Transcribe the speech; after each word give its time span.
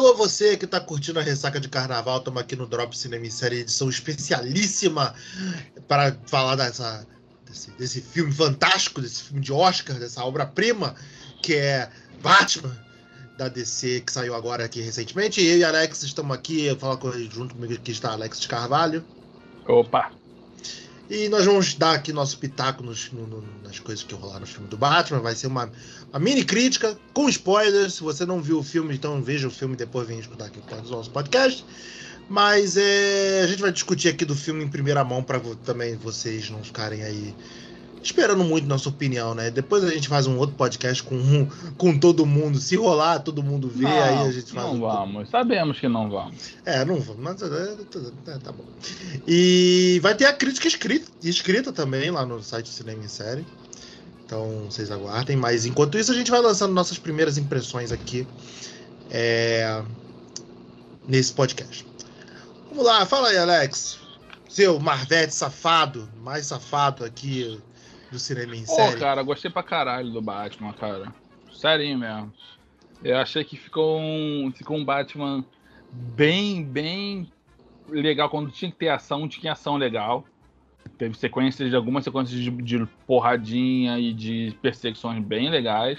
Alô, 0.00 0.14
você 0.14 0.56
que 0.56 0.66
tá 0.66 0.80
curtindo 0.80 1.18
a 1.18 1.22
ressaca 1.22 1.60
de 1.60 1.68
carnaval, 1.68 2.16
estamos 2.16 2.40
aqui 2.40 2.56
no 2.56 2.66
Drop 2.66 2.96
Cinema 2.96 3.26
em 3.26 3.30
Série, 3.30 3.56
edição 3.56 3.90
especialíssima 3.90 5.14
para 5.86 6.16
falar 6.24 6.56
dessa, 6.56 7.06
desse, 7.46 7.70
desse 7.72 8.00
filme 8.00 8.32
fantástico, 8.32 9.02
desse 9.02 9.24
filme 9.24 9.42
de 9.42 9.52
Oscar, 9.52 9.98
dessa 9.98 10.24
obra-prima, 10.24 10.94
que 11.42 11.54
é 11.54 11.90
Batman, 12.22 12.74
da 13.36 13.48
DC, 13.48 14.00
que 14.00 14.10
saiu 14.10 14.34
agora 14.34 14.64
aqui 14.64 14.80
recentemente. 14.80 15.44
Eu 15.44 15.58
e 15.58 15.64
Alex 15.64 16.02
estamos 16.02 16.34
aqui, 16.34 16.64
eu 16.64 16.78
falo 16.78 16.98
junto 17.30 17.54
comigo 17.54 17.74
aqui 17.74 17.90
está 17.90 18.12
Alex 18.12 18.40
de 18.40 18.48
Carvalho. 18.48 19.04
Opa! 19.68 20.10
E 21.10 21.28
nós 21.28 21.44
vamos 21.44 21.74
dar 21.74 21.96
aqui 21.96 22.12
nosso 22.12 22.38
pitaco 22.38 22.84
nos, 22.84 23.10
no, 23.10 23.26
no, 23.26 23.44
nas 23.64 23.80
coisas 23.80 24.04
que 24.04 24.14
rolaram 24.14 24.40
no 24.40 24.46
filme 24.46 24.68
do 24.68 24.76
Batman. 24.76 25.18
Vai 25.18 25.34
ser 25.34 25.48
uma, 25.48 25.68
uma, 26.08 26.20
mini 26.20 26.44
crítica 26.44 26.96
com 27.12 27.28
spoilers. 27.28 27.94
Se 27.94 28.02
você 28.04 28.24
não 28.24 28.40
viu 28.40 28.60
o 28.60 28.62
filme, 28.62 28.94
então 28.94 29.20
veja 29.20 29.48
o 29.48 29.50
filme 29.50 29.74
depois 29.74 30.06
vem 30.06 30.20
escutar 30.20 30.44
aqui 30.44 30.60
o 30.60 30.90
nosso 30.90 31.10
podcast. 31.10 31.64
Mas 32.28 32.76
é, 32.76 33.40
a 33.42 33.46
gente 33.48 33.60
vai 33.60 33.72
discutir 33.72 34.08
aqui 34.08 34.24
do 34.24 34.36
filme 34.36 34.62
em 34.62 34.68
primeira 34.68 35.02
mão 35.02 35.20
para 35.20 35.40
também 35.64 35.96
vocês 35.96 36.48
não 36.48 36.62
ficarem 36.62 37.02
aí 37.02 37.34
esperando 38.02 38.44
muito 38.44 38.66
nossa 38.66 38.88
opinião, 38.88 39.34
né? 39.34 39.50
Depois 39.50 39.84
a 39.84 39.90
gente 39.90 40.08
faz 40.08 40.26
um 40.26 40.38
outro 40.38 40.56
podcast 40.56 41.02
com, 41.02 41.46
com 41.76 41.98
todo 41.98 42.24
mundo. 42.24 42.58
Se 42.58 42.76
rolar, 42.76 43.20
todo 43.20 43.42
mundo 43.42 43.68
vê, 43.68 43.84
não, 43.84 44.02
aí 44.02 44.28
a 44.28 44.32
gente 44.32 44.52
faz. 44.52 44.66
Não 44.66 44.74
um... 44.74 44.80
vamos, 44.80 45.28
sabemos 45.28 45.78
que 45.78 45.88
não 45.88 46.08
vamos. 46.08 46.54
É, 46.64 46.84
não 46.84 47.00
vamos, 47.00 47.22
mas 47.22 47.42
é, 47.42 47.76
é, 48.26 48.38
tá 48.38 48.52
bom. 48.52 48.64
E 49.26 49.98
vai 50.02 50.14
ter 50.14 50.26
a 50.26 50.32
crítica 50.32 50.66
escrita, 50.66 51.10
escrita 51.22 51.72
também 51.72 52.10
lá 52.10 52.24
no 52.24 52.42
site 52.42 52.68
Cinema 52.68 53.04
em 53.04 53.08
Série. 53.08 53.46
Então 54.24 54.66
vocês 54.70 54.90
aguardem. 54.90 55.36
Mas 55.36 55.66
enquanto 55.66 55.98
isso, 55.98 56.12
a 56.12 56.14
gente 56.14 56.30
vai 56.30 56.40
lançando 56.40 56.72
nossas 56.72 56.98
primeiras 56.98 57.36
impressões 57.36 57.92
aqui 57.92 58.26
é, 59.10 59.82
nesse 61.06 61.32
podcast. 61.32 61.86
Vamos 62.68 62.84
lá, 62.84 63.04
fala 63.04 63.28
aí, 63.28 63.36
Alex. 63.36 63.98
Seu 64.48 64.80
Marvete 64.80 65.34
safado, 65.34 66.08
mais 66.22 66.46
safado 66.46 67.04
aqui 67.04 67.60
do 68.10 68.18
cinema 68.18 68.56
em 68.56 68.66
série. 68.66 68.94
Pô, 68.94 68.98
cara, 68.98 69.22
gostei 69.22 69.50
pra 69.50 69.62
caralho 69.62 70.10
do 70.10 70.20
Batman, 70.20 70.72
cara. 70.72 71.12
Sério 71.52 71.98
mesmo. 71.98 72.32
Eu 73.02 73.16
achei 73.18 73.44
que 73.44 73.56
ficou 73.56 73.98
um, 73.98 74.52
ficou 74.54 74.76
um 74.76 74.84
Batman 74.84 75.44
bem, 75.90 76.62
bem 76.62 77.32
legal. 77.88 78.28
Quando 78.28 78.50
tinha 78.50 78.70
que 78.70 78.76
ter 78.76 78.88
ação, 78.88 79.28
tinha 79.28 79.52
ação 79.52 79.76
legal. 79.76 80.24
Teve 80.98 81.16
sequências 81.16 81.70
de 81.70 81.76
algumas 81.76 82.04
sequências 82.04 82.38
de, 82.38 82.50
de 82.50 82.86
porradinha 83.06 83.98
e 83.98 84.12
de 84.12 84.56
perseguições 84.60 85.22
bem 85.22 85.50
legais. 85.50 85.98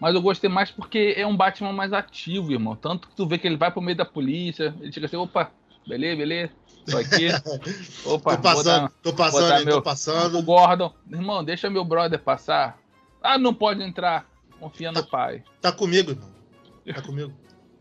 Mas 0.00 0.14
eu 0.16 0.22
gostei 0.22 0.50
mais 0.50 0.70
porque 0.70 1.14
é 1.16 1.24
um 1.24 1.36
Batman 1.36 1.72
mais 1.72 1.92
ativo, 1.92 2.50
irmão. 2.50 2.74
Tanto 2.74 3.06
que 3.08 3.14
tu 3.14 3.26
vê 3.26 3.38
que 3.38 3.46
ele 3.46 3.56
vai 3.56 3.70
pro 3.70 3.80
meio 3.80 3.96
da 3.96 4.04
polícia, 4.04 4.74
ele 4.80 4.90
chega 4.90 5.06
assim, 5.06 5.16
opa, 5.16 5.52
beleza, 5.86 6.16
beleza. 6.16 6.52
Tô 6.90 6.98
aqui. 6.98 7.28
Opa, 8.04 8.36
tô 8.36 8.42
passando, 8.42 8.82
botar, 8.82 8.94
tô 9.02 9.12
passando, 9.12 9.64
meu, 9.64 9.74
tô 9.76 9.82
passando. 9.82 10.38
O 10.38 10.42
Gordon, 10.42 10.92
irmão, 11.10 11.44
deixa 11.44 11.70
meu 11.70 11.84
brother 11.84 12.18
passar. 12.18 12.78
Ah, 13.22 13.38
não 13.38 13.54
pode 13.54 13.82
entrar. 13.82 14.26
Confia 14.58 14.92
tá, 14.92 15.00
no 15.00 15.06
pai. 15.06 15.44
Tá 15.60 15.72
comigo, 15.72 16.10
irmão. 16.10 16.30
Tá 16.94 17.02
comigo. 17.02 17.32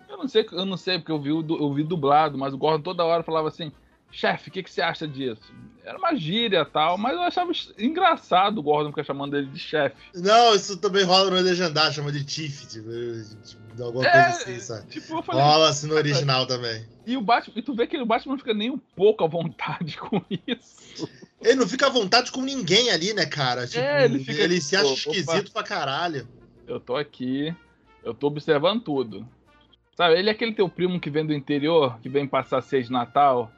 eu 0.08 0.18
não 0.18 0.28
sei, 0.28 0.48
eu 0.52 0.66
não 0.66 0.78
sei 0.78 1.00
porque 1.00 1.12
eu 1.12 1.20
vi, 1.20 1.30
eu 1.30 1.74
vi 1.74 1.84
dublado, 1.84 2.38
mas 2.38 2.54
o 2.54 2.58
Gordon 2.58 2.84
toda 2.84 3.06
hora 3.06 3.24
falava 3.24 3.48
assim: 3.48 3.72
chefe, 4.12 4.50
o 4.50 4.52
que, 4.52 4.64
que 4.64 4.72
você 4.72 4.82
acha 4.82 5.08
disso? 5.08 5.52
Era 5.84 5.98
uma 5.98 6.16
gíria 6.16 6.64
tal, 6.64 6.98
mas 6.98 7.14
eu 7.14 7.22
achava 7.22 7.52
engraçado 7.78 8.60
o 8.60 8.64
Gordon 8.64 8.90
ficar 8.90 9.04
chamando 9.04 9.36
ele 9.36 9.48
de 9.48 9.58
chefe. 9.58 9.96
Não, 10.14 10.54
isso 10.54 10.78
também 10.78 11.04
rola 11.04 11.32
no 11.32 11.38
legendário, 11.38 11.92
chama 11.92 12.12
de 12.12 12.24
Tiff, 12.24 12.68
tipo, 12.68 12.90
tipo, 13.44 13.84
alguma 13.84 14.06
é, 14.06 14.12
coisa 14.12 14.28
assim, 14.28 14.60
sabe? 14.60 14.88
Tipo, 14.90 15.24
falei, 15.24 15.42
rola 15.42 15.70
assim 15.70 15.88
no 15.88 15.96
original 15.96 16.46
também. 16.46 16.86
E 17.06 17.18
o 17.18 17.22
Batman, 17.22 17.54
e 17.58 17.62
tu 17.64 17.74
vê 17.74 17.88
que 17.88 17.98
o 17.98 18.06
Batman 18.06 18.34
não 18.34 18.40
fica 18.40 18.54
nem 18.54 18.70
um 18.70 18.78
pouco 18.78 19.24
à 19.24 19.28
vontade 19.28 19.98
com 20.00 20.22
isso. 20.48 21.10
Ele 21.42 21.56
não 21.56 21.68
fica 21.68 21.88
à 21.88 21.90
vontade 21.90 22.32
com 22.32 22.44
ninguém 22.44 22.92
ali, 22.92 23.14
né, 23.14 23.26
cara? 23.26 23.66
Tipo, 23.66 23.84
é, 23.84 24.06
ele, 24.06 24.24
fica, 24.24 24.42
ele 24.42 24.62
se 24.62 24.76
acha 24.76 24.94
esquisito 24.94 25.48
opa, 25.48 25.52
pra 25.54 25.64
caralho. 25.64 26.28
Eu 26.68 26.80
tô 26.80 26.96
aqui, 26.96 27.56
eu 28.04 28.14
tô 28.14 28.28
observando 28.28 28.82
tudo. 28.82 29.28
Sabe, 29.98 30.18
ele 30.18 30.30
é 30.30 30.32
aquele 30.32 30.54
teu 30.54 30.70
primo 30.70 31.00
que 31.00 31.10
vem 31.10 31.26
do 31.26 31.34
interior, 31.34 32.00
que 32.02 32.08
vem 32.08 32.28
passar 32.28 32.62
seis 32.62 32.86
de 32.86 32.92
Natal, 32.92 33.52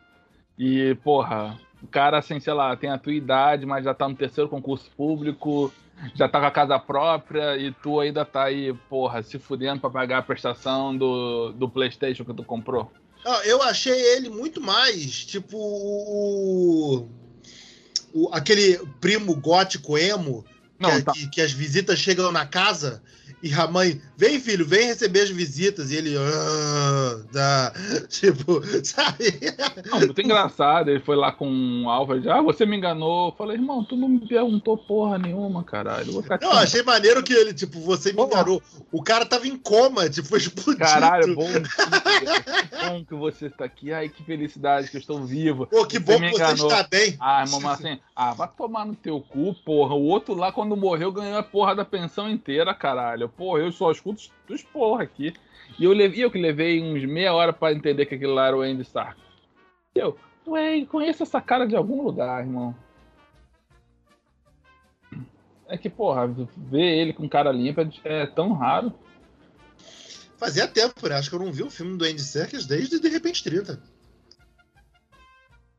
e, 0.58 0.96
porra, 1.04 1.60
o 1.84 1.88
cara, 1.88 2.18
assim, 2.18 2.40
sei 2.40 2.54
lá, 2.54 2.76
tem 2.78 2.90
a 2.90 2.98
tua 2.98 3.14
idade, 3.14 3.66
mas 3.66 3.84
já 3.84 3.94
tá 3.94 4.08
no 4.08 4.16
terceiro 4.16 4.50
concurso 4.50 4.90
público, 4.96 5.72
já 6.16 6.30
tá 6.30 6.40
com 6.40 6.46
a 6.46 6.52
casa 6.52 6.80
própria 6.80 7.58
e 7.58 7.74
tu 7.74 8.00
ainda 8.00 8.24
tá 8.24 8.46
aí, 8.46 8.74
porra, 8.90 9.22
se 9.22 9.38
fudendo 9.38 9.82
pra 9.82 9.90
pagar 9.90 10.20
a 10.20 10.24
prestação 10.24 10.98
do, 10.98 11.52
do 11.52 11.70
PlayStation 11.70 12.24
que 12.24 12.34
tu 12.34 12.44
comprou. 12.44 12.90
Eu 13.46 13.62
achei 13.62 13.94
ele 14.16 14.30
muito 14.30 14.62
mais, 14.62 15.26
tipo, 15.26 15.58
o, 15.58 17.08
o 18.14 18.30
aquele 18.32 18.78
primo 19.02 19.36
gótico 19.36 19.98
emo, 19.98 20.46
Não, 20.84 20.98
que, 20.98 21.04
tá. 21.04 21.12
que, 21.14 21.30
que, 21.30 21.42
as 21.42 21.52
visitas 21.52 21.98
chegam 21.98 22.32
na 22.32 22.46
casa 22.46 23.02
e 23.44 23.54
a 23.54 23.68
mãe, 23.68 24.02
vem 24.16 24.40
filho, 24.40 24.66
vem 24.66 24.88
receber 24.88 25.24
as 25.24 25.30
visitas. 25.30 25.92
E 25.92 25.98
ele, 25.98 26.16
ah, 26.18 27.20
dá. 27.30 27.74
tipo, 28.08 28.62
sabe? 28.86 29.34
Não, 29.92 30.00
muito 30.00 30.22
engraçado. 30.22 30.90
Ele 30.90 31.02
foi 31.02 31.18
lá 31.18 31.30
com 31.30 31.84
o 31.84 31.90
Alfred, 31.90 32.30
ah, 32.30 32.42
você 32.42 32.66
me 32.66 32.78
enganou. 32.78 33.28
Eu 33.28 33.36
falei, 33.36 33.58
irmão, 33.58 33.84
tu 33.84 33.98
não 33.98 34.08
me 34.08 34.26
perguntou 34.26 34.78
porra 34.78 35.18
nenhuma, 35.18 35.62
caralho. 35.62 36.24
Não, 36.42 36.52
achei 36.54 36.82
maneiro 36.84 37.22
que 37.22 37.34
ele, 37.34 37.54
tipo, 37.54 37.82
você 37.82 38.14
me 38.14 38.22
enganou. 38.22 38.64
O 38.90 39.04
cara 39.04 39.26
tava 39.26 39.46
em 39.46 39.58
coma, 39.58 40.10
tipo, 40.10 40.30
foi 40.30 40.40
explodido. 40.40 40.78
Caralho, 40.86 41.36
bom, 41.36 41.52
que 41.52 42.90
bom 42.90 43.04
que 43.04 43.14
você 43.14 43.48
está 43.48 43.66
aqui. 43.66 43.92
Ai, 43.92 44.08
que 44.08 44.24
felicidade 44.24 44.90
que 44.90 44.96
eu 44.96 45.02
estou 45.02 45.22
vivo. 45.22 45.68
Pô, 45.68 45.86
que 45.86 46.00
você 46.00 46.18
bom 46.18 46.32
que 46.32 46.38
você 46.38 46.66
está 46.66 46.84
bem. 46.84 47.18
Ah, 47.20 47.44
irmão, 47.46 47.70
assim, 47.70 48.00
ah, 48.16 48.34
vai 48.34 48.48
tomar 48.58 48.86
no 48.86 48.96
teu 48.96 49.20
cu, 49.20 49.54
porra. 49.66 49.96
O 49.96 50.04
outro 50.04 50.34
lá, 50.34 50.50
quando 50.50 50.73
morreu, 50.76 51.12
ganhou 51.12 51.38
a 51.38 51.44
porra 51.44 51.76
da 51.76 51.86
pensão 51.86 52.30
inteira, 52.30 52.74
caralho 52.74 53.30
porra, 53.30 53.60
eu 53.60 53.72
só 53.72 53.92
escuto 53.92 54.24
dos 54.48 54.64
porra 54.64 55.04
aqui. 55.04 55.34
E 55.80 55.86
eu, 55.86 55.92
levei, 55.92 56.24
eu 56.24 56.32
que 56.32 56.40
levei 56.40 56.82
uns 56.82 57.04
meia 57.06 57.34
hora 57.34 57.52
para 57.52 57.74
entender 57.74 58.06
que 58.06 58.16
aquilo 58.16 58.34
lá 58.34 58.48
era 58.48 58.58
o 58.58 58.62
Andy 58.62 58.82
Stark. 58.82 59.20
Eu, 59.96 60.18
ué, 60.48 60.86
conheço 60.86 61.24
essa 61.24 61.42
cara 61.42 61.66
de 61.66 61.76
algum 61.76 62.04
lugar, 62.04 62.42
irmão. 62.42 62.76
É 65.68 65.78
que, 65.78 65.90
porra, 65.90 66.28
ver 66.28 66.98
ele 66.98 67.14
com 67.14 67.28
cara 67.28 67.52
limpa 67.52 67.90
é 68.04 68.26
tão 68.28 68.54
raro. 68.54 68.94
Fazia 70.38 70.68
tempo, 70.68 71.08
né? 71.08 71.16
Acho 71.16 71.30
que 71.30 71.36
eu 71.36 71.40
não 71.40 71.52
vi 71.52 71.64
o 71.64 71.70
filme 71.70 71.98
do 71.98 72.06
Andy 72.06 72.22
Serkis 72.22 72.66
desde 72.66 73.00
De 73.00 73.08
Repente 73.08 73.44
30. 73.44 73.82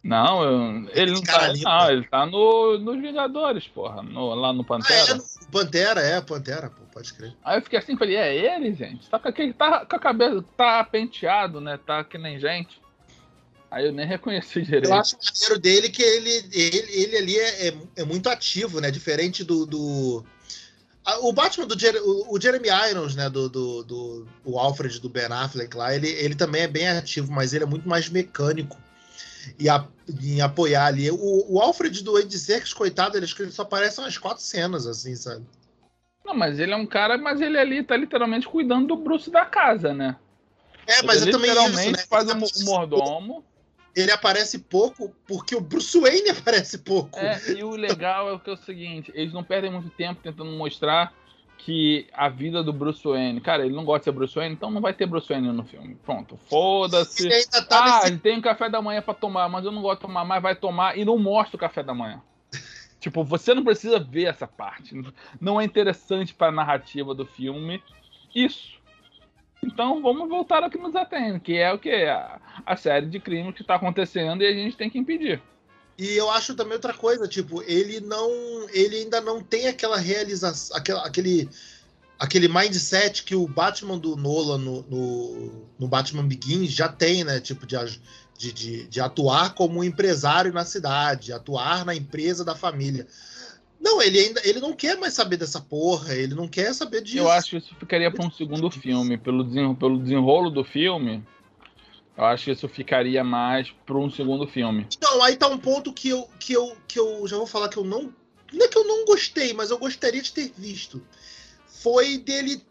Não, 0.05 0.45
eu, 0.45 0.91
ele 0.93 1.13
não 1.13 1.23
tá, 1.23 1.51
não, 1.55 1.91
ele 1.91 2.07
tá 2.07 2.27
no, 2.27 2.77
nos 2.77 3.01
Vingadores, 3.01 3.67
porra, 3.67 4.03
no, 4.03 4.35
lá 4.35 4.53
no 4.53 4.63
Pantera. 4.63 5.15
Ah, 5.15 5.17
é, 5.17 5.51
Pantera, 5.51 6.01
é, 6.03 6.21
Pantera, 6.21 6.69
pô, 6.69 6.83
pode 6.93 7.15
crer. 7.15 7.35
Aí 7.43 7.57
eu 7.57 7.63
fiquei 7.63 7.79
assim, 7.79 7.97
falei, 7.97 8.17
é 8.17 8.55
ele, 8.55 8.75
gente? 8.75 9.09
Tá 9.09 9.19
com, 9.19 9.33
tá 9.55 9.87
com 9.87 9.97
a 9.97 9.99
cabeça, 9.99 10.45
tá 10.59 10.85
penteado, 10.85 11.59
né, 11.59 11.79
tá 11.87 12.05
que 12.05 12.19
nem 12.19 12.39
gente. 12.39 12.83
Aí 13.71 13.87
eu 13.87 13.93
nem 13.93 14.07
reconheci 14.07 14.61
direito. 14.61 14.91
Eu 14.91 14.95
acho 14.95 15.17
maneiro 15.17 15.59
dele 15.59 15.89
que 15.89 16.03
ele, 16.03 16.51
ele, 16.53 16.93
ele 16.93 17.17
ali 17.17 17.39
é, 17.39 17.69
é, 17.69 17.75
é 17.97 18.05
muito 18.05 18.29
ativo, 18.29 18.83
né, 18.83 18.91
diferente 18.91 19.43
do... 19.43 19.65
do... 19.65 20.23
O 21.23 21.33
Batman 21.33 21.67
do 21.67 21.79
Jer 21.79 21.95
o 22.03 22.39
Jeremy 22.39 22.69
Irons, 22.91 23.15
né, 23.17 23.31
do, 23.31 23.49
do, 23.49 23.83
do 23.85 24.29
o 24.45 24.59
Alfred 24.59 25.01
do 25.01 25.09
Ben 25.09 25.27
Affleck 25.31 25.75
lá, 25.75 25.95
ele, 25.95 26.09
ele 26.09 26.35
também 26.35 26.63
é 26.63 26.69
bem 26.69 26.89
ativo, 26.89 27.33
mas 27.33 27.55
ele 27.55 27.65
é 27.65 27.67
muito 27.67 27.89
mais 27.89 28.11
mecânico 28.11 28.84
e 29.59 29.69
a, 29.69 29.87
em 30.23 30.41
apoiar 30.41 30.87
ali. 30.87 31.11
O, 31.11 31.55
o 31.55 31.61
Alfred 31.61 32.03
do 32.03 32.17
Andy 32.17 32.39
Serkis, 32.39 32.73
coitado, 32.73 33.17
ele, 33.17 33.27
ele 33.39 33.51
só 33.51 33.63
aparece 33.63 34.01
umas 34.01 34.19
quatro 34.19 34.43
cenas, 34.43 34.87
assim, 34.87 35.15
sabe? 35.15 35.45
Não, 36.25 36.35
mas 36.35 36.59
ele 36.59 36.73
é 36.73 36.77
um 36.77 36.87
cara, 36.87 37.19
mas 37.19 37.41
ele 37.41 37.59
ali 37.59 37.83
tá 37.83 37.97
literalmente 37.97 38.49
cuidando 38.49 38.89
do 38.89 38.97
Bruce 38.97 39.31
da 39.31 39.45
casa, 39.45 39.93
né? 39.93 40.17
É, 40.87 41.03
mas 41.03 41.23
ele 41.23 41.31
é 41.31 41.33
também 41.33 41.51
literalmente 41.51 41.81
isso, 41.81 41.93
né? 41.93 42.07
faz 42.09 42.29
o 42.29 42.35
um 42.35 42.65
mordomo. 42.65 43.45
Ele 43.95 44.11
aparece 44.11 44.59
pouco 44.59 45.15
porque 45.27 45.55
o 45.55 45.61
Bruce 45.61 45.99
Wayne 45.99 46.31
aparece 46.31 46.79
pouco. 46.79 47.19
É, 47.19 47.41
e 47.51 47.63
o 47.63 47.71
legal 47.71 48.29
é 48.29 48.33
o 48.33 48.41
que 48.41 48.51
é 48.51 48.55
o 48.55 48.57
seguinte, 48.57 49.13
eles 49.15 49.33
não 49.33 49.45
perdem 49.45 49.71
muito 49.71 49.91
tempo 49.91 50.21
tentando 50.23 50.51
mostrar 50.53 51.13
que 51.59 52.07
a 52.13 52.29
vida 52.29 52.63
do 52.63 52.73
Bruce 52.73 53.03
Wayne, 53.03 53.41
cara, 53.41 53.65
ele 53.65 53.75
não 53.75 53.85
gosta 53.85 54.01
de 54.01 54.05
ser 54.05 54.13
Bruce 54.13 54.35
Wayne, 54.35 54.55
então 54.55 54.71
não 54.71 54.81
vai 54.81 54.93
ter 54.93 55.07
Bruce 55.07 55.29
Wayne 55.29 55.51
no 55.51 55.65
filme. 55.65 55.95
Pronto, 56.05 56.37
foda-se. 56.49 57.29
Tá 57.51 57.67
ah, 57.71 57.85
nesse... 57.85 58.07
ele 58.09 58.19
tem 58.19 58.39
um 58.39 58.43
café 58.43 58.69
da 58.69 58.83
manhã 58.83 59.01
para 59.01 59.15
tomar, 59.15 59.49
mas 59.49 59.65
eu 59.65 59.73
não 59.73 59.81
gosto 59.81 60.01
de 60.01 60.07
tomar, 60.07 60.25
mas 60.25 60.43
vai 60.43 60.55
tomar 60.55 60.99
e 60.99 61.05
não 61.05 61.19
mostra 61.19 61.57
o 61.57 61.61
café 61.61 61.83
da 61.83 61.95
manhã. 61.95 62.21
tipo, 63.01 63.25
você 63.25 63.55
não 63.55 63.65
precisa 63.65 63.99
ver 63.99 64.25
essa 64.25 64.47
parte. 64.47 64.95
Não 65.41 65.61
é 65.61 65.65
interessante 65.65 66.35
para 66.35 66.49
a 66.49 66.53
narrativa 66.53 67.15
do 67.15 67.25
filme 67.25 67.83
isso. 68.35 68.75
Então 69.65 70.03
vamos 70.03 70.29
voltar 70.29 70.63
ao 70.63 70.71
que 70.71 70.77
nos 70.77 70.95
atende, 70.95 71.41
que 71.41 71.57
é 71.57 71.73
o 71.73 71.79
que? 71.79 71.91
A, 71.91 72.39
a 72.67 72.77
série 72.77 73.07
de 73.07 73.19
crimes 73.19 73.55
que 73.55 73.63
está 73.63 73.77
acontecendo 73.77 74.43
e 74.43 74.47
a 74.47 74.53
gente 74.53 74.77
tem 74.77 74.91
que 74.91 74.99
impedir. 74.99 75.41
E 75.97 76.17
eu 76.17 76.31
acho 76.31 76.55
também 76.55 76.75
outra 76.75 76.93
coisa, 76.93 77.29
tipo, 77.29 77.63
ele 77.63 78.01
não. 78.01 78.29
Ele 78.71 78.97
ainda 78.97 79.21
não 79.21 79.41
tem 79.41 79.69
aquela 79.69 79.97
realização. 79.97 80.77
Aquela, 80.77 81.07
aquele. 81.07 81.49
aquele 82.19 82.49
mindset 82.49 83.23
que 83.23 83.37
o 83.37 83.47
Batman 83.47 83.99
do 83.99 84.17
Nolan 84.17 84.59
no, 84.59 84.83
no, 84.83 85.67
no 85.79 85.89
Batman 85.89 86.27
Begins 86.27 86.73
já 86.73 86.89
tem, 86.89 87.23
né? 87.23 87.41
Tipo, 87.41 87.65
de, 87.65 87.77
de, 88.37 88.53
de, 88.53 88.87
de, 88.89 89.01
atuar 89.01 89.55
como 89.55 89.81
um 89.81 89.85
empresário 89.85 90.53
na 90.53 90.65
cidade, 90.65 91.33
atuar 91.33 91.85
na 91.85 91.95
empresa 91.95 92.45
da 92.45 92.57
família. 92.57 93.07
Não, 93.81 94.01
ele 94.01 94.19
ainda 94.19 94.41
ele 94.45 94.61
não 94.61 94.73
quer 94.73 94.99
mais 94.99 95.13
saber 95.13 95.37
dessa 95.37 95.61
porra, 95.61 96.15
ele 96.15 96.35
não 96.35 96.49
quer 96.49 96.75
saber 96.75 97.03
disso. 97.03 97.19
Eu 97.19 97.31
acho 97.31 97.51
que 97.51 97.57
isso 97.59 97.75
ficaria 97.79 98.11
para 98.11 98.27
um 98.27 98.31
segundo 98.31 98.71
filme. 98.71 99.19
Pelo, 99.19 99.77
pelo 99.77 99.99
desenrolo 99.99 100.51
do 100.51 100.65
filme, 100.65 101.23
eu 102.17 102.25
acho 102.25 102.45
que 102.45 102.51
isso 102.53 102.69
ficaria 102.69 103.25
mais 103.25 103.71
para 103.85 103.99
um 103.99 104.11
segundo 104.11 104.47
filme. 104.47 104.87
Então, 104.97 105.23
aí 105.23 105.37
tá 105.37 105.49
um 105.49 105.59
ponto 105.59 105.93
que 105.93 106.09
eu, 106.09 106.29
que, 106.39 106.53
eu, 106.53 106.77
que 106.87 106.99
eu 106.99 107.27
já 107.27 107.37
vou 107.37 107.47
falar 107.47 107.69
que 107.69 107.77
eu 107.77 107.85
não. 107.85 108.15
Não 108.53 108.65
é 108.65 108.69
que 108.69 108.79
eu 108.79 108.85
não 108.85 109.05
gostei, 109.05 109.53
mas 109.53 109.71
eu 109.71 109.79
gostaria 109.79 110.23
de 110.23 110.33
ter 110.33 110.53
visto. 110.57 111.05
Foi 111.67 112.19
dele. 112.19 112.63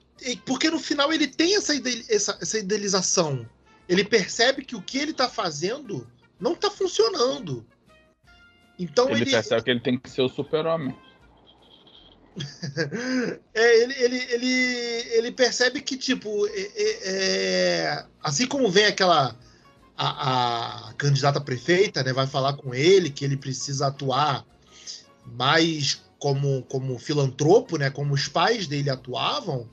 Porque 0.45 0.69
no 0.69 0.79
final 0.79 1.11
ele 1.11 1.27
tem 1.27 1.55
essa, 1.55 1.73
essa, 2.09 2.37
essa 2.41 2.57
idealização. 2.57 3.45
Ele 3.89 4.05
percebe 4.05 4.63
que 4.63 4.77
o 4.77 4.81
que 4.81 4.97
ele 4.97 5.11
tá 5.11 5.27
fazendo 5.27 6.07
não 6.39 6.55
tá 6.55 6.71
funcionando. 6.71 7.65
Então 8.79 9.09
ele, 9.09 9.23
ele 9.23 9.31
percebe 9.31 9.63
que 9.63 9.71
ele 9.71 9.79
tem 9.81 9.99
que 9.99 10.09
ser 10.09 10.21
o 10.21 10.29
super-homem. 10.29 10.95
é, 13.53 13.83
ele, 13.83 13.93
ele, 13.93 14.17
ele, 14.17 14.47
ele 15.11 15.31
percebe 15.31 15.81
que, 15.81 15.97
tipo, 15.97 16.47
é, 16.47 16.71
é, 16.75 16.99
é, 17.03 18.05
assim 18.21 18.47
como 18.47 18.69
vem 18.69 18.85
aquela. 18.85 19.35
A, 19.95 20.89
a, 20.89 20.93
candidata 20.93 21.39
prefeita 21.39 22.01
né, 22.03 22.11
vai 22.11 22.25
falar 22.25 22.53
com 22.53 22.73
ele 22.73 23.11
que 23.11 23.23
ele 23.23 23.37
precisa 23.37 23.87
atuar 23.87 24.43
mais 25.23 26.01
como, 26.17 26.63
como 26.63 26.97
filantropo, 26.97 27.77
né, 27.77 27.91
como 27.91 28.11
os 28.13 28.27
pais 28.27 28.65
dele 28.65 28.89
atuavam. 28.89 29.69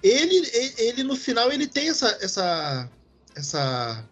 Ele, 0.00 0.48
ele 0.78 1.02
no 1.02 1.16
final 1.16 1.50
ele 1.50 1.66
tem 1.66 1.88
essa, 1.88 2.16
essa, 2.20 2.88
essa 3.34 4.08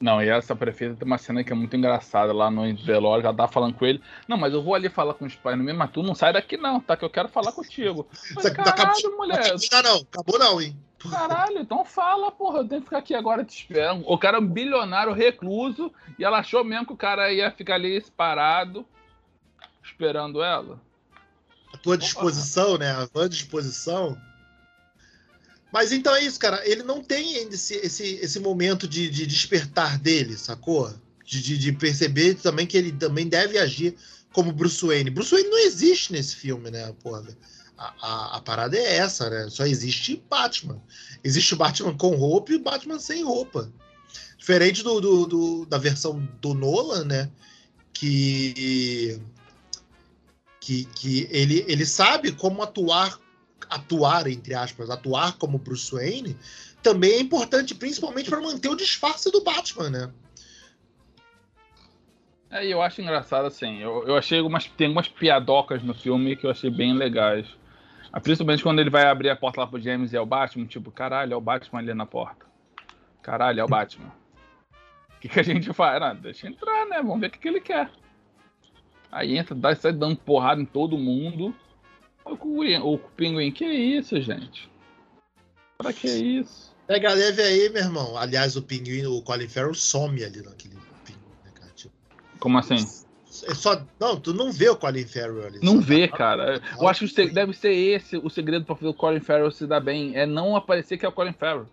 não, 0.00 0.22
e 0.22 0.28
essa 0.28 0.54
prefeita 0.54 0.94
tem 0.94 1.06
uma 1.06 1.18
cena 1.18 1.42
que 1.42 1.52
é 1.52 1.56
muito 1.56 1.76
engraçada 1.76 2.32
lá 2.32 2.48
no 2.50 2.74
velório, 2.76 3.24
ela 3.24 3.34
tá 3.34 3.48
falando 3.48 3.74
com 3.74 3.84
ele. 3.84 4.00
Não, 4.28 4.36
mas 4.36 4.54
eu 4.54 4.62
vou 4.62 4.74
ali 4.74 4.88
falar 4.88 5.14
com 5.14 5.24
os 5.24 5.34
pais 5.34 5.58
no 5.58 5.64
mesmo, 5.64 5.78
mas 5.78 5.90
tu 5.90 6.04
não 6.04 6.14
sai 6.14 6.32
daqui 6.32 6.56
não, 6.56 6.80
tá? 6.80 6.96
Que 6.96 7.04
eu 7.04 7.10
quero 7.10 7.28
falar 7.28 7.50
contigo. 7.50 8.06
Falei, 8.34 8.52
caralho, 8.52 8.80
acabou, 8.80 9.16
mulher. 9.16 9.54
Não, 9.72 9.82
não, 9.82 9.96
acabou 10.00 10.38
não, 10.38 10.60
hein? 10.62 10.76
Caralho, 11.10 11.58
então 11.58 11.84
fala, 11.84 12.30
porra, 12.30 12.58
eu 12.58 12.68
tenho 12.68 12.80
que 12.80 12.86
ficar 12.86 12.98
aqui 12.98 13.14
agora 13.14 13.44
te 13.44 13.56
esperando. 13.56 14.04
O 14.06 14.16
cara 14.16 14.36
é 14.36 14.40
um 14.40 14.46
bilionário 14.46 15.12
recluso 15.12 15.92
e 16.16 16.24
ela 16.24 16.38
achou 16.38 16.62
mesmo 16.62 16.86
que 16.86 16.92
o 16.92 16.96
cara 16.96 17.32
ia 17.32 17.50
ficar 17.50 17.74
ali 17.74 18.00
parado 18.16 18.86
esperando 19.82 20.42
ela. 20.42 20.80
A 21.72 21.76
tua 21.76 21.98
disposição, 21.98 22.78
né? 22.78 22.90
A 22.92 23.06
tua 23.06 23.28
disposição 23.28 24.16
mas 25.72 25.92
então 25.92 26.14
é 26.14 26.24
isso, 26.24 26.38
cara. 26.38 26.66
Ele 26.66 26.82
não 26.82 27.02
tem 27.02 27.36
esse, 27.48 27.74
esse, 27.74 28.04
esse 28.22 28.40
momento 28.40 28.88
de, 28.88 29.10
de 29.10 29.26
despertar 29.26 29.98
dele, 29.98 30.36
sacou? 30.36 30.92
De, 31.24 31.42
de, 31.42 31.58
de, 31.58 31.72
perceber 31.72 32.34
também 32.34 32.66
que 32.66 32.76
ele 32.76 32.90
também 32.90 33.28
deve 33.28 33.58
agir 33.58 33.94
como 34.32 34.52
Bruce 34.52 34.84
Wayne. 34.84 35.10
Bruce 35.10 35.30
Wayne 35.30 35.50
não 35.50 35.58
existe 35.58 36.12
nesse 36.12 36.36
filme, 36.36 36.70
né? 36.70 36.90
Porra, 37.02 37.22
a, 37.76 37.94
a, 38.00 38.36
a 38.36 38.40
parada 38.40 38.78
é 38.78 38.96
essa, 38.96 39.28
né? 39.28 39.48
Só 39.50 39.66
existe 39.66 40.22
Batman. 40.28 40.82
Existe 41.22 41.52
o 41.52 41.58
Batman 41.58 41.94
com 41.94 42.16
roupa 42.16 42.52
e 42.52 42.56
o 42.56 42.62
Batman 42.62 42.98
sem 42.98 43.22
roupa. 43.22 43.70
Diferente 44.38 44.82
do, 44.82 45.00
do, 45.00 45.26
do 45.26 45.66
da 45.66 45.76
versão 45.76 46.26
do 46.40 46.54
Nolan, 46.54 47.04
né? 47.04 47.30
Que, 47.92 49.20
que, 50.60 50.84
que 50.86 51.28
ele, 51.30 51.64
ele 51.68 51.84
sabe 51.84 52.32
como 52.32 52.62
atuar 52.62 53.20
atuar, 53.68 54.26
entre 54.26 54.54
aspas, 54.54 54.90
atuar 54.90 55.36
como 55.38 55.58
Bruce 55.58 55.92
Wayne, 55.92 56.36
também 56.82 57.12
é 57.12 57.20
importante, 57.20 57.74
principalmente 57.74 58.30
para 58.30 58.40
manter 58.40 58.68
o 58.68 58.76
disfarce 58.76 59.30
do 59.30 59.42
Batman, 59.42 59.90
né? 59.90 60.12
É, 62.50 62.66
eu 62.66 62.80
acho 62.80 63.02
engraçado 63.02 63.46
assim. 63.46 63.78
Eu, 63.78 64.06
eu 64.06 64.16
achei 64.16 64.38
algumas. 64.38 64.64
Tem 64.66 64.86
algumas 64.86 65.08
piadocas 65.08 65.82
no 65.82 65.94
filme 65.94 66.36
que 66.36 66.46
eu 66.46 66.50
achei 66.50 66.70
bem 66.70 66.94
legais. 66.94 67.46
Ah, 68.12 68.20
principalmente 68.20 68.62
quando 68.62 68.78
ele 68.78 68.88
vai 68.88 69.04
abrir 69.04 69.28
a 69.28 69.36
porta 69.36 69.60
lá 69.60 69.66
pro 69.66 69.80
James 69.80 70.12
e 70.12 70.16
é 70.16 70.20
o 70.20 70.26
Batman, 70.26 70.66
tipo, 70.66 70.90
caralho, 70.90 71.34
é 71.34 71.36
o 71.36 71.40
Batman 71.40 71.80
ali 71.80 71.92
na 71.92 72.06
porta. 72.06 72.46
Caralho, 73.22 73.60
é 73.60 73.64
o 73.64 73.68
Batman. 73.68 74.10
O 75.16 75.20
que, 75.20 75.28
que 75.28 75.40
a 75.40 75.42
gente 75.42 75.72
faz? 75.74 76.00
Ah, 76.00 76.14
deixa 76.14 76.48
entrar, 76.48 76.86
né? 76.86 77.02
Vamos 77.02 77.20
ver 77.20 77.26
o 77.26 77.30
que, 77.30 77.38
que 77.38 77.48
ele 77.48 77.60
quer. 77.60 77.90
Aí 79.10 79.36
entra, 79.36 79.74
sai 79.74 79.92
dando 79.92 80.16
porrada 80.16 80.60
em 80.60 80.64
todo 80.64 80.96
mundo. 80.96 81.54
O, 82.30 82.94
o 82.94 82.98
pinguim, 82.98 83.50
que 83.50 83.64
isso, 83.64 84.20
gente? 84.20 84.68
Pra 85.76 85.92
que 85.92 86.08
isso? 86.08 86.74
Pega 86.86 87.12
leve 87.12 87.42
aí, 87.42 87.68
meu 87.70 87.82
irmão. 87.82 88.16
Aliás, 88.16 88.56
o 88.56 88.62
pinguim, 88.62 89.04
o 89.06 89.22
Colin 89.22 89.48
Farrell 89.48 89.74
some 89.74 90.24
ali 90.24 90.42
naquele 90.42 90.76
pinguim, 91.04 91.20
né, 91.44 91.50
cara? 91.54 91.70
Tipo, 91.74 91.92
Como 92.40 92.58
assim? 92.58 92.76
É 93.46 93.54
só, 93.54 93.80
não, 94.00 94.18
tu 94.18 94.32
não 94.32 94.50
vê 94.50 94.68
o 94.68 94.76
Colin 94.76 95.06
Farrell 95.06 95.46
ali. 95.46 95.60
Não 95.62 95.80
vê, 95.80 96.08
tá... 96.08 96.16
cara. 96.16 96.62
Eu 96.80 96.88
acho 96.88 97.06
que 97.06 97.30
deve 97.30 97.52
ser 97.52 97.72
esse 97.72 98.16
o 98.16 98.28
segredo 98.28 98.64
para 98.64 98.74
fazer 98.74 98.88
o 98.88 98.94
Colin 98.94 99.20
Farrell 99.20 99.50
se 99.50 99.66
dar 99.66 99.80
bem. 99.80 100.16
É 100.16 100.26
não 100.26 100.56
aparecer 100.56 100.98
que 100.98 101.04
é 101.04 101.08
o 101.08 101.12
Colin 101.12 101.34
Farrell. 101.34 101.66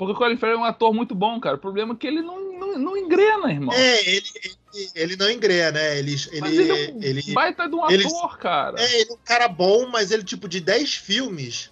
Porque 0.00 0.14
o 0.14 0.16
Colin 0.16 0.38
Farrell 0.38 0.56
é 0.56 0.60
um 0.62 0.64
ator 0.64 0.94
muito 0.94 1.14
bom, 1.14 1.38
cara. 1.38 1.56
O 1.56 1.60
problema 1.60 1.92
é 1.92 1.96
que 1.98 2.06
ele 2.06 2.22
não, 2.22 2.58
não, 2.58 2.78
não 2.78 2.96
engrena, 2.96 3.52
irmão. 3.52 3.74
É, 3.74 4.08
ele, 4.08 4.26
ele, 4.42 4.90
ele 4.94 5.16
não 5.16 5.30
engrena, 5.30 5.72
né? 5.72 5.98
Ele, 5.98 6.12
ele, 6.12 6.40
mas 6.40 6.58
ele, 6.58 6.70
é 6.70 6.90
um 6.90 7.02
ele 7.02 7.32
baita 7.34 7.68
de 7.68 7.74
um 7.74 7.84
ator, 7.84 7.92
ele, 7.92 8.08
cara. 8.38 8.80
É, 8.80 9.00
ele 9.02 9.10
é 9.10 9.12
um 9.12 9.18
cara 9.22 9.46
bom, 9.46 9.90
mas 9.90 10.10
ele, 10.10 10.24
tipo, 10.24 10.48
de 10.48 10.58
10 10.58 10.94
filmes, 10.94 11.70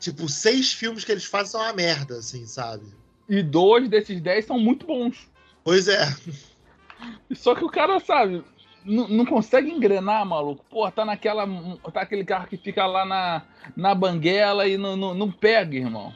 tipo, 0.00 0.30
seis 0.30 0.72
filmes 0.72 1.04
que 1.04 1.12
eles 1.12 1.26
fazem 1.26 1.52
são 1.52 1.60
uma 1.60 1.74
merda, 1.74 2.16
assim, 2.16 2.46
sabe? 2.46 2.86
E 3.28 3.42
dois 3.42 3.86
desses 3.86 4.18
10 4.18 4.46
são 4.46 4.58
muito 4.58 4.86
bons. 4.86 5.28
Pois 5.62 5.88
é. 5.88 6.06
Só 7.34 7.54
que 7.54 7.66
o 7.66 7.68
cara, 7.68 8.00
sabe, 8.00 8.42
não, 8.82 9.06
não 9.08 9.26
consegue 9.26 9.70
engrenar, 9.70 10.24
maluco. 10.24 10.64
Pô, 10.70 10.90
tá 10.90 11.04
naquela. 11.04 11.46
Tá 11.92 12.00
aquele 12.00 12.24
carro 12.24 12.46
que 12.46 12.56
fica 12.56 12.86
lá 12.86 13.04
na, 13.04 13.42
na 13.76 13.94
banguela 13.94 14.66
e 14.66 14.78
não, 14.78 14.96
não, 14.96 15.12
não 15.12 15.30
pega, 15.30 15.76
irmão. 15.76 16.14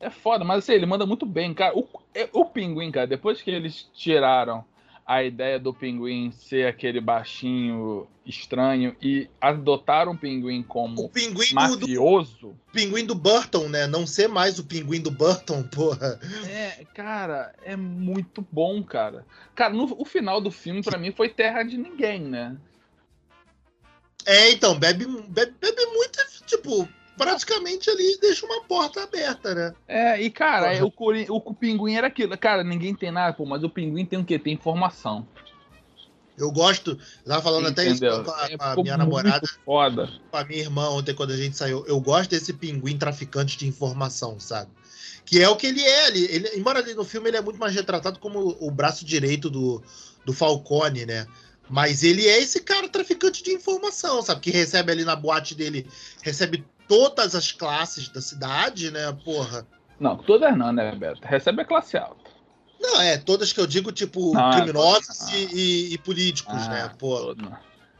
É 0.00 0.10
foda, 0.10 0.44
mas 0.44 0.58
assim, 0.58 0.72
ele 0.72 0.86
manda 0.86 1.06
muito 1.06 1.24
bem, 1.24 1.54
cara. 1.54 1.76
O, 1.76 1.86
é, 2.14 2.28
o 2.32 2.44
pinguim, 2.44 2.90
cara, 2.90 3.06
depois 3.06 3.40
que 3.40 3.50
eles 3.50 3.88
tiraram 3.94 4.64
a 5.06 5.22
ideia 5.22 5.58
do 5.58 5.72
pinguim 5.72 6.32
ser 6.32 6.66
aquele 6.66 7.00
baixinho 7.00 8.06
estranho 8.24 8.96
e 9.02 9.28
adotaram 9.38 10.12
o 10.12 10.18
pinguim 10.18 10.62
como 10.62 11.04
o 11.04 11.08
pinguim 11.10 11.52
mafioso. 11.52 12.38
Do, 12.40 12.48
do, 12.48 12.60
pinguim 12.72 13.04
do 13.04 13.14
Burton, 13.14 13.68
né? 13.68 13.86
Não 13.86 14.06
ser 14.06 14.28
mais 14.28 14.58
o 14.58 14.64
pinguim 14.64 15.00
do 15.00 15.10
Burton, 15.10 15.62
porra. 15.62 16.18
É, 16.48 16.84
cara, 16.94 17.54
é 17.62 17.76
muito 17.76 18.46
bom, 18.50 18.82
cara. 18.82 19.26
Cara, 19.54 19.74
no, 19.74 19.84
o 20.00 20.04
final 20.06 20.40
do 20.40 20.50
filme, 20.50 20.82
para 20.82 20.98
mim, 20.98 21.12
foi 21.12 21.28
terra 21.28 21.62
de 21.62 21.76
ninguém, 21.76 22.20
né? 22.20 22.56
É, 24.24 24.50
então, 24.50 24.78
bebe, 24.78 25.04
bebe, 25.28 25.54
bebe 25.60 25.86
muito, 25.86 26.18
tipo, 26.46 26.88
praticamente 27.16 27.90
ali 27.90 28.18
deixa 28.20 28.46
uma 28.46 28.62
porta 28.64 29.02
aberta, 29.02 29.54
né? 29.54 29.74
É, 29.86 30.20
e 30.20 30.30
cara, 30.30 30.84
o, 30.84 30.92
o, 30.96 31.36
o 31.36 31.54
pinguim 31.54 31.94
era 31.94 32.06
aquilo. 32.06 32.36
Cara, 32.36 32.64
ninguém 32.64 32.94
tem 32.94 33.10
nada, 33.10 33.32
pô, 33.32 33.44
mas 33.44 33.62
o 33.62 33.70
pinguim 33.70 34.04
tem 34.04 34.18
o 34.18 34.24
quê? 34.24 34.38
Tem 34.38 34.54
informação. 34.54 35.26
Eu 36.36 36.50
gosto, 36.50 36.90
eu 36.90 37.28
tava 37.28 37.42
falando 37.42 37.68
Entendeu? 37.68 37.94
até 37.94 38.20
isso 38.20 38.24
com 38.24 38.30
a, 38.32 38.50
é, 38.50 38.74
com 38.74 38.80
a 38.80 38.82
minha 38.82 38.96
namorada, 38.96 39.48
foda. 39.64 40.10
com 40.30 40.36
a 40.36 40.44
minha 40.44 40.62
irmã 40.62 40.88
ontem 40.88 41.14
quando 41.14 41.32
a 41.32 41.36
gente 41.36 41.56
saiu. 41.56 41.84
Eu 41.86 42.00
gosto 42.00 42.30
desse 42.30 42.52
pinguim 42.52 42.98
traficante 42.98 43.56
de 43.56 43.68
informação, 43.68 44.40
sabe? 44.40 44.70
Que 45.24 45.40
é 45.40 45.48
o 45.48 45.56
que 45.56 45.68
ele 45.68 45.80
é. 45.80 46.08
Ele, 46.08 46.24
ele, 46.24 46.50
embora 46.56 46.80
ali 46.80 46.92
no 46.94 47.04
filme 47.04 47.30
ele 47.30 47.36
é 47.36 47.40
muito 47.40 47.58
mais 47.58 47.72
retratado 47.72 48.18
como 48.18 48.56
o 48.58 48.70
braço 48.70 49.04
direito 49.04 49.48
do, 49.48 49.80
do 50.24 50.32
Falcone, 50.32 51.06
né? 51.06 51.26
Mas 51.70 52.02
ele 52.02 52.26
é 52.26 52.42
esse 52.42 52.60
cara 52.60 52.88
traficante 52.88 53.42
de 53.42 53.52
informação, 53.52 54.20
sabe? 54.20 54.40
Que 54.40 54.50
recebe 54.50 54.92
ali 54.92 55.04
na 55.04 55.16
boate 55.16 55.54
dele, 55.54 55.86
recebe 56.20 56.64
todas 56.88 57.34
as 57.34 57.52
classes 57.52 58.08
da 58.08 58.20
cidade, 58.20 58.90
né? 58.90 59.12
Porra. 59.24 59.66
Não, 59.98 60.16
todas 60.16 60.56
não, 60.56 60.72
né, 60.72 60.94
Beto? 60.94 61.20
Recebe 61.22 61.62
a 61.62 61.64
classe 61.64 61.96
alta. 61.96 62.30
Não, 62.80 63.00
é, 63.00 63.16
todas 63.16 63.52
que 63.52 63.60
eu 63.60 63.66
digo, 63.66 63.90
tipo, 63.92 64.36
ah, 64.36 64.56
criminosos 64.56 65.22
ah, 65.22 65.36
e, 65.36 65.46
e, 65.54 65.94
e, 65.94 65.98
políticos, 65.98 66.62
ah, 66.66 66.68
né? 66.68 66.90
Pô. 66.98 67.34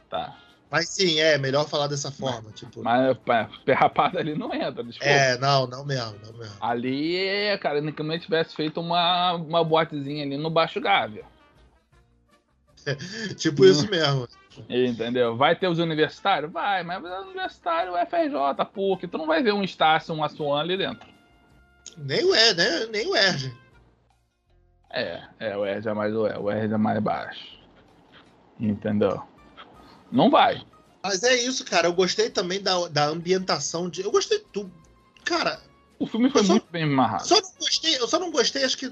Tá. 0.09 0.37
Mas 0.69 0.89
sim, 0.89 1.19
é 1.19 1.37
melhor 1.37 1.67
falar 1.67 1.87
dessa 1.87 2.11
forma. 2.11 2.43
Mas, 2.49 2.59
tipo... 2.59 2.83
mas 2.83 3.57
perrapada 3.63 4.19
ali 4.19 4.35
não 4.35 4.53
entra, 4.53 4.83
desculpa. 4.83 5.05
É, 5.05 5.37
não, 5.37 5.65
não 5.67 5.85
mesmo, 5.85 6.15
não 6.23 6.37
mesmo. 6.37 6.55
Ali, 6.59 7.57
cara, 7.61 7.81
se 7.81 8.19
tivesse 8.19 8.55
feito 8.55 8.79
uma, 8.79 9.33
uma 9.33 9.63
boatezinha 9.63 10.23
ali 10.23 10.37
no 10.37 10.49
Baixo 10.49 10.81
Gávea. 10.81 11.23
tipo 13.37 13.65
isso 13.65 13.89
mesmo. 13.89 14.27
Entendeu? 14.69 15.35
Vai 15.35 15.55
ter 15.55 15.67
os 15.67 15.79
universitários? 15.79 16.51
Vai, 16.51 16.83
mas 16.83 17.03
o 17.03 17.29
universitário, 17.29 17.93
o 17.93 18.05
FRJ, 18.05 18.65
PUC, 18.73 19.07
tu 19.07 19.17
não 19.17 19.27
vai 19.27 19.41
ver 19.43 19.53
um 19.53 19.63
Estácio, 19.63 20.13
um 20.13 20.23
Assuan 20.23 20.59
ali 20.59 20.77
dentro. 20.77 21.07
Nem 21.97 22.23
o 22.23 22.35
E, 22.35 22.53
né? 22.53 22.85
Nem 22.91 23.07
o 23.07 23.15
ERG. 23.15 23.53
É, 24.91 25.23
é, 25.39 25.57
o 25.57 25.65
ERG 25.65 25.87
é 25.87 25.93
mais 25.93 26.15
o 26.15 26.27
E, 26.27 26.37
o 26.37 26.51
ERG 26.51 26.73
é 26.73 26.77
mais 26.77 26.99
baixo. 27.01 27.59
Entendeu? 28.59 29.21
Não 30.11 30.29
vai. 30.29 30.65
Mas 31.03 31.23
é 31.23 31.35
isso, 31.35 31.65
cara. 31.65 31.87
Eu 31.87 31.93
gostei 31.93 32.29
também 32.29 32.61
da, 32.61 32.87
da 32.87 33.05
ambientação 33.05 33.89
de. 33.89 34.01
Eu 34.01 34.11
gostei 34.11 34.39
de 34.39 34.45
tudo. 34.45 34.71
Cara. 35.23 35.59
O 35.99 36.07
filme 36.07 36.29
foi 36.29 36.43
só, 36.43 36.53
muito 36.53 36.67
bem 36.71 36.83
amarrado. 36.83 37.27
Só 37.27 37.35
não 37.35 37.51
gostei, 37.59 37.95
eu 37.97 38.07
só 38.07 38.19
não 38.19 38.31
gostei, 38.31 38.63
acho 38.63 38.77
que 38.77 38.91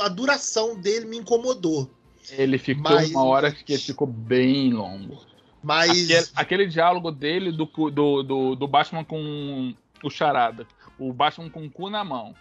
a 0.00 0.08
duração 0.08 0.78
dele 0.78 1.06
me 1.06 1.16
incomodou. 1.16 1.90
Ele 2.30 2.58
ficou 2.58 2.92
mas... 2.92 3.10
uma 3.10 3.24
hora 3.24 3.52
que 3.52 3.76
ficou 3.78 4.06
bem 4.06 4.72
longo. 4.72 5.20
Mas. 5.62 5.90
Aquele, 5.90 6.28
aquele 6.34 6.66
diálogo 6.66 7.10
dele 7.10 7.52
do, 7.52 7.66
do, 7.66 8.22
do, 8.22 8.54
do 8.56 8.68
Batman 8.68 9.04
com 9.04 9.74
o 10.02 10.10
Charada. 10.10 10.66
O 10.98 11.12
Batman 11.12 11.50
com 11.50 11.66
o 11.66 11.70
cu 11.70 11.90
na 11.90 12.04
mão. 12.04 12.34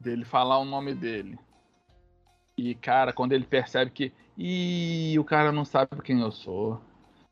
Dele 0.00 0.24
falar 0.24 0.58
o 0.58 0.64
nome 0.64 0.94
dele. 0.94 1.38
E, 2.56 2.74
cara, 2.74 3.12
quando 3.12 3.32
ele 3.32 3.44
percebe 3.44 3.90
que. 3.90 4.12
Ih, 4.36 5.18
o 5.18 5.24
cara 5.24 5.50
não 5.50 5.64
sabe 5.64 6.00
quem 6.02 6.20
eu 6.20 6.30
sou. 6.30 6.80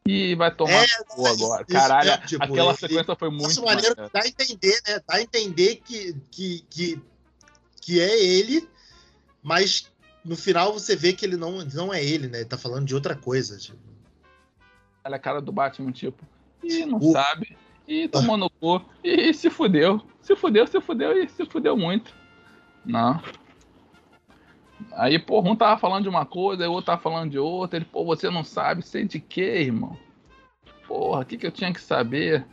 E 0.06 0.34
vai 0.36 0.54
tomar 0.54 0.84
é, 0.84 1.04
cu 1.08 1.26
agora. 1.26 1.64
Isso, 1.68 1.78
Caralho, 1.78 2.10
é, 2.10 2.18
tipo, 2.18 2.44
aquela 2.44 2.70
ele, 2.70 2.78
sequência 2.78 3.16
foi 3.16 3.30
muito. 3.30 3.64
maneiro 3.64 3.94
dá 3.94 4.20
a 4.22 4.26
entender, 4.26 4.80
né? 4.86 5.00
Dá 5.06 5.16
a 5.16 5.22
entender 5.22 5.76
que, 5.84 6.14
que, 6.30 6.64
que, 6.70 7.02
que 7.80 8.00
é 8.00 8.24
ele, 8.24 8.68
mas 9.42 9.90
no 10.26 10.36
final 10.36 10.72
você 10.72 10.96
vê 10.96 11.12
que 11.12 11.24
ele 11.24 11.36
não, 11.36 11.64
não 11.72 11.94
é 11.94 12.04
ele, 12.04 12.28
né? 12.28 12.38
Ele 12.38 12.48
tá 12.48 12.58
falando 12.58 12.86
de 12.86 12.94
outra 12.94 13.14
coisa. 13.14 13.56
Tipo. 13.56 13.78
Olha 15.04 15.16
a 15.16 15.20
cara 15.20 15.40
do 15.40 15.52
Batman, 15.52 15.92
tipo, 15.92 16.24
e 16.62 16.84
não 16.84 16.98
o... 16.98 17.12
sabe, 17.12 17.56
e 17.86 18.08
tomou 18.08 18.36
no 18.36 18.50
cu, 18.50 18.84
e 19.04 19.32
se 19.32 19.48
fudeu. 19.48 20.02
Se 20.20 20.34
fudeu, 20.34 20.66
se 20.66 20.80
fudeu, 20.80 21.16
e 21.16 21.28
se 21.28 21.46
fudeu 21.46 21.76
muito. 21.76 22.12
Não. 22.84 23.22
Aí, 24.92 25.18
pô, 25.18 25.40
um 25.40 25.54
tava 25.54 25.78
falando 25.78 26.02
de 26.02 26.08
uma 26.08 26.26
coisa, 26.26 26.68
o 26.68 26.72
outro 26.72 26.86
tava 26.86 27.00
falando 27.00 27.30
de 27.30 27.38
outra. 27.38 27.78
Ele, 27.78 27.84
pô, 27.84 28.04
você 28.04 28.28
não 28.28 28.42
sabe, 28.42 28.82
sei 28.82 29.04
de 29.04 29.20
quê, 29.20 29.60
irmão? 29.60 29.96
Porra, 30.88 31.20
o 31.20 31.24
que, 31.24 31.36
que 31.36 31.46
eu 31.46 31.52
tinha 31.52 31.72
que 31.72 31.80
saber? 31.80 32.44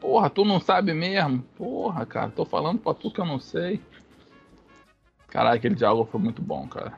Porra, 0.00 0.28
tu 0.28 0.44
não 0.44 0.60
sabe 0.60 0.92
mesmo? 0.92 1.42
Porra, 1.56 2.04
cara, 2.04 2.30
tô 2.30 2.44
falando 2.44 2.80
pra 2.80 2.94
tu 2.94 3.10
que 3.10 3.20
eu 3.20 3.24
não 3.24 3.38
sei. 3.38 3.80
Caralho, 5.28 5.56
aquele 5.56 5.74
diálogo 5.74 6.10
foi 6.10 6.20
muito 6.20 6.42
bom, 6.42 6.66
cara. 6.66 6.92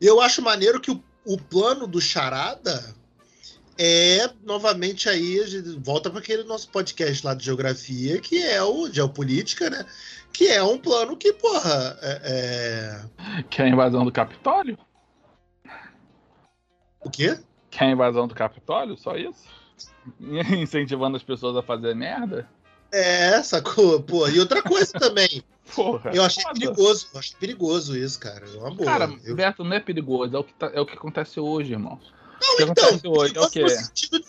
Eu 0.00 0.20
acho 0.20 0.42
maneiro 0.42 0.80
que 0.80 0.90
o, 0.90 1.02
o 1.24 1.36
plano 1.36 1.86
do 1.86 2.00
Charada 2.00 2.94
é 3.78 4.28
novamente 4.42 5.08
aí, 5.08 5.40
a 5.40 5.46
gente 5.46 5.78
volta 5.78 6.10
para 6.10 6.18
aquele 6.18 6.42
nosso 6.42 6.68
podcast 6.70 7.24
lá 7.24 7.32
de 7.32 7.44
geografia, 7.44 8.20
que 8.20 8.42
é 8.42 8.62
o 8.62 8.90
geopolítica, 8.92 9.70
né? 9.70 9.86
Que 10.32 10.48
é 10.48 10.62
um 10.62 10.78
plano 10.78 11.16
que, 11.16 11.32
porra. 11.32 11.96
É, 12.02 12.20
é... 12.24 13.42
Que 13.48 13.62
é 13.62 13.66
a 13.66 13.68
invasão 13.68 14.04
do 14.04 14.12
Capitólio? 14.12 14.76
O 17.00 17.08
quê? 17.08 17.38
Que 17.70 17.84
é 17.84 17.86
a 17.86 17.90
invasão 17.90 18.26
do 18.26 18.34
Capitólio? 18.34 18.96
Só 18.96 19.16
isso? 19.16 19.44
Incentivando 20.20 21.16
as 21.16 21.22
pessoas 21.22 21.56
a 21.56 21.62
fazer 21.62 21.94
merda? 21.94 22.48
É, 22.90 23.42
sacou? 23.42 24.02
Pô, 24.02 24.28
e 24.28 24.40
outra 24.40 24.62
coisa 24.62 24.92
também. 24.92 25.42
Porra, 25.74 26.10
eu 26.14 26.22
achei 26.22 26.42
foda. 26.42 26.58
perigoso, 26.58 27.08
eu 27.12 27.18
achei 27.18 27.36
perigoso 27.38 27.96
isso, 27.96 28.18
cara. 28.18 28.44
É 28.46 28.58
uma 28.58 28.74
boa. 28.74 28.84
Cara, 28.84 29.10
eu... 29.24 29.34
Beto, 29.34 29.64
não 29.64 29.74
é 29.74 29.80
perigoso, 29.80 30.36
é 30.36 30.38
o 30.38 30.44
que, 30.44 30.54
tá, 30.54 30.70
é 30.72 30.80
o 30.80 30.86
que 30.86 30.94
acontece 30.94 31.38
hoje, 31.38 31.72
irmão. 31.72 32.00
Não, 32.40 32.56
que 32.56 32.62
então, 32.62 33.12
hoje, 33.12 33.36
é 33.36 33.40
o 33.40 33.50
que? 33.50 33.62
no 33.62 33.68
sentido 33.68 34.24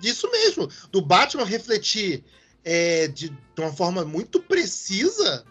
disso 0.00 0.30
mesmo, 0.30 0.68
do 0.90 1.00
Batman 1.00 1.44
refletir 1.44 2.24
é, 2.64 3.08
de, 3.08 3.28
de, 3.28 3.60
uma 3.60 3.72
forma 3.72 4.04
muito 4.04 4.40
precisa 4.40 5.44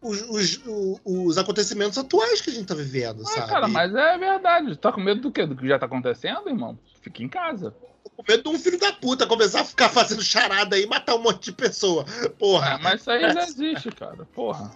os, 0.00 0.20
os, 0.22 0.60
os, 1.04 1.38
acontecimentos 1.38 1.98
atuais 1.98 2.40
que 2.40 2.50
a 2.50 2.52
gente 2.52 2.66
tá 2.66 2.74
vivendo, 2.74 3.22
ah, 3.22 3.26
sabe? 3.26 3.48
Cara, 3.48 3.66
mas 3.66 3.92
é 3.94 4.16
verdade. 4.16 4.76
Tá 4.76 4.92
com 4.92 5.00
medo 5.00 5.22
do 5.22 5.32
quê? 5.32 5.44
Do 5.44 5.56
que 5.56 5.66
já 5.66 5.78
tá 5.78 5.86
acontecendo, 5.86 6.48
irmão? 6.48 6.78
Fique 7.00 7.24
em 7.24 7.28
casa. 7.28 7.74
Com 8.16 8.24
medo 8.28 8.42
de 8.42 8.48
um 8.48 8.58
filho 8.58 8.78
da 8.78 8.92
puta 8.92 9.26
começar 9.26 9.60
a 9.60 9.64
ficar 9.64 9.88
fazendo 9.88 10.22
charada 10.22 10.76
aí 10.76 10.82
e 10.82 10.86
matar 10.86 11.14
um 11.14 11.22
monte 11.22 11.46
de 11.46 11.52
pessoa. 11.52 12.04
Porra. 12.38 12.74
É, 12.74 12.78
mas 12.78 13.00
isso 13.00 13.10
aí 13.10 13.32
já 13.32 13.44
existe, 13.44 13.90
cara. 13.92 14.24
Porra. 14.34 14.70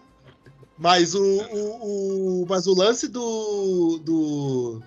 Mas 0.79 1.15
o, 1.15 1.23
o, 1.23 2.43
o, 2.43 2.47
mas 2.49 2.67
o 2.67 2.75
lance 2.75 3.07
do, 3.07 3.99
do 3.99 4.83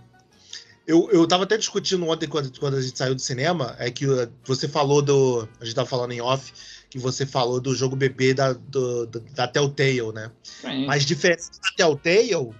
eu, 0.87 1.09
eu 1.11 1.27
tava 1.27 1.43
até 1.45 1.57
discutindo 1.57 2.07
ontem, 2.07 2.27
quando, 2.27 2.59
quando 2.59 2.75
a 2.77 2.81
gente 2.81 2.97
saiu 2.97 3.15
do 3.15 3.21
cinema, 3.21 3.75
é 3.79 3.89
que 3.89 4.05
você 4.45 4.67
falou 4.67 5.01
do. 5.01 5.47
A 5.59 5.65
gente 5.65 5.75
tava 5.75 5.87
falando 5.87 6.11
em 6.11 6.21
off, 6.21 6.53
que 6.89 6.99
você 6.99 7.25
falou 7.25 7.59
do 7.59 7.73
jogo 7.73 7.95
bebê 7.95 8.33
da, 8.33 8.53
do, 8.53 9.07
da 9.07 9.47
Telltale, 9.47 10.11
né? 10.13 10.31
Sim. 10.43 10.85
Mas 10.85 11.03
diferente 11.03 11.43
da 11.43 11.75
Telltale, 11.75 12.53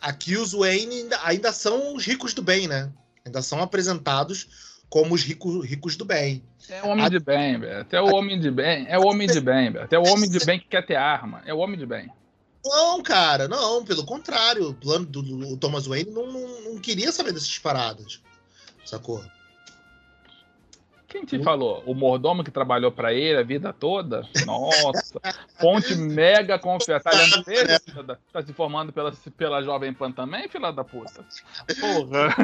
aqui 0.00 0.36
os 0.36 0.52
Wayne 0.52 1.02
ainda, 1.02 1.20
ainda 1.22 1.52
são 1.52 1.94
os 1.94 2.04
ricos 2.04 2.34
do 2.34 2.42
bem, 2.42 2.66
né? 2.66 2.92
Ainda 3.24 3.40
são 3.40 3.62
apresentados 3.62 4.71
como 4.92 5.14
os 5.14 5.22
ricos, 5.22 5.64
ricos 5.64 5.96
do 5.96 6.04
bem. 6.04 6.42
É 6.68 6.82
o 6.82 6.88
homem 6.88 7.06
a... 7.06 7.08
de 7.08 7.18
bem, 7.18 7.58
velho. 7.58 7.80
Até 7.80 7.98
o 7.98 8.14
homem 8.14 8.38
de 8.38 8.50
bem. 8.50 8.84
É 8.86 8.98
o 8.98 9.06
homem 9.06 9.26
de 9.26 9.40
bem, 9.40 9.72
velho. 9.72 9.86
Até 9.86 9.98
o 9.98 10.02
homem 10.02 10.28
de 10.28 10.38
bem 10.44 10.60
que 10.60 10.66
quer 10.66 10.84
ter 10.84 10.96
arma. 10.96 11.40
É 11.46 11.54
o 11.54 11.60
homem 11.60 11.78
de 11.78 11.86
bem. 11.86 12.10
Não, 12.62 13.02
cara, 13.02 13.48
não, 13.48 13.82
pelo 13.86 14.04
contrário. 14.04 14.68
O 14.68 14.74
plano 14.74 15.06
do, 15.06 15.22
do 15.22 15.56
Thomas 15.56 15.86
Wayne 15.86 16.10
não, 16.10 16.30
não, 16.30 16.60
não, 16.60 16.78
queria 16.78 17.10
saber 17.10 17.32
dessas 17.32 17.58
paradas. 17.58 18.20
Sacou? 18.84 19.24
Quem 21.12 21.26
te 21.26 21.36
hum? 21.36 21.42
falou? 21.42 21.82
O 21.84 21.94
mordomo 21.94 22.42
que 22.42 22.50
trabalhou 22.50 22.90
para 22.90 23.12
ele 23.12 23.38
a 23.38 23.42
vida 23.42 23.70
toda? 23.70 24.26
Nossa, 24.46 25.20
fonte 25.60 25.94
mega 25.94 26.58
confiável. 26.58 27.04
Tá 27.04 27.14
lendo 27.14 27.44
dele? 27.44 27.78
Tá 28.32 28.42
se 28.42 28.54
formando 28.54 28.94
pela, 28.94 29.12
pela 29.36 29.62
Jovem 29.62 29.92
Pan 29.92 30.10
também, 30.10 30.48
filha 30.48 30.70
da 30.70 30.82
puta? 30.82 31.22
Porra. 31.78 32.34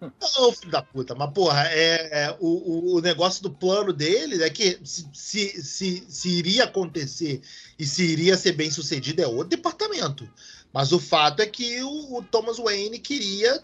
Não, 0.00 0.52
filho 0.52 0.72
da 0.72 0.82
puta, 0.82 1.14
mas 1.14 1.30
porra, 1.32 1.68
é, 1.68 2.24
é 2.24 2.36
o, 2.40 2.96
o 2.96 3.00
negócio 3.00 3.44
do 3.44 3.50
plano 3.50 3.92
dele 3.92 4.42
é 4.42 4.50
que 4.50 4.80
se, 4.82 5.08
se, 5.12 5.62
se, 5.62 6.04
se 6.08 6.28
iria 6.28 6.64
acontecer 6.64 7.40
e 7.78 7.86
se 7.86 8.04
iria 8.04 8.36
ser 8.36 8.52
bem 8.52 8.72
sucedido 8.72 9.22
é 9.22 9.26
outro 9.28 9.50
departamento. 9.50 10.28
Mas 10.72 10.90
o 10.90 10.98
fato 10.98 11.42
é 11.42 11.46
que 11.46 11.80
o, 11.80 12.16
o 12.16 12.22
Thomas 12.24 12.58
Wayne 12.58 12.98
queria 12.98 13.62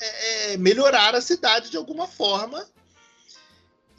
é, 0.00 0.52
é 0.52 0.56
melhorar 0.56 1.16
a 1.16 1.20
cidade 1.20 1.70
de 1.70 1.76
alguma 1.76 2.06
forma 2.06 2.64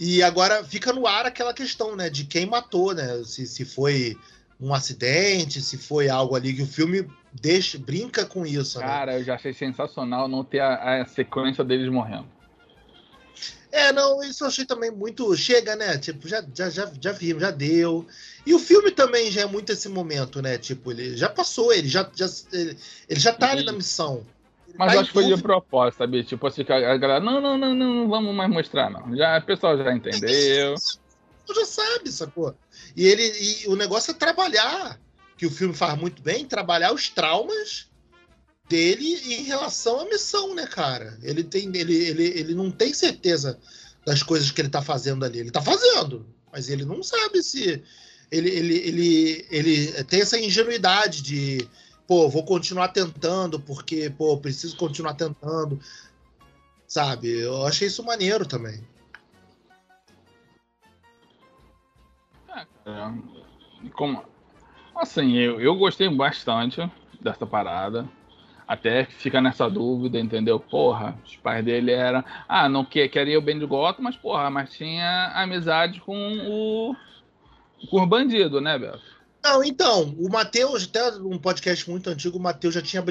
e 0.03 0.23
agora 0.23 0.63
fica 0.63 0.91
no 0.91 1.05
ar 1.05 1.27
aquela 1.27 1.53
questão, 1.53 1.95
né, 1.95 2.09
de 2.09 2.25
quem 2.25 2.47
matou, 2.47 2.91
né? 2.91 3.21
Se, 3.23 3.45
se 3.45 3.63
foi 3.63 4.17
um 4.59 4.73
acidente, 4.73 5.61
se 5.61 5.77
foi 5.77 6.09
algo 6.09 6.35
ali 6.35 6.55
que 6.55 6.63
o 6.63 6.67
filme 6.67 7.07
deixa, 7.31 7.77
brinca 7.77 8.25
com 8.25 8.43
isso. 8.43 8.79
Né? 8.79 8.85
Cara, 8.85 9.11
né? 9.11 9.19
eu 9.19 9.23
já 9.23 9.35
achei 9.35 9.53
sensacional 9.53 10.27
não 10.27 10.43
ter 10.43 10.59
a, 10.59 11.03
a, 11.03 11.05
sequência 11.05 11.63
deles 11.63 11.87
morrendo. 11.87 12.25
É, 13.71 13.93
não, 13.93 14.23
isso 14.23 14.43
eu 14.43 14.47
achei 14.47 14.65
também 14.65 14.89
muito. 14.89 15.37
Chega, 15.37 15.75
né? 15.75 15.95
Tipo, 15.99 16.27
já, 16.27 16.43
já, 16.51 16.67
já, 16.71 16.91
já 16.99 17.11
vimos, 17.11 17.43
já 17.43 17.51
deu. 17.51 18.07
E 18.43 18.55
o 18.55 18.59
filme 18.59 18.89
também 18.89 19.29
já 19.29 19.41
é 19.41 19.45
muito 19.45 19.71
esse 19.71 19.87
momento, 19.87 20.41
né? 20.41 20.57
Tipo, 20.57 20.93
ele 20.93 21.15
já 21.15 21.29
passou, 21.29 21.71
ele 21.71 21.87
já, 21.87 22.09
já, 22.15 22.25
ele, 22.51 22.75
ele 23.07 23.19
já 23.19 23.33
tá 23.33 23.51
ali 23.51 23.63
na 23.63 23.71
missão. 23.71 24.25
Mas 24.77 24.97
acho 24.97 25.07
que 25.07 25.13
foi 25.13 25.25
de 25.25 25.41
propósito, 25.41 25.99
sabia? 25.99 26.23
Tipo 26.23 26.47
assim, 26.47 26.61
a 26.61 26.97
galera, 26.97 27.19
não, 27.19 27.41
não, 27.41 27.57
não, 27.57 27.73
não, 27.73 27.93
não 27.93 28.09
vamos 28.09 28.35
mais 28.35 28.49
mostrar, 28.49 28.89
não. 28.89 29.15
Já, 29.15 29.37
o 29.37 29.45
pessoal 29.45 29.77
já 29.77 29.93
entendeu. 29.93 30.75
Tu 31.45 31.53
já 31.53 31.65
sabe, 31.65 32.11
sacou? 32.11 32.55
E, 32.95 33.05
ele, 33.07 33.23
e 33.23 33.67
o 33.67 33.75
negócio 33.75 34.11
é 34.11 34.13
trabalhar, 34.13 34.99
que 35.37 35.45
o 35.45 35.51
filme 35.51 35.73
faz 35.73 35.99
muito 35.99 36.21
bem, 36.21 36.45
trabalhar 36.45 36.93
os 36.93 37.09
traumas 37.09 37.89
dele 38.69 39.19
em 39.33 39.43
relação 39.43 40.01
à 40.01 40.05
missão, 40.05 40.55
né, 40.55 40.65
cara? 40.65 41.17
Ele, 41.21 41.43
tem, 41.43 41.67
ele, 41.75 41.93
ele, 41.93 42.23
ele 42.23 42.55
não 42.55 42.71
tem 42.71 42.93
certeza 42.93 43.59
das 44.05 44.23
coisas 44.23 44.49
que 44.51 44.61
ele 44.61 44.69
tá 44.69 44.81
fazendo 44.81 45.25
ali. 45.25 45.39
Ele 45.39 45.51
tá 45.51 45.61
fazendo, 45.61 46.25
mas 46.51 46.69
ele 46.69 46.85
não 46.85 47.03
sabe 47.03 47.43
se. 47.43 47.83
Ele, 48.31 48.49
ele, 48.49 48.77
ele, 48.77 49.45
ele 49.51 50.03
tem 50.05 50.21
essa 50.21 50.39
ingenuidade 50.39 51.21
de 51.21 51.67
pô, 52.11 52.27
vou 52.27 52.43
continuar 52.43 52.89
tentando, 52.89 53.57
porque, 53.57 54.09
pô, 54.09 54.35
preciso 54.35 54.75
continuar 54.75 55.13
tentando. 55.13 55.79
Sabe? 56.85 57.39
Eu 57.39 57.65
achei 57.65 57.87
isso 57.87 58.03
maneiro 58.03 58.45
também. 58.45 58.85
É, 62.85 63.89
como, 63.93 64.25
assim, 64.93 65.37
eu, 65.37 65.61
eu 65.61 65.73
gostei 65.77 66.09
bastante 66.09 66.81
dessa 67.21 67.45
parada. 67.45 68.05
Até 68.67 69.05
fica 69.05 69.39
nessa 69.39 69.69
dúvida, 69.69 70.19
entendeu? 70.19 70.59
Porra, 70.59 71.17
os 71.23 71.37
pais 71.37 71.63
dele 71.63 71.93
eram. 71.93 72.25
Ah, 72.45 72.67
não 72.67 72.83
que, 72.83 73.07
queria 73.07 73.39
o 73.39 73.41
bem 73.41 73.57
de 73.57 73.65
Gotham, 73.65 74.03
mas, 74.03 74.17
porra, 74.17 74.49
mas 74.49 74.73
tinha 74.73 75.31
amizade 75.33 76.01
com 76.01 76.13
o. 76.13 76.95
com 77.89 78.01
o 78.01 78.05
bandido, 78.05 78.59
né, 78.59 78.77
Beto? 78.77 79.20
Não, 79.43 79.63
então, 79.63 80.15
o 80.19 80.29
Matheus, 80.29 80.83
até 80.83 81.11
um 81.17 81.37
podcast 81.39 81.89
muito 81.89 82.09
antigo, 82.09 82.37
o 82.37 82.41
Matheus 82.41 82.75
já 82.75 82.81
tinha 82.81 83.03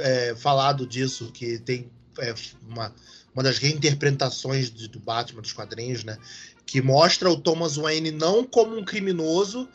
é, 0.00 0.34
falado 0.34 0.86
disso, 0.86 1.30
que 1.30 1.58
tem 1.58 1.90
é, 2.18 2.34
uma, 2.66 2.94
uma 3.34 3.42
das 3.42 3.58
reinterpretações 3.58 4.70
de, 4.70 4.88
do 4.88 4.98
Batman 4.98 5.42
dos 5.42 5.52
quadrinhos, 5.52 6.02
né? 6.02 6.16
Que 6.64 6.80
mostra 6.80 7.30
o 7.30 7.38
Thomas 7.38 7.76
Wayne 7.76 8.10
não 8.10 8.44
como 8.44 8.78
um 8.78 8.84
criminoso, 8.84 9.68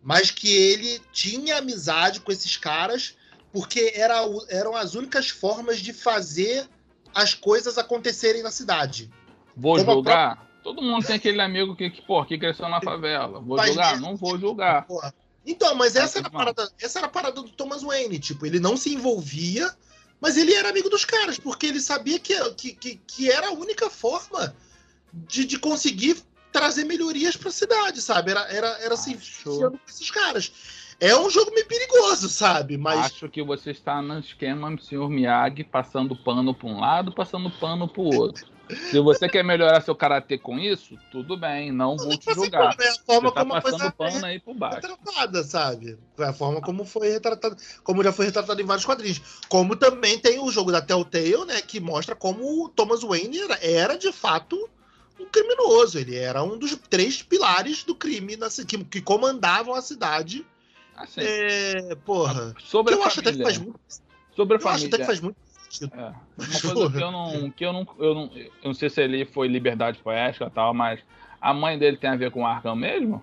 mas 0.00 0.30
que 0.30 0.48
ele 0.48 1.00
tinha 1.12 1.58
amizade 1.58 2.20
com 2.20 2.30
esses 2.30 2.56
caras, 2.56 3.16
porque 3.52 3.92
era, 3.96 4.20
eram 4.48 4.76
as 4.76 4.94
únicas 4.94 5.28
formas 5.28 5.80
de 5.80 5.92
fazer 5.92 6.68
as 7.12 7.34
coisas 7.34 7.78
acontecerem 7.78 8.44
na 8.44 8.52
cidade. 8.52 9.10
Vou 9.56 9.76
julgar? 9.78 10.46
Todo 10.62 10.82
mundo 10.82 11.04
tem 11.04 11.16
aquele 11.16 11.40
amigo 11.40 11.74
que, 11.74 11.90
que, 11.90 12.02
que 12.02 12.38
cresceu 12.38 12.68
na 12.68 12.80
favela. 12.80 13.40
Vou 13.40 13.56
mas 13.56 13.68
julgar? 13.68 14.00
Não 14.00 14.16
vou 14.16 14.38
julgar. 14.38 14.86
Porra. 14.86 15.12
Então, 15.48 15.74
mas 15.74 15.96
essa 15.96 16.18
era, 16.18 16.28
a 16.28 16.30
parada, 16.30 16.70
essa 16.78 16.98
era 16.98 17.06
a 17.06 17.10
parada 17.10 17.40
do 17.40 17.48
Thomas 17.48 17.82
Wayne. 17.82 18.18
Tipo, 18.18 18.44
ele 18.44 18.60
não 18.60 18.76
se 18.76 18.92
envolvia, 18.92 19.74
mas 20.20 20.36
ele 20.36 20.52
era 20.52 20.68
amigo 20.68 20.90
dos 20.90 21.06
caras, 21.06 21.38
porque 21.38 21.66
ele 21.66 21.80
sabia 21.80 22.18
que, 22.18 22.38
que, 22.50 22.72
que, 22.74 23.00
que 23.06 23.30
era 23.30 23.48
a 23.48 23.52
única 23.52 23.88
forma 23.88 24.54
de, 25.10 25.46
de 25.46 25.58
conseguir 25.58 26.18
trazer 26.52 26.84
melhorias 26.84 27.34
para 27.34 27.48
a 27.48 27.52
cidade, 27.52 28.02
sabe? 28.02 28.30
Era, 28.30 28.40
era, 28.52 28.68
era 28.82 28.92
assim, 28.92 29.18
com 29.42 29.78
esses 29.88 30.10
caras. 30.10 30.52
É 31.00 31.16
um 31.16 31.30
jogo 31.30 31.50
meio 31.54 31.66
perigoso, 31.66 32.28
sabe? 32.28 32.76
Mas... 32.76 33.06
Acho 33.06 33.28
que 33.30 33.42
você 33.42 33.70
está 33.70 34.02
no 34.02 34.18
esquema 34.18 34.76
Sr. 34.78 35.08
Miyagi, 35.08 35.64
passando 35.64 36.14
pano 36.14 36.52
para 36.52 36.68
um 36.68 36.78
lado, 36.78 37.10
passando 37.10 37.50
pano 37.50 37.88
para 37.88 38.02
o 38.02 38.14
outro. 38.14 38.46
Se 38.90 39.00
você 39.00 39.28
quer 39.28 39.42
melhorar 39.42 39.80
seu 39.80 39.94
karatê 39.94 40.36
com 40.38 40.58
isso, 40.58 40.98
tudo 41.10 41.36
bem, 41.36 41.72
não, 41.72 41.96
vou 41.96 42.16
te 42.16 42.32
julgar. 42.34 42.76
É 42.80 42.88
a 42.88 42.94
forma 42.94 43.28
você 43.28 43.34
tá 43.34 43.40
como 43.40 43.54
a 43.54 43.60
passando 43.60 43.92
pano 43.92 44.26
aí 44.26 44.40
por 44.40 44.54
baixo. 44.54 44.76
Retratada, 44.76 45.42
sabe? 45.42 45.98
É 46.18 46.24
a 46.24 46.32
forma 46.32 46.60
como 46.60 46.84
foi 46.84 47.10
retratado, 47.10 47.56
como 47.82 48.02
já 48.02 48.12
foi 48.12 48.26
retratado 48.26 48.60
em 48.60 48.64
vários 48.64 48.84
quadrinhos. 48.84 49.20
Como 49.48 49.76
também 49.76 50.18
tem 50.18 50.38
o 50.38 50.50
jogo 50.50 50.72
da 50.72 50.80
Telltale, 50.80 51.44
né, 51.46 51.60
que 51.62 51.80
mostra 51.80 52.14
como 52.14 52.64
o 52.64 52.68
Thomas 52.68 53.02
Wayne 53.02 53.40
era, 53.40 53.58
era 53.62 53.96
de 53.96 54.12
fato 54.12 54.68
um 55.18 55.26
criminoso. 55.26 55.98
Ele 55.98 56.16
era 56.16 56.42
um 56.42 56.56
dos 56.58 56.76
três 56.88 57.22
pilares 57.22 57.84
do 57.84 57.94
crime 57.94 58.36
na, 58.36 58.48
que, 58.48 58.84
que 58.84 59.00
comandavam 59.00 59.74
a 59.74 59.82
cidade. 59.82 60.46
Assim, 60.96 61.20
é, 61.22 61.94
porra. 62.04 62.54
Sobre 62.58 62.94
eu 62.94 63.02
a 63.02 63.06
acho 63.06 63.16
família. 63.16 63.30
até 63.30 63.38
que 63.38 63.44
faz 63.44 63.58
muito. 63.58 63.80
Sobre 64.34 64.56
a 64.56 64.58
eu 64.58 64.60
família. 64.60 64.76
acho 64.76 64.86
até 64.86 64.98
que 64.98 65.06
faz 65.06 65.20
muito 65.20 65.36
é. 65.92 66.12
Uma 66.38 66.60
coisa 66.60 66.90
que 66.90 67.02
eu 67.02 67.12
não. 67.12 67.50
Que 67.50 67.66
eu 67.66 67.72
não, 67.72 67.86
eu 67.98 68.14
não. 68.14 68.30
Eu 68.34 68.52
não 68.64 68.74
sei 68.74 68.90
se 68.90 69.02
ele 69.02 69.24
foi 69.24 69.48
liberdade 69.48 69.98
poética 69.98 70.46
e 70.46 70.50
tal, 70.50 70.72
mas 70.72 71.00
a 71.40 71.52
mãe 71.52 71.78
dele 71.78 71.96
tem 71.96 72.10
a 72.10 72.16
ver 72.16 72.30
com 72.30 72.46
Arkham 72.46 72.74
mesmo? 72.74 73.22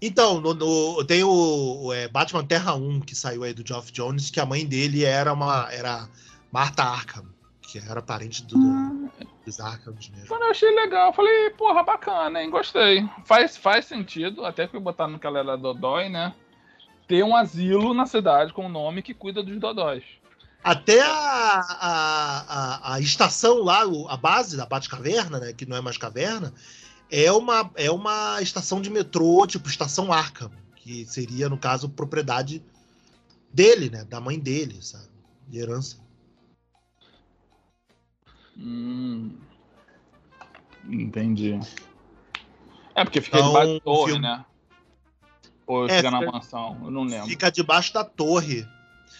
Então, 0.00 0.40
no, 0.40 0.52
no, 0.52 1.04
tem 1.04 1.24
o, 1.24 1.86
o 1.86 1.92
é, 1.92 2.06
Batman 2.08 2.44
Terra 2.44 2.74
1 2.74 3.00
que 3.00 3.14
saiu 3.14 3.44
aí 3.44 3.54
do 3.54 3.66
Geoff 3.66 3.90
Jones, 3.92 4.30
que 4.30 4.40
a 4.40 4.46
mãe 4.46 4.66
dele 4.66 5.04
era 5.04 5.32
uma. 5.32 5.68
era 5.72 6.08
Marta 6.52 6.82
Arkham, 6.82 7.26
que 7.62 7.78
era 7.78 8.02
parente 8.02 8.44
do, 8.44 8.56
ah. 8.58 9.26
dos 9.44 9.58
Arkhams 9.58 10.10
mesmo. 10.10 10.28
Quando 10.28 10.42
eu 10.42 10.50
achei 10.50 10.70
legal, 10.74 11.08
eu 11.08 11.12
falei, 11.12 11.50
porra, 11.50 11.82
bacana, 11.82 12.42
hein? 12.42 12.50
Gostei. 12.50 13.08
Faz, 13.24 13.56
faz 13.56 13.86
sentido, 13.86 14.44
até 14.44 14.66
que 14.66 14.78
botar 14.78 15.08
no 15.08 15.18
que 15.18 15.26
ela 15.26 15.38
era 15.38 15.56
Dodói, 15.56 16.08
né? 16.08 16.34
Ter 17.08 17.22
um 17.22 17.34
asilo 17.36 17.94
na 17.94 18.04
cidade 18.04 18.52
com 18.52 18.66
o 18.66 18.70
nome 18.70 19.02
que 19.02 19.14
cuida 19.14 19.42
dos 19.42 19.58
Dodóis. 19.58 20.04
Até 20.66 21.00
a, 21.00 21.60
a, 21.60 22.40
a, 22.40 22.94
a, 22.94 23.00
estação 23.00 23.62
lá, 23.62 23.82
a 24.08 24.16
base 24.16 24.56
da 24.56 24.66
Batcaverna, 24.66 25.38
né, 25.38 25.52
que 25.52 25.64
não 25.64 25.76
é 25.76 25.80
mais 25.80 25.96
caverna, 25.96 26.52
é 27.08 27.30
uma, 27.30 27.70
é 27.76 27.88
uma 27.88 28.42
estação 28.42 28.80
de 28.80 28.90
metrô, 28.90 29.46
tipo 29.46 29.68
estação 29.68 30.12
Arkham, 30.12 30.50
que 30.74 31.06
seria, 31.06 31.48
no 31.48 31.56
caso, 31.56 31.88
propriedade 31.88 32.64
dele, 33.54 33.90
né, 33.90 34.02
da 34.02 34.20
mãe 34.20 34.40
dele, 34.40 34.82
sabe, 34.82 35.06
de 35.46 35.56
herança. 35.56 35.98
Hum, 38.58 39.38
entendi. 40.88 41.60
É 42.92 43.04
porque 43.04 43.20
fica 43.20 43.38
então, 43.38 43.50
debaixo 43.50 43.74
da 43.74 43.80
torre, 43.80 44.12
filme... 44.12 44.26
né? 44.26 44.44
Ou 45.64 45.86
é, 45.86 45.96
fica 45.96 46.10
na 46.10 46.22
mansão, 46.22 46.76
eu 46.82 46.90
não 46.90 47.04
lembro. 47.04 47.28
Fica 47.28 47.52
debaixo 47.52 47.94
da 47.94 48.02
torre. 48.02 48.66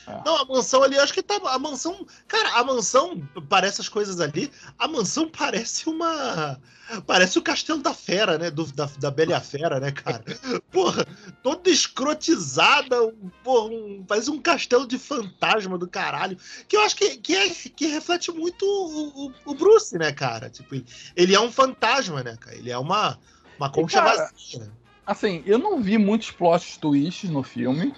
É. 0.06 0.22
Não, 0.24 0.36
a 0.36 0.44
mansão 0.44 0.82
ali, 0.82 0.98
acho 0.98 1.12
que 1.12 1.22
tá. 1.22 1.38
A 1.44 1.58
mansão. 1.58 2.06
Cara, 2.28 2.60
a 2.60 2.64
mansão, 2.64 3.20
parece 3.48 3.80
as 3.80 3.88
coisas 3.88 4.20
ali. 4.20 4.50
A 4.78 4.86
mansão 4.86 5.28
parece 5.28 5.88
uma. 5.88 6.58
Parece 7.04 7.36
o 7.36 7.42
castelo 7.42 7.82
da 7.82 7.92
fera, 7.92 8.38
né? 8.38 8.48
Do, 8.48 8.64
da, 8.72 8.88
da 9.00 9.10
Bela 9.10 9.32
e 9.32 9.34
a 9.34 9.40
Fera, 9.40 9.80
né, 9.80 9.90
cara? 9.90 10.22
Porra, 10.70 11.04
toda 11.42 11.68
escrotizada. 11.68 12.96
Porra, 13.42 13.74
um, 13.74 14.04
parece 14.06 14.30
um 14.30 14.40
castelo 14.40 14.86
de 14.86 14.96
fantasma 14.96 15.76
do 15.76 15.88
caralho. 15.88 16.38
Que 16.68 16.76
eu 16.76 16.82
acho 16.82 16.94
que, 16.94 17.16
que, 17.16 17.34
é, 17.34 17.48
que 17.48 17.86
reflete 17.86 18.30
muito 18.30 18.64
o, 18.64 19.26
o, 19.26 19.32
o 19.46 19.54
Bruce, 19.54 19.98
né, 19.98 20.12
cara? 20.12 20.48
Tipo, 20.48 20.76
ele 21.16 21.34
é 21.34 21.40
um 21.40 21.50
fantasma, 21.50 22.22
né, 22.22 22.36
cara? 22.38 22.56
Ele 22.56 22.70
é 22.70 22.78
uma, 22.78 23.18
uma 23.58 23.68
concha 23.68 24.00
cara, 24.00 24.16
vazia. 24.16 24.70
Assim, 25.04 25.42
eu 25.44 25.58
não 25.58 25.80
vi 25.80 25.98
muitos 25.98 26.30
plot 26.30 26.78
twists 26.78 27.28
no 27.28 27.42
filme. 27.42 27.92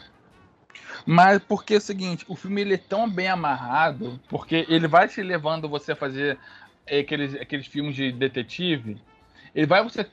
Mas 1.07 1.41
porque 1.43 1.75
é 1.75 1.79
o 1.79 1.81
seguinte, 1.81 2.25
o 2.29 2.37
filme 2.37 2.61
ele 2.61 2.75
é 2.75 2.79
tão 2.79 3.09
bem 3.09 3.29
amarrado, 3.29 4.21
porque 4.29 4.67
ele 4.69 4.87
vai 4.87 5.09
te 5.09 5.23
levando 5.23 5.69
você 5.69 5.93
a 5.93 5.97
fazer 5.97 6.39
aqueles, 6.87 7.35
aqueles 7.35 7.67
filmes 7.67 7.95
de 7.95 8.13
detetive, 8.13 8.99
ele 9.55 9.67
vai 9.67 9.83
você 9.83 10.07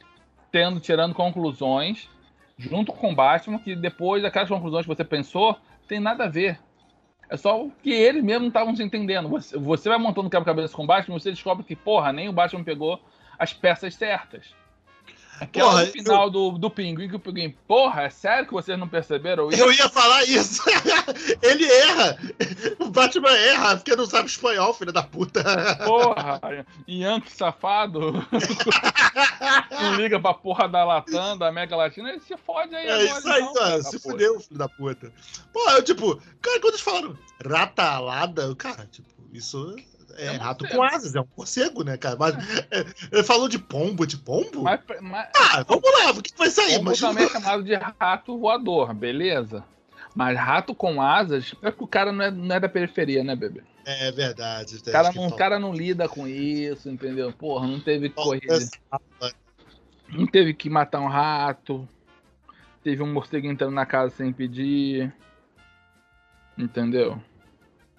tendo, 0.51 0.79
tirando 0.79 1.13
conclusões, 1.13 2.09
junto 2.57 2.93
com 2.93 3.13
Batman, 3.13 3.59
que 3.59 3.75
depois 3.75 4.23
aquelas 4.23 4.49
conclusões 4.49 4.85
que 4.85 4.95
você 4.95 5.03
pensou, 5.03 5.57
tem 5.87 5.99
nada 5.99 6.25
a 6.25 6.29
ver. 6.29 6.59
É 7.29 7.37
só 7.37 7.67
que 7.81 7.91
eles 7.91 8.23
mesmos 8.23 8.47
estavam 8.47 8.75
se 8.75 8.83
entendendo. 8.83 9.27
Você, 9.29 9.57
você 9.57 9.89
vai 9.89 9.97
montando 9.97 10.29
quebra-cabeça 10.29 10.75
com 10.75 10.83
o 10.83 10.87
Batman 10.87 11.19
você 11.19 11.31
descobre 11.31 11.65
que, 11.65 11.75
porra, 11.75 12.13
nem 12.13 12.29
o 12.29 12.33
Batman 12.33 12.63
pegou 12.63 13.01
as 13.37 13.51
peças 13.51 13.95
certas. 13.95 14.53
Aquela 15.39 15.71
porra, 15.71 15.85
final 15.87 16.23
eu... 16.25 16.29
do, 16.29 16.51
do 16.51 16.69
Pinguim, 16.69 17.09
que 17.09 17.15
o 17.15 17.19
Pinguim, 17.19 17.55
porra, 17.67 18.03
é 18.03 18.09
sério 18.09 18.47
que 18.47 18.53
vocês 18.53 18.77
não 18.79 18.87
perceberam 18.87 19.49
isso? 19.49 19.61
Eu 19.61 19.71
ia 19.71 19.89
falar 19.89 20.23
isso. 20.23 20.63
Ele 21.41 21.65
erra. 21.65 22.17
O 22.79 22.89
Batman 22.89 23.31
erra, 23.31 23.75
porque 23.75 23.95
não 23.95 24.05
sabe 24.05 24.29
espanhol, 24.29 24.73
filho 24.73 24.93
da 24.93 25.03
puta. 25.03 25.43
Porra, 25.85 26.39
Yankee 26.87 27.31
safado. 27.31 28.13
não 29.71 29.95
liga 29.95 30.19
pra 30.19 30.33
porra 30.33 30.69
da 30.69 30.83
Latam, 30.85 31.37
da 31.37 31.47
América 31.47 31.75
Latina, 31.75 32.09
ele 32.09 32.21
se 32.21 32.37
fode 32.37 32.73
aí. 32.75 32.87
É 32.87 33.03
isso 33.05 33.27
aí, 33.27 33.41
não, 33.41 33.83
se 33.83 33.99
fudeu, 33.99 34.39
filho 34.39 34.57
da 34.57 34.69
puta. 34.69 35.11
Pô, 35.51 35.69
eu 35.71 35.83
tipo, 35.83 36.15
cara, 36.41 36.59
quando 36.59 36.73
eles 36.73 36.81
falaram 36.81 37.17
rata 37.45 37.83
alada, 37.83 38.55
cara, 38.55 38.87
tipo, 38.91 39.07
isso 39.33 39.75
é, 40.15 40.25
é 40.27 40.37
rato 40.37 40.67
com 40.67 40.81
asas, 40.83 41.15
é 41.15 41.21
um 41.21 41.27
morcego, 41.37 41.83
né, 41.83 41.97
cara? 41.97 42.15
Mas 42.17 42.35
é, 42.71 42.85
ele 43.11 43.23
falou 43.23 43.47
de 43.47 43.59
pombo, 43.59 44.05
de 44.05 44.17
pombo? 44.17 44.63
Mas, 44.63 44.79
mas, 45.01 45.29
ah, 45.35 45.63
vamos 45.67 45.83
lá, 45.83 46.11
o 46.11 46.21
que 46.21 46.37
vai 46.37 46.49
sair? 46.49 46.77
Pombo 46.77 46.91
mas... 46.91 46.99
também 46.99 47.25
é 47.25 47.29
chamado 47.29 47.63
de 47.63 47.75
rato 47.75 48.37
voador, 48.37 48.93
beleza? 48.93 49.63
Mas 50.15 50.37
rato 50.37 50.73
com 50.73 51.01
asas, 51.01 51.53
é 51.61 51.69
porque 51.69 51.83
o 51.83 51.87
cara 51.87 52.11
não 52.11 52.23
é, 52.23 52.31
não 52.31 52.55
é 52.55 52.59
da 52.59 52.69
periferia, 52.69 53.23
né, 53.23 53.35
bebê? 53.35 53.61
É 53.85 54.11
verdade. 54.11 54.77
O 54.77 54.91
cara, 54.91 55.11
não, 55.13 55.31
cara 55.31 55.59
não 55.59 55.73
lida 55.73 56.09
com 56.09 56.27
isso, 56.27 56.89
entendeu? 56.89 57.31
Porra, 57.33 57.67
não 57.67 57.79
teve 57.79 58.09
que 58.09 58.15
correr. 58.15 58.41
Não 60.09 60.25
teve 60.25 60.53
que 60.53 60.69
matar 60.69 61.01
um 61.01 61.07
rato. 61.07 61.87
Teve 62.81 63.03
um 63.03 63.11
morcego 63.11 63.47
entrando 63.47 63.73
na 63.73 63.85
casa 63.85 64.15
sem 64.15 64.31
pedir. 64.31 65.13
Entendeu? 66.57 67.21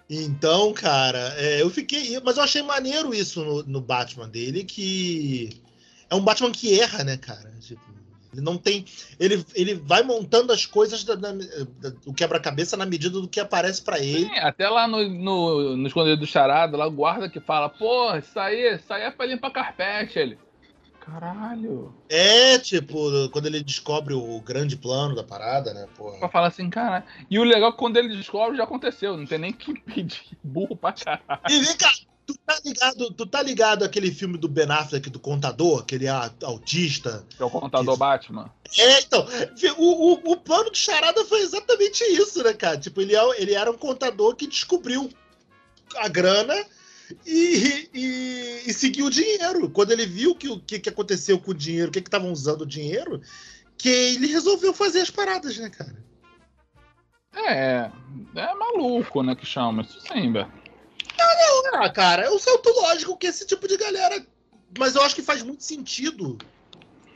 Então, 0.08 0.72
cara, 0.72 1.34
é, 1.36 1.60
eu 1.60 1.68
fiquei. 1.68 2.18
Mas 2.20 2.36
eu 2.36 2.44
achei 2.44 2.62
maneiro 2.62 3.12
isso 3.12 3.44
no, 3.44 3.62
no, 3.64 3.80
Batman 3.80 4.28
dele, 4.28 4.62
que 4.62 5.60
é 6.08 6.14
um 6.14 6.20
Batman 6.20 6.52
que 6.52 6.78
erra, 6.78 7.02
né, 7.02 7.16
cara? 7.16 7.52
Tipo, 7.60 7.82
ele 8.32 8.40
não 8.40 8.56
tem. 8.56 8.84
Ele, 9.18 9.44
ele 9.54 9.74
vai 9.74 10.04
montando 10.04 10.52
as 10.52 10.64
coisas 10.64 11.02
da, 11.02 11.16
da, 11.16 11.32
do 11.32 12.14
quebra-cabeça 12.14 12.76
na 12.76 12.86
medida 12.86 13.20
do 13.20 13.26
que 13.26 13.40
aparece 13.40 13.82
para 13.82 13.98
ele. 13.98 14.26
Sim, 14.26 14.38
até 14.38 14.68
lá 14.68 14.86
no, 14.86 15.08
no, 15.08 15.76
no 15.76 15.86
escondido 15.88 16.18
do 16.18 16.26
charado, 16.26 16.76
lá 16.76 16.86
o 16.86 16.90
guarda 16.92 17.28
que 17.28 17.40
fala, 17.40 17.68
pô, 17.68 18.14
isso 18.16 18.38
aí, 18.38 18.76
isso 18.76 18.92
aí 18.92 19.02
é 19.02 19.10
pra 19.10 19.26
limpar 19.26 19.50
carpete. 19.50 20.20
Ele. 20.20 20.38
Caralho. 21.06 21.94
É, 22.08 22.58
tipo, 22.58 23.30
quando 23.30 23.46
ele 23.46 23.62
descobre 23.62 24.12
o 24.12 24.40
grande 24.40 24.76
plano 24.76 25.14
da 25.14 25.22
parada, 25.22 25.72
né? 25.72 25.86
Porra. 25.96 26.18
Pra 26.18 26.28
falar 26.28 26.48
assim, 26.48 26.68
cara. 26.68 27.06
E 27.30 27.38
o 27.38 27.44
legal 27.44 27.68
é 27.68 27.72
que 27.72 27.78
quando 27.78 27.96
ele 27.96 28.16
descobre, 28.16 28.56
já 28.56 28.64
aconteceu. 28.64 29.16
Não 29.16 29.24
tem 29.24 29.38
nem 29.38 29.52
que 29.52 29.70
impedir. 29.70 30.36
Burro 30.42 30.76
pra 30.76 30.92
caralho. 30.92 31.40
E 31.48 31.60
vem 31.60 31.76
cá, 31.76 31.92
tu 32.26 32.36
tá 32.44 32.60
ligado, 32.64 33.10
tu 33.12 33.24
tá 33.24 33.40
ligado 33.40 33.84
aquele 33.84 34.10
filme 34.10 34.36
do 34.36 34.48
Ben 34.48 34.68
Affleck, 34.68 35.08
do 35.08 35.20
contador, 35.20 35.82
aquele 35.82 36.08
autista? 36.08 37.24
Que 37.36 37.40
é 37.40 37.46
o 37.46 37.50
contador 37.50 37.94
que... 37.94 38.00
Batman. 38.00 38.50
É, 38.76 39.00
então. 39.02 39.24
O, 39.78 40.12
o, 40.12 40.32
o 40.32 40.36
plano 40.36 40.72
de 40.72 40.78
charada 40.78 41.24
foi 41.24 41.38
exatamente 41.40 42.02
isso, 42.02 42.42
né, 42.42 42.52
cara? 42.52 42.78
Tipo, 42.78 43.00
ele, 43.00 43.14
é 43.14 43.40
ele 43.40 43.54
era 43.54 43.70
um 43.70 43.78
contador 43.78 44.34
que 44.34 44.48
descobriu 44.48 45.08
a 45.98 46.08
grana 46.08 46.66
e, 47.24 47.88
e, 47.92 48.62
e 48.66 48.72
seguiu 48.72 49.06
o 49.06 49.10
dinheiro. 49.10 49.70
Quando 49.70 49.92
ele 49.92 50.06
viu 50.06 50.34
que 50.34 50.48
o 50.48 50.60
que, 50.60 50.78
que 50.78 50.88
aconteceu 50.88 51.38
com 51.38 51.50
o 51.50 51.54
dinheiro, 51.54 51.88
o 51.88 51.92
que 51.92 51.98
estavam 51.98 52.32
usando 52.32 52.62
o 52.62 52.66
dinheiro, 52.66 53.20
que 53.76 53.88
ele 53.88 54.26
resolveu 54.26 54.72
fazer 54.72 55.00
as 55.00 55.10
paradas, 55.10 55.56
né, 55.58 55.70
cara? 55.70 56.04
É, 57.34 57.90
é 58.34 58.54
maluco, 58.54 59.22
né, 59.22 59.34
que 59.34 59.44
chama 59.44 59.82
isso 59.82 60.00
sim, 60.00 60.32
velho. 60.32 60.50
Não, 61.18 61.72
não, 61.72 61.82
ah, 61.82 61.90
cara, 61.90 62.24
é 62.24 62.30
um 62.30 62.38
salto 62.38 62.68
lógico 62.70 63.16
que 63.16 63.26
esse 63.26 63.46
tipo 63.46 63.66
de 63.68 63.76
galera. 63.76 64.24
Mas 64.78 64.94
eu 64.94 65.02
acho 65.02 65.14
que 65.14 65.22
faz 65.22 65.42
muito 65.42 65.64
sentido. 65.64 66.38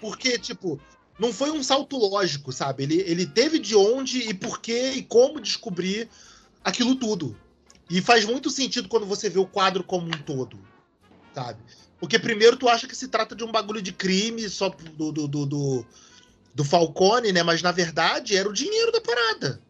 Porque, 0.01 0.39
tipo, 0.39 0.81
não 1.19 1.33
foi 1.33 1.51
um 1.51 1.63
salto 1.63 1.97
lógico, 1.97 2.53
sabe? 2.53 2.85
Ele, 2.85 3.01
ele 3.03 3.27
teve 3.27 3.59
de 3.59 3.77
onde 3.77 4.29
e 4.29 4.33
por 4.33 4.61
que 4.61 4.93
e 4.93 5.03
como 5.03 5.41
descobrir 5.41 6.09
aquilo 6.65 6.95
tudo. 6.95 7.37
E 7.91 8.01
faz 8.01 8.25
muito 8.25 8.49
sentido 8.51 8.89
quando 8.89 9.05
você 9.05 9.29
vê 9.29 9.41
o 9.41 9.47
quadro 9.47 9.83
como 9.83 10.07
um 10.07 10.23
todo. 10.23 10.57
sabe? 11.35 11.61
Porque 11.99 12.19
primeiro 12.19 12.57
tu 12.57 12.69
acha 12.69 12.87
que 12.87 12.95
se 12.95 13.09
trata 13.09 13.35
de 13.35 13.43
um 13.43 13.51
bagulho 13.51 13.83
de 13.83 13.93
crime 13.93 14.49
só 14.49 14.69
do, 14.69 15.11
do, 15.11 15.27
do, 15.27 15.47
do, 15.47 15.87
do 16.55 16.65
Falcone, 16.65 17.33
né? 17.33 17.43
Mas 17.43 17.63
na 17.63 17.73
verdade 17.73 18.37
era 18.37 18.49
o 18.49 18.53
dinheiro 18.53 18.93
da 18.93 19.01
parada. 19.01 19.61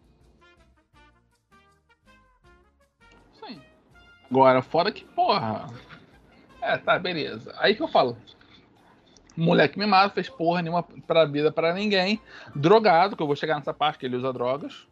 Sim. 3.43 3.61
Agora, 4.31 4.61
fora 4.61 4.93
que, 4.93 5.05
porra. 5.05 5.73
É, 6.61 6.77
tá, 6.77 6.99
beleza. 6.99 7.55
Aí 7.59 7.75
que 7.75 7.83
eu 7.83 7.89
falo. 7.89 8.19
Moleque 9.35 9.79
mimado, 9.79 10.13
fez 10.13 10.29
porra 10.29 10.61
nenhuma 10.61 10.83
pra 10.83 11.25
vida 11.25 11.51
para 11.51 11.73
ninguém. 11.73 12.21
Drogado, 12.55 13.17
que 13.17 13.23
eu 13.23 13.27
vou 13.27 13.35
chegar 13.35 13.57
nessa 13.57 13.73
parte 13.73 13.99
que 13.99 14.05
ele 14.05 14.17
usa 14.17 14.31
drogas 14.31 14.90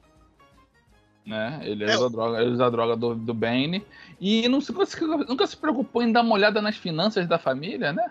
né? 1.29 1.61
Ele 1.63 1.85
é. 1.85 1.95
usa 1.95 2.09
droga, 2.09 2.41
ele 2.41 2.51
usa 2.53 2.67
a 2.67 2.71
droga 2.71 2.97
do, 2.97 3.15
do 3.15 3.35
Bane. 3.35 3.85
E 4.21 4.49
não, 4.49 4.59
nunca, 4.59 4.87
se, 4.87 5.05
nunca 5.05 5.47
se 5.47 5.57
preocupou 5.57 6.03
em 6.03 6.11
dar 6.11 6.23
uma 6.23 6.35
olhada 6.35 6.63
nas 6.63 6.77
finanças 6.77 7.29
da 7.29 7.39
família, 7.39 7.93
né? 7.93 8.11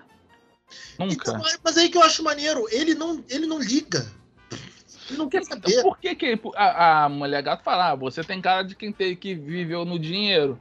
Nunca. 0.99 1.31
Então, 1.31 1.41
mas 1.63 1.77
aí 1.77 1.89
que 1.89 1.97
eu 1.97 2.03
acho 2.03 2.23
maneiro, 2.23 2.67
ele 2.69 2.93
não, 2.93 3.23
ele 3.29 3.47
não 3.47 3.59
liga. 3.59 4.05
Ele 5.09 5.17
não 5.17 5.29
quer 5.29 5.43
saber. 5.43 5.81
Por 5.81 5.97
que, 5.97 6.15
que 6.15 6.39
a, 6.55 7.05
a 7.05 7.09
mulher 7.09 7.41
gato 7.41 7.63
fala, 7.63 7.91
ah, 7.91 7.95
você 7.95 8.23
tem 8.23 8.41
cara 8.41 8.63
de 8.63 8.75
quem 8.75 8.91
teve 8.91 9.15
que 9.15 9.33
viveu 9.33 9.83
no 9.83 9.97
dinheiro? 9.97 10.59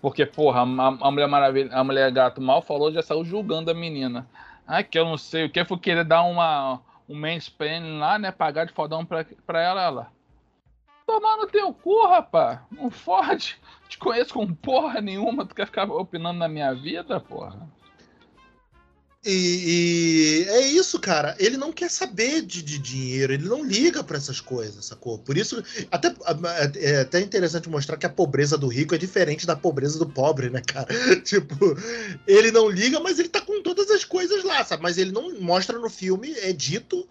Porque, 0.00 0.24
porra, 0.24 0.60
a, 0.60 1.08
a, 1.08 1.10
mulher 1.10 1.26
maravilha, 1.26 1.74
a 1.74 1.82
mulher 1.82 2.10
gato 2.12 2.40
mal 2.40 2.62
falou, 2.62 2.92
já 2.92 3.02
saiu 3.02 3.24
julgando 3.24 3.70
a 3.70 3.74
menina. 3.74 4.28
Ah, 4.66 4.82
que 4.82 4.98
eu 4.98 5.04
não 5.04 5.18
sei 5.18 5.46
o 5.46 5.50
que, 5.50 5.64
foi 5.64 5.78
querer 5.78 6.04
dar 6.04 6.22
uma, 6.22 6.80
um 7.08 7.18
mansplaining 7.18 7.98
lá, 7.98 8.18
né? 8.18 8.30
Pagar 8.30 8.66
de 8.66 8.72
fodão 8.72 9.04
pra, 9.04 9.24
pra 9.46 9.60
ela, 9.60 9.82
ela. 9.82 10.17
Tomar 11.08 11.38
no 11.38 11.46
teu 11.46 11.72
cu, 11.72 12.06
rapá. 12.06 12.66
Não 12.70 12.90
fode. 12.90 13.56
Te 13.88 13.96
conheço 13.96 14.34
com 14.34 14.52
porra 14.52 15.00
nenhuma. 15.00 15.46
Tu 15.46 15.54
quer 15.54 15.64
ficar 15.64 15.90
opinando 15.90 16.38
na 16.38 16.46
minha 16.46 16.74
vida, 16.74 17.18
porra? 17.18 17.66
E, 19.24 20.44
e, 20.44 20.48
é 20.50 20.66
isso, 20.66 21.00
cara. 21.00 21.34
Ele 21.38 21.56
não 21.56 21.72
quer 21.72 21.90
saber 21.90 22.42
de, 22.42 22.62
de 22.62 22.78
dinheiro, 22.78 23.32
ele 23.32 23.48
não 23.48 23.64
liga 23.64 24.04
para 24.04 24.18
essas 24.18 24.38
coisas, 24.38 24.84
sacou? 24.84 25.18
Por 25.18 25.38
isso, 25.38 25.64
até, 25.90 26.14
é 26.76 27.00
até 27.00 27.20
interessante 27.20 27.70
mostrar 27.70 27.96
que 27.96 28.04
a 28.04 28.10
pobreza 28.10 28.58
do 28.58 28.68
rico 28.68 28.94
é 28.94 28.98
diferente 28.98 29.46
da 29.46 29.56
pobreza 29.56 29.98
do 29.98 30.06
pobre, 30.06 30.50
né, 30.50 30.60
cara? 30.60 30.88
tipo, 31.24 31.74
ele 32.26 32.52
não 32.52 32.68
liga, 32.68 33.00
mas 33.00 33.18
ele 33.18 33.30
tá 33.30 33.40
com 33.40 33.62
todas 33.62 33.90
as 33.90 34.04
coisas 34.04 34.44
lá, 34.44 34.62
sabe? 34.62 34.82
Mas 34.82 34.98
ele 34.98 35.10
não 35.10 35.40
mostra 35.40 35.78
no 35.78 35.88
filme, 35.88 36.34
é 36.40 36.52
dito 36.52 37.08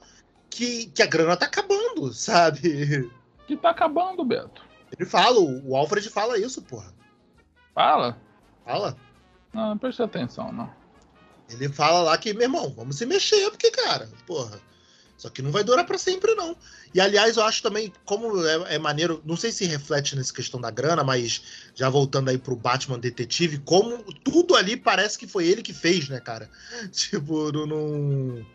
que, 0.51 0.85
que 0.85 1.01
a 1.01 1.07
grana 1.07 1.35
tá 1.35 1.47
acabando, 1.47 2.13
sabe? 2.13 3.09
Que 3.47 3.57
tá 3.57 3.69
acabando, 3.69 4.23
Beto. 4.25 4.61
Ele 4.97 5.09
fala, 5.09 5.39
o 5.39 5.75
Alfred 5.75 6.09
fala 6.09 6.37
isso, 6.37 6.61
porra. 6.61 6.93
Fala? 7.73 8.17
Fala. 8.65 8.97
Não, 9.53 9.69
não 9.69 9.77
preste 9.77 10.01
atenção, 10.01 10.51
não. 10.51 10.69
Ele 11.49 11.69
fala 11.69 12.01
lá 12.01 12.17
que, 12.17 12.33
meu 12.33 12.43
irmão, 12.43 12.73
vamos 12.75 12.97
se 12.97 13.05
mexer, 13.05 13.49
porque, 13.49 13.71
cara, 13.71 14.09
porra. 14.25 14.59
Só 15.17 15.29
que 15.29 15.41
não 15.41 15.51
vai 15.51 15.63
durar 15.63 15.83
para 15.85 15.97
sempre, 15.97 16.35
não. 16.35 16.55
E, 16.93 17.01
aliás, 17.01 17.37
eu 17.37 17.43
acho 17.43 17.63
também, 17.63 17.91
como 18.05 18.45
é, 18.45 18.75
é, 18.75 18.77
maneiro, 18.77 19.21
não 19.25 19.35
sei 19.35 19.51
se 19.51 19.65
reflete 19.65 20.15
nessa 20.15 20.31
questão 20.31 20.61
da 20.61 20.69
grana, 20.69 21.03
mas 21.03 21.69
já 21.73 21.89
voltando 21.89 22.29
aí 22.29 22.37
pro 22.37 22.55
Batman 22.55 22.99
Detetive, 22.99 23.57
como 23.59 23.97
tudo 24.23 24.55
ali 24.55 24.77
parece 24.77 25.17
que 25.17 25.25
foi 25.25 25.47
ele 25.47 25.63
que 25.63 25.73
fez, 25.73 26.07
né, 26.07 26.19
cara? 26.19 26.49
Tipo, 26.91 27.51
não. 27.51 28.45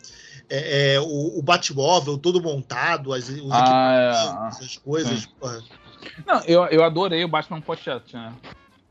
É, 0.55 0.95
é, 0.95 1.01
o, 1.01 1.38
o 1.38 1.43
Batmóvel 1.43 2.19
todo 2.19 2.43
montado, 2.43 3.15
as, 3.15 3.27
os 3.31 3.51
ah, 3.51 4.51
é, 4.53 4.65
as 4.65 4.77
coisas. 4.77 5.27
Não, 6.27 6.41
eu, 6.45 6.67
eu 6.67 6.85
adorei 6.85 7.25
o 7.25 7.29
Batman 7.29 7.62
Pochete, 7.62 8.15
né? 8.15 8.35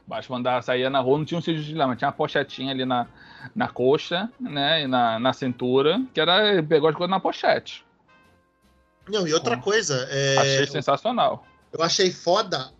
O 0.07 0.09
Batman 0.09 0.39
andava, 0.39 0.63
saía 0.63 0.89
na 0.89 0.99
rua, 0.99 1.19
não 1.19 1.25
tinha 1.25 1.37
um 1.37 1.41
sítio 1.41 1.63
de 1.63 1.75
lama, 1.75 1.95
tinha 1.95 2.07
uma 2.07 2.13
pochetinha 2.13 2.71
ali 2.71 2.83
na, 2.83 3.05
na 3.55 3.67
coxa, 3.67 4.27
né? 4.39 4.81
E 4.81 4.87
na, 4.87 5.19
na 5.19 5.33
cintura, 5.33 6.03
que 6.11 6.19
era. 6.19 6.63
Pegou 6.63 6.89
as 6.89 6.95
coisas 6.95 7.11
na 7.11 7.19
pochete. 7.19 7.85
Não, 9.07 9.27
e 9.27 9.33
outra 9.33 9.55
coisa. 9.55 10.07
É, 10.09 10.37
achei 10.39 10.65
sensacional. 10.65 11.45
Eu 11.71 11.83
achei 11.83 12.11
foda, 12.11 12.71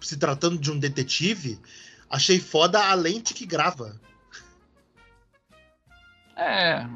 se 0.00 0.16
tratando 0.16 0.56
de 0.56 0.72
um 0.72 0.78
detetive, 0.78 1.60
achei 2.08 2.40
foda 2.40 2.82
a 2.82 2.94
lente 2.94 3.34
que 3.34 3.44
grava. 3.44 4.00
É, 6.34 6.86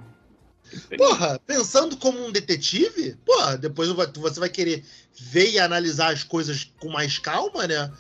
Porra, 0.97 1.41
pensando 1.47 1.97
como 1.97 2.25
um 2.25 2.31
detetive, 2.31 3.17
porra, 3.25 3.57
depois 3.57 3.89
você 3.89 4.41
vai 4.41 4.49
querer 4.49 4.85
ver 5.19 5.51
e 5.51 5.59
analisar 5.59 6.13
as 6.13 6.25
coisas 6.25 6.73
com 6.79 6.89
mais 6.89 7.19
calma, 7.19 7.67
né? 7.67 7.91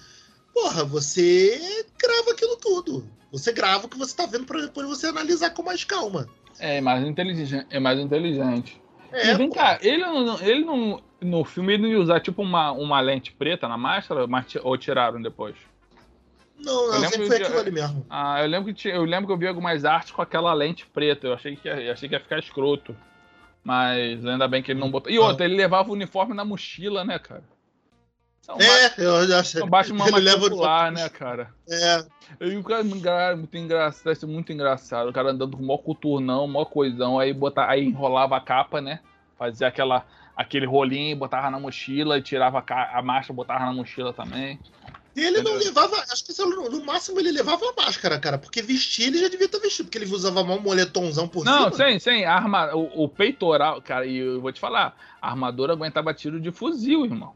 Porra, 0.52 0.84
você 0.84 1.84
grava 1.98 2.32
aquilo 2.32 2.56
tudo. 2.56 3.08
Você 3.32 3.52
grava 3.52 3.86
o 3.86 3.88
que 3.88 3.98
você 3.98 4.16
tá 4.16 4.26
vendo 4.26 4.44
para 4.44 4.60
depois 4.62 4.86
você 4.88 5.06
analisar 5.06 5.50
com 5.50 5.62
mais 5.62 5.84
calma. 5.84 6.28
É 6.58 6.80
mais 6.80 7.06
inteligente. 7.06 7.66
É 7.70 7.78
mais 7.78 7.98
inteligente. 7.98 8.80
É, 9.12 9.30
e 9.30 9.34
vem 9.34 9.50
cá, 9.50 9.78
ele, 9.82 9.98
não, 9.98 10.40
ele 10.40 10.64
não. 10.64 11.02
No 11.20 11.44
filme 11.44 11.74
ele 11.74 11.82
não 11.82 11.88
ia 11.88 12.00
usar 12.00 12.20
tipo 12.20 12.42
uma, 12.42 12.72
uma 12.72 13.00
lente 13.00 13.32
preta 13.32 13.68
na 13.68 13.76
máscara 13.76 14.26
ou 14.62 14.78
tiraram 14.78 15.20
depois? 15.20 15.56
Não, 16.62 16.90
não, 16.90 17.08
sempre 17.08 17.26
foi 17.26 17.36
aquilo 17.36 17.58
ali 17.58 17.70
mesmo. 17.70 18.06
Ah, 18.08 18.42
eu 18.42 18.48
lembro, 18.48 18.74
que 18.74 18.88
eu 18.88 19.04
lembro 19.04 19.26
que 19.26 19.32
eu 19.32 19.38
vi 19.38 19.46
algumas 19.46 19.84
artes 19.84 20.12
com 20.12 20.20
aquela 20.20 20.52
lente 20.52 20.86
preta. 20.86 21.26
Eu 21.26 21.34
achei 21.34 21.56
que 21.56 21.68
ia, 21.68 21.92
achei 21.92 22.08
que 22.08 22.14
ia 22.14 22.20
ficar 22.20 22.38
escroto. 22.38 22.94
Mas 23.62 24.24
ainda 24.24 24.48
bem 24.48 24.62
que 24.62 24.72
ele 24.72 24.80
não 24.80 24.90
botou. 24.90 25.12
E 25.12 25.18
outra, 25.18 25.44
ele 25.44 25.56
levava 25.56 25.90
o 25.90 25.92
uniforme 25.92 26.34
na 26.34 26.44
mochila, 26.44 27.04
né, 27.04 27.18
cara? 27.18 27.44
é, 28.58 29.04
eu 29.04 29.28
já 29.28 29.40
achei. 29.40 29.64
Batman 29.66 30.08
ele 30.08 30.20
leva 30.20 30.48
popular, 30.48 30.90
né, 30.90 31.08
cara? 31.08 31.52
É. 31.68 32.04
E 32.40 32.56
o 32.56 32.64
cara 32.64 32.82
muito 33.36 33.56
engraçado, 33.56 34.04
deve 34.04 34.18
ser 34.18 34.26
muito 34.26 34.52
engraçado. 34.52 35.10
O 35.10 35.12
cara 35.12 35.30
andando 35.30 35.56
com 35.56 35.62
o 35.62 35.66
maior 35.66 35.78
coturnão, 35.78 36.46
maior 36.46 36.64
coisão, 36.64 37.18
aí, 37.18 37.32
botar, 37.32 37.68
aí 37.68 37.84
enrolava 37.84 38.36
a 38.36 38.40
capa, 38.40 38.80
né? 38.80 39.00
Fazia 39.38 39.68
aquela, 39.68 40.04
aquele 40.36 40.66
rolinho, 40.66 41.16
botava 41.16 41.50
na 41.50 41.60
mochila, 41.60 42.18
e 42.18 42.22
tirava 42.22 42.64
a, 42.66 42.98
a 42.98 43.02
marcha, 43.02 43.32
botava 43.32 43.64
na 43.64 43.72
mochila 43.72 44.12
também. 44.12 44.58
E 45.14 45.24
ele 45.24 45.42
não 45.42 45.54
levava, 45.54 45.96
acho 46.10 46.24
que 46.24 46.32
no 46.42 46.84
máximo 46.84 47.18
ele 47.18 47.32
levava 47.32 47.64
a 47.66 47.82
máscara, 47.84 48.18
cara, 48.18 48.38
porque 48.38 48.62
vestir 48.62 49.08
ele 49.08 49.18
já 49.18 49.28
devia 49.28 49.46
estar 49.46 49.58
vestido, 49.58 49.86
porque 49.86 49.98
ele 49.98 50.12
usava 50.12 50.44
mal 50.44 50.56
um 50.56 50.60
moletomzão 50.60 51.26
por 51.26 51.44
não, 51.44 51.70
cima. 51.70 51.70
Não, 51.70 51.76
sim, 51.76 51.98
sim, 51.98 52.24
arma, 52.24 52.74
o, 52.74 53.04
o, 53.04 53.08
peitoral, 53.08 53.82
cara, 53.82 54.06
e 54.06 54.18
eu 54.18 54.40
vou 54.40 54.52
te 54.52 54.60
falar, 54.60 54.96
a 55.20 55.30
armadura 55.30 55.72
aguentava 55.72 56.14
tiro 56.14 56.40
de 56.40 56.52
fuzil, 56.52 57.04
irmão. 57.04 57.34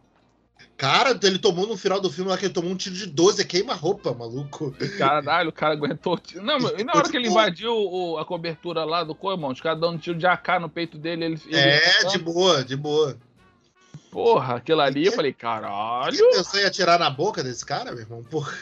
Cara, 0.77 1.19
ele 1.23 1.39
tomou 1.39 1.67
no 1.67 1.77
final 1.77 2.01
do 2.01 2.11
filme 2.11 2.31
lá 2.31 2.37
que 2.37 2.47
ele 2.47 2.53
tomou 2.53 2.71
um 2.71 2.77
tiro 2.77 2.95
de 2.95 3.07
12, 3.07 3.45
queima-roupa, 3.45 4.13
maluco. 4.13 4.75
Caralho, 4.99 5.51
o 5.51 5.53
cara 5.53 5.75
aguentou. 5.75 6.19
Não, 6.37 6.59
e 6.79 6.83
na 6.83 6.93
hora 6.95 7.09
que 7.09 7.17
ele 7.17 7.29
invadiu 7.31 7.73
o, 7.73 8.19
a 8.19 8.25
cobertura 8.25 8.85
lá 8.85 9.05
do 9.05 9.15
corpo, 9.15 9.39
irmão, 9.39 9.53
os 9.53 9.61
caras 9.61 9.81
dando 9.81 9.95
um 9.95 9.99
tiro 9.99 10.19
de 10.19 10.27
AK 10.27 10.61
no 10.61 10.69
peito 10.69 10.99
dele. 10.99 11.25
Ele, 11.25 11.41
é, 11.53 12.01
ele... 12.01 12.09
de 12.11 12.19
boa, 12.19 12.65
de 12.65 12.77
boa. 12.77 13.17
Porra, 14.15 14.55
aquilo 14.55 14.81
ali, 14.81 15.07
eu 15.07 15.13
falei, 15.13 15.33
caralho. 15.33 16.17
Você 16.35 16.61
ia 16.61 16.69
atirar 16.69 17.01
na 17.01 17.11
boca 17.11 17.43
desse 17.43 17.67
cara, 17.67 17.91
meu 17.91 18.03
irmão? 18.03 18.23
Porra. 18.23 18.53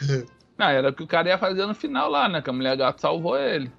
Não, 0.57 0.65
era 0.65 0.89
o 0.89 0.93
que 0.93 1.03
o 1.03 1.07
cara 1.07 1.29
ia 1.29 1.37
fazer 1.37 1.67
no 1.67 1.75
final 1.75 2.09
lá, 2.09 2.27
né? 2.27 2.41
Que 2.41 2.49
a 2.49 2.53
mulher 2.53 2.75
gato 2.75 2.99
salvou 2.99 3.37
ele. 3.37 3.71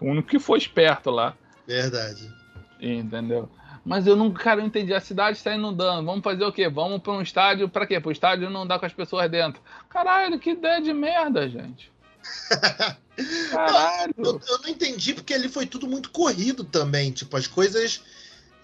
O 0.00 0.06
único 0.06 0.26
que 0.26 0.40
foi 0.40 0.58
esperto 0.58 1.08
lá. 1.08 1.36
Verdade. 1.68 2.28
Entendeu? 2.80 3.48
Mas 3.84 4.08
eu 4.08 4.16
nunca, 4.16 4.42
cara, 4.42 4.60
eu 4.60 4.66
entendi. 4.66 4.92
A 4.92 4.98
cidade 4.98 5.36
está 5.36 5.54
inundando. 5.54 6.04
Vamos 6.04 6.24
fazer 6.24 6.44
o 6.44 6.52
quê? 6.52 6.68
Vamos 6.68 7.00
para 7.00 7.12
um 7.12 7.22
estádio. 7.22 7.68
Para 7.68 7.86
quê? 7.86 8.00
Para 8.00 8.08
o 8.08 8.12
estádio 8.12 8.50
não 8.50 8.66
dar 8.66 8.80
com 8.80 8.86
as 8.86 8.92
pessoas 8.92 9.30
dentro. 9.30 9.62
Caralho, 9.88 10.40
que 10.40 10.50
ideia 10.50 10.82
de 10.82 10.92
merda, 10.92 11.48
gente. 11.48 11.92
Caralho. 13.52 14.14
eu, 14.18 14.40
eu, 14.48 14.58
não 14.62 14.68
entendi 14.68 15.14
porque 15.14 15.32
ali 15.32 15.48
foi 15.48 15.64
tudo 15.64 15.86
muito 15.86 16.10
corrido 16.10 16.64
também. 16.64 17.12
Tipo, 17.12 17.36
as 17.36 17.46
coisas 17.46 18.02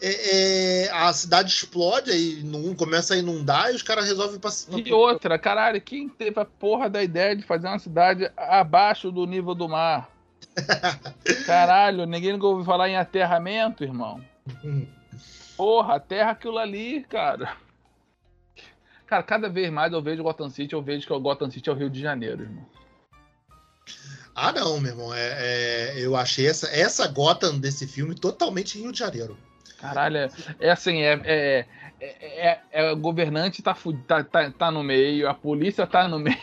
é, 0.00 0.84
é, 0.86 0.90
a 0.90 1.12
cidade 1.12 1.50
explode, 1.50 2.10
aí 2.10 2.42
num, 2.42 2.74
começa 2.74 3.14
a 3.14 3.16
inundar 3.18 3.70
e 3.70 3.76
os 3.76 3.82
caras 3.82 4.06
resolvem 4.06 4.38
passar. 4.38 4.78
E 4.78 4.92
outra, 4.92 5.38
caralho, 5.38 5.80
quem 5.80 6.08
teve 6.08 6.40
a 6.40 6.44
porra 6.44 6.88
da 6.88 7.02
ideia 7.02 7.36
de 7.36 7.42
fazer 7.42 7.66
uma 7.66 7.78
cidade 7.78 8.30
abaixo 8.36 9.12
do 9.12 9.26
nível 9.26 9.54
do 9.54 9.68
mar? 9.68 10.10
caralho, 11.46 12.06
ninguém 12.06 12.32
nunca 12.32 12.46
ouviu 12.46 12.64
falar 12.64 12.88
em 12.88 12.96
aterramento, 12.96 13.84
irmão. 13.84 14.20
Porra, 15.56 16.00
terra 16.00 16.30
aquilo 16.30 16.58
ali, 16.58 17.04
cara. 17.04 17.56
Cara, 19.06 19.22
cada 19.22 19.48
vez 19.48 19.70
mais 19.70 19.92
eu 19.92 20.00
vejo 20.00 20.22
Gotham 20.22 20.48
City, 20.48 20.72
eu 20.72 20.82
vejo 20.82 21.06
que 21.06 21.12
o 21.12 21.20
Gotham 21.20 21.50
City 21.50 21.68
é 21.68 21.72
o 21.72 21.76
Rio 21.76 21.90
de 21.90 22.00
Janeiro, 22.00 22.42
irmão. 22.42 22.66
Ah, 24.34 24.52
não, 24.52 24.80
meu 24.80 24.92
irmão. 24.92 25.12
É, 25.12 25.36
é, 25.38 25.94
eu 25.98 26.16
achei 26.16 26.46
essa, 26.46 26.68
essa 26.68 27.06
Gotham 27.08 27.58
desse 27.58 27.86
filme 27.86 28.14
totalmente 28.14 28.78
Rio 28.78 28.92
de 28.92 28.98
Janeiro. 28.98 29.36
Caralho, 29.80 30.16
é, 30.18 30.30
é 30.60 30.70
assim, 30.70 31.02
é, 31.02 31.20
é, 31.24 31.66
é, 32.00 32.60
é, 32.70 32.92
o 32.92 32.96
governante 32.96 33.62
tá, 33.62 33.76
tá, 34.06 34.24
tá, 34.24 34.50
tá 34.50 34.70
no 34.70 34.82
meio, 34.82 35.28
a 35.28 35.34
polícia 35.34 35.86
tá 35.86 36.06
no 36.08 36.18
meio. 36.20 36.38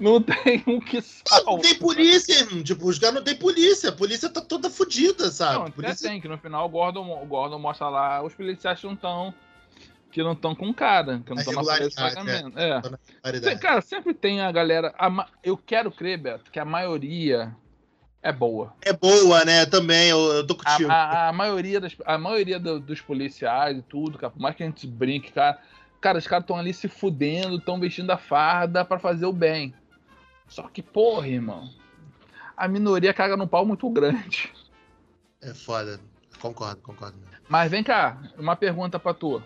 Não 0.00 0.22
tem 0.22 0.64
um 0.66 0.80
que 0.80 1.02
salva. 1.02 1.50
Não 1.50 1.58
tem 1.58 1.74
polícia, 1.74 2.46
tipo, 2.62 2.88
os 2.88 2.98
caras 2.98 3.16
não 3.16 3.22
tem 3.22 3.36
polícia. 3.36 3.90
A 3.90 3.92
polícia 3.92 4.28
tá 4.28 4.40
toda 4.40 4.70
fodida, 4.70 5.30
sabe? 5.30 5.64
Não, 5.64 5.70
polícia... 5.70 6.08
tem, 6.08 6.20
que 6.20 6.26
no 6.26 6.38
final 6.38 6.66
o 6.66 6.68
Gordon, 6.68 7.22
o 7.22 7.26
Gordon 7.26 7.58
mostra 7.58 7.88
lá, 7.88 8.22
os 8.22 8.34
policiais 8.34 8.82
não 8.82 8.94
estão. 8.94 9.34
que 10.10 10.22
não 10.22 10.32
estão 10.32 10.54
com 10.54 10.72
cara, 10.72 11.20
que 11.24 11.30
não 11.30 11.38
estão 11.38 11.54
na 11.54 11.62
folha 11.62 11.88
de 11.88 11.94
pagamento. 11.94 12.58
É. 12.58 12.80
é. 13.52 13.56
Cara, 13.56 13.82
sempre 13.82 14.14
tem 14.14 14.40
a 14.40 14.50
galera. 14.50 14.94
A, 14.98 15.28
eu 15.42 15.58
quero 15.58 15.92
crer, 15.92 16.18
Beto, 16.18 16.50
que 16.50 16.58
a 16.58 16.64
maioria 16.64 17.54
é 18.24 18.32
boa. 18.32 18.72
É 18.80 18.90
boa, 18.90 19.44
né? 19.44 19.66
Também, 19.66 20.08
eu, 20.08 20.18
eu 20.32 20.46
tô 20.46 20.54
contigo. 20.54 20.90
A, 20.90 20.94
a, 20.94 21.28
a 21.28 21.32
maioria, 21.32 21.78
das, 21.78 21.94
a 22.06 22.16
maioria 22.16 22.58
do, 22.58 22.80
dos 22.80 22.98
policiais 23.02 23.76
e 23.76 23.82
tudo, 23.82 24.16
cara, 24.16 24.30
por 24.32 24.40
mais 24.40 24.56
que 24.56 24.62
a 24.62 24.66
gente 24.66 24.86
brinque, 24.86 25.30
cara, 25.30 25.58
cara 26.00 26.16
os 26.16 26.26
caras 26.26 26.44
estão 26.44 26.56
ali 26.56 26.72
se 26.72 26.88
fudendo, 26.88 27.56
estão 27.56 27.78
vestindo 27.78 28.10
a 28.10 28.16
farda 28.16 28.82
para 28.82 28.98
fazer 28.98 29.26
o 29.26 29.32
bem. 29.32 29.74
Só 30.48 30.62
que, 30.62 30.80
porra, 30.80 31.28
irmão, 31.28 31.68
a 32.56 32.66
minoria 32.66 33.12
caga 33.12 33.36
num 33.36 33.46
pau 33.46 33.66
muito 33.66 33.88
grande. 33.90 34.50
É 35.42 35.52
foda. 35.52 36.00
Concordo, 36.40 36.80
concordo. 36.80 37.18
Mas 37.46 37.70
vem 37.70 37.84
cá, 37.84 38.16
uma 38.38 38.56
pergunta 38.56 38.98
pra 38.98 39.12
tu 39.12 39.42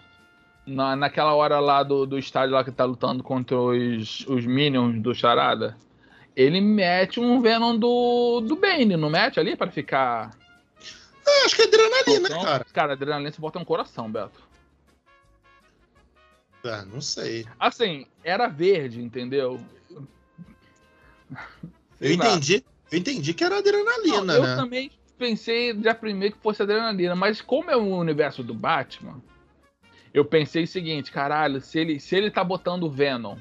na, 0.65 0.95
naquela 0.95 1.35
hora 1.35 1.59
lá 1.59 1.83
do, 1.83 2.07
do 2.07 2.17
estádio 2.17 2.55
lá 2.55 2.63
que 2.63 2.71
tá 2.71 2.85
lutando 2.85 3.25
contra 3.25 3.59
os, 3.59 4.25
os 4.29 4.47
Minions 4.47 5.03
do 5.03 5.13
Charada, 5.13 5.77
ele 6.39 6.61
mete 6.61 7.19
um 7.19 7.41
Venom 7.41 7.77
do, 7.77 8.41
do 8.41 8.55
Bane, 8.55 8.97
não 8.97 9.11
mete 9.11 9.41
ali 9.41 9.57
para 9.57 9.73
ficar. 9.73 10.31
É, 11.27 11.45
acho 11.45 11.57
que 11.57 11.63
é 11.63 11.65
adrenalina, 11.65 12.29
então, 12.29 12.43
cara. 12.43 12.65
Cara, 12.73 12.93
adrenalina 12.93 13.33
você 13.33 13.41
bota 13.41 13.59
um 13.59 13.65
coração, 13.65 14.09
Beto. 14.09 14.41
Ah, 16.65 16.85
não 16.85 17.01
sei. 17.01 17.45
Assim, 17.59 18.07
era 18.23 18.47
verde, 18.47 19.03
entendeu? 19.03 19.61
Eu 22.01 22.13
entendi. 22.13 22.65
Eu 22.91 22.99
entendi 22.99 23.35
que 23.35 23.43
era 23.43 23.59
adrenalina, 23.59 24.23
não, 24.23 24.35
eu 24.35 24.43
né? 24.43 24.53
Eu 24.53 24.57
também 24.57 24.93
pensei 25.19 25.77
já 25.83 25.93
primeiro 25.93 26.37
que 26.37 26.43
fosse 26.43 26.63
adrenalina, 26.63 27.17
mas 27.17 27.41
como 27.41 27.69
é 27.69 27.77
o 27.77 27.97
universo 27.97 28.45
do 28.45 28.55
Batman, 28.55 29.21
eu 30.15 30.25
pensei 30.25 30.63
o 30.63 30.69
seguinte, 30.69 31.11
caralho, 31.11 31.61
se 31.61 31.81
ele, 31.81 31.99
se 31.99 32.15
ele 32.15 32.31
tá 32.31 32.45
botando 32.45 32.85
o 32.85 32.91
Venom, 32.91 33.37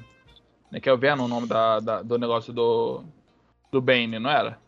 né, 0.70 0.80
que 0.80 0.88
é 0.88 0.92
o 0.92 0.98
Venom 0.98 1.24
o 1.24 1.28
nome 1.28 1.46
da, 1.46 1.80
da, 1.80 2.02
do 2.02 2.18
negócio 2.18 2.52
do, 2.52 3.04
do 3.70 3.80
Bane, 3.80 4.18
não 4.18 4.30
era? 4.30 4.58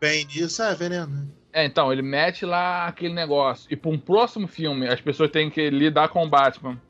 Bane, 0.00 0.26
isso 0.30 0.62
é 0.62 0.74
veneno. 0.74 1.32
É, 1.52 1.64
então, 1.64 1.92
ele 1.92 2.02
mete 2.02 2.44
lá 2.44 2.86
aquele 2.86 3.14
negócio. 3.14 3.66
E 3.72 3.76
para 3.76 3.90
um 3.90 3.98
próximo 3.98 4.46
filme, 4.46 4.86
as 4.86 5.00
pessoas 5.00 5.30
têm 5.30 5.50
que 5.50 5.70
lidar 5.70 6.08
com 6.08 6.24
o 6.24 6.28
Batman. 6.28 6.80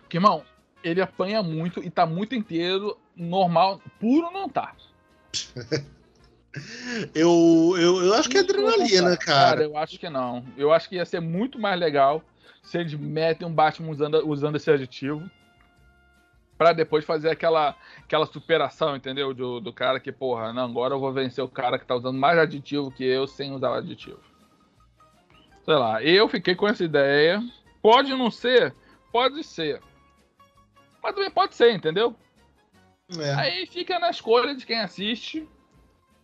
Porque, 0.00 0.16
irmão, 0.16 0.42
ele 0.82 1.00
apanha 1.00 1.42
muito 1.42 1.82
e 1.82 1.90
tá 1.90 2.04
muito 2.06 2.34
inteiro, 2.34 2.98
normal, 3.14 3.80
puro 4.00 4.30
não 4.32 4.48
tá. 4.48 4.74
eu, 7.14 7.74
eu, 7.78 8.02
eu 8.02 8.14
acho 8.14 8.28
que 8.28 8.38
é 8.38 8.40
adrenalina, 8.40 9.16
cara. 9.16 9.50
Cara, 9.50 9.62
eu 9.62 9.76
acho 9.76 9.98
que 9.98 10.08
não. 10.08 10.44
Eu 10.56 10.72
acho 10.72 10.88
que 10.88 10.96
ia 10.96 11.04
ser 11.04 11.20
muito 11.20 11.58
mais 11.58 11.78
legal 11.78 12.22
se 12.62 12.78
eles 12.78 12.94
metem 12.94 13.46
um 13.46 13.52
Batman 13.52 13.90
usando, 13.90 14.28
usando 14.28 14.56
esse 14.56 14.70
aditivo 14.70 15.30
para 16.62 16.72
depois 16.72 17.04
fazer 17.04 17.28
aquela, 17.28 17.74
aquela 17.98 18.24
superação, 18.24 18.94
entendeu? 18.94 19.34
Do, 19.34 19.58
do 19.58 19.72
cara 19.72 19.98
que, 19.98 20.12
porra, 20.12 20.52
não, 20.52 20.66
agora 20.66 20.94
eu 20.94 21.00
vou 21.00 21.12
vencer 21.12 21.42
o 21.42 21.48
cara 21.48 21.76
que 21.76 21.84
tá 21.84 21.96
usando 21.96 22.16
mais 22.16 22.38
aditivo 22.38 22.92
que 22.92 23.02
eu 23.02 23.26
sem 23.26 23.50
usar 23.50 23.70
o 23.70 23.74
aditivo. 23.74 24.20
Sei 25.64 25.74
lá, 25.74 26.00
eu 26.04 26.28
fiquei 26.28 26.54
com 26.54 26.68
essa 26.68 26.84
ideia. 26.84 27.42
Pode 27.82 28.14
não 28.14 28.30
ser, 28.30 28.72
pode 29.10 29.42
ser. 29.42 29.82
Mas 31.02 31.16
também 31.16 31.32
pode 31.32 31.56
ser, 31.56 31.72
entendeu? 31.72 32.14
É. 33.18 33.34
Aí 33.34 33.66
fica 33.66 33.98
na 33.98 34.10
escolha 34.10 34.54
de 34.54 34.64
quem 34.64 34.78
assiste 34.78 35.48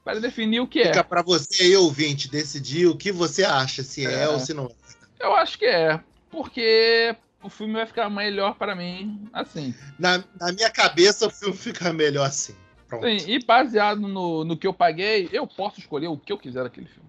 para 0.05 0.21
definir 0.21 0.61
o 0.61 0.69
que 0.69 0.79
fica 0.79 0.91
é. 0.91 0.93
Fica 0.93 1.05
para 1.05 1.23
você 1.23 1.65
aí, 1.65 1.77
ouvinte, 1.77 2.31
decidir 2.31 2.87
o 2.87 2.97
que 2.97 3.11
você 3.11 3.45
acha, 3.45 3.83
se 3.83 4.07
é, 4.07 4.23
é 4.23 4.29
ou 4.29 4.39
se 4.39 4.55
não 4.55 4.67
é. 4.67 4.71
Eu 5.19 5.35
acho 5.35 5.59
que 5.59 5.67
é 5.67 6.01
porque 6.31 7.17
o 7.43 7.49
filme 7.49 7.75
vai 7.75 7.87
ficar 7.87 8.11
melhor 8.11 8.55
para 8.55 8.75
mim 8.75 9.29
assim. 9.33 9.75
Na, 9.99 10.23
na, 10.41 10.53
minha 10.53 10.71
cabeça, 10.71 11.27
o 11.27 11.31
filme 11.31 11.57
fica 11.57 11.93
melhor 11.93 12.27
assim. 12.27 12.55
Pronto. 12.89 13.07
Sim, 13.07 13.31
e 13.31 13.45
baseado 13.45 14.01
no, 14.01 14.45
no 14.45 14.57
que 14.57 14.67
eu 14.67 14.73
paguei, 14.73 15.29
eu 15.33 15.47
posso 15.47 15.79
escolher 15.79 16.09
o 16.09 16.17
que 16.17 16.33
eu 16.33 16.39
quiser 16.39 16.65
daquele 16.65 16.87
filme. 16.87 17.09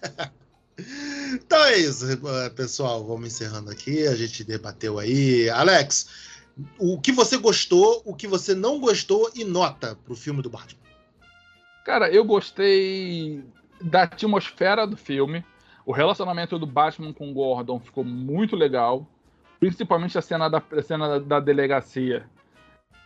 então 1.34 1.64
é 1.64 1.78
isso, 1.78 2.06
pessoal. 2.54 3.04
Vamos 3.04 3.26
encerrando 3.26 3.70
aqui. 3.70 4.06
A 4.06 4.14
gente 4.14 4.44
debateu 4.44 4.98
aí. 4.98 5.50
Alex, 5.50 6.28
o 6.78 7.00
que 7.00 7.10
você 7.10 7.36
gostou, 7.36 8.02
o 8.04 8.14
que 8.14 8.28
você 8.28 8.54
não 8.54 8.78
gostou 8.78 9.30
e 9.34 9.44
nota 9.44 9.98
pro 10.04 10.14
filme 10.14 10.42
do 10.42 10.50
Batman? 10.50 10.80
Cara, 11.84 12.10
eu 12.10 12.24
gostei 12.24 13.42
da 13.80 14.02
atmosfera 14.02 14.86
do 14.86 14.96
filme. 14.96 15.44
O 15.84 15.92
relacionamento 15.92 16.58
do 16.58 16.66
Batman 16.66 17.12
com 17.12 17.30
o 17.30 17.34
Gordon 17.34 17.80
ficou 17.80 18.04
muito 18.04 18.54
legal. 18.54 19.06
Principalmente 19.58 20.16
a 20.16 20.22
cena 20.22 20.48
da, 20.48 20.62
a 20.72 20.82
cena 20.82 21.20
da, 21.20 21.40
delegacia. 21.40 22.26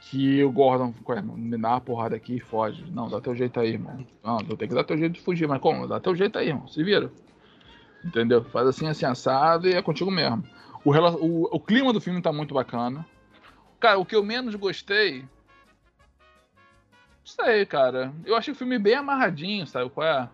Que 0.00 0.42
o 0.42 0.50
Gordon 0.50 0.92
ficou, 0.92 1.20
me 1.22 1.56
dá 1.56 1.70
uma 1.70 1.80
porrada 1.80 2.16
aqui 2.16 2.36
e 2.36 2.40
foge. 2.40 2.84
Não, 2.90 3.08
dá 3.08 3.20
teu 3.20 3.34
jeito 3.34 3.58
aí, 3.60 3.70
irmão. 3.70 4.04
Não, 4.22 4.38
tu 4.38 4.56
tem 4.56 4.68
que 4.68 4.74
dar 4.74 4.84
teu 4.84 4.98
jeito 4.98 5.12
de 5.12 5.20
fugir. 5.20 5.46
Mas 5.46 5.60
como? 5.60 5.86
Dá 5.86 6.00
teu 6.00 6.14
jeito 6.14 6.38
aí, 6.38 6.48
irmão. 6.48 6.66
Se 6.68 6.82
vira. 6.82 7.10
Entendeu? 8.04 8.42
Faz 8.44 8.66
assim, 8.66 8.86
assim, 8.88 9.06
assado 9.06 9.68
e 9.68 9.74
é 9.74 9.80
contigo 9.80 10.10
mesmo. 10.10 10.44
O, 10.84 10.90
o, 10.90 11.48
o 11.52 11.60
clima 11.60 11.92
do 11.92 12.00
filme 12.00 12.20
tá 12.20 12.32
muito 12.32 12.52
bacana. 12.52 13.06
Cara, 13.78 13.98
o 13.98 14.04
que 14.04 14.16
eu 14.16 14.24
menos 14.24 14.54
gostei. 14.56 15.24
Sei, 17.24 17.64
cara. 17.64 18.12
Eu 18.24 18.34
achei 18.34 18.52
o 18.52 18.56
filme 18.56 18.78
bem 18.78 18.94
amarradinho, 18.94 19.66
sabe 19.66 19.88
qual 19.88 20.06
é? 20.06 20.28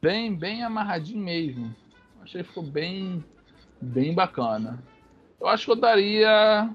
bem, 0.00 0.34
bem 0.34 0.62
amarradinho 0.62 1.22
mesmo. 1.22 1.74
Achei 2.22 2.42
que 2.42 2.48
ficou 2.48 2.62
bem, 2.62 3.24
bem 3.80 4.14
bacana. 4.14 4.82
Eu 5.40 5.46
acho 5.46 5.64
que 5.64 5.70
eu 5.70 5.76
daria. 5.76 6.70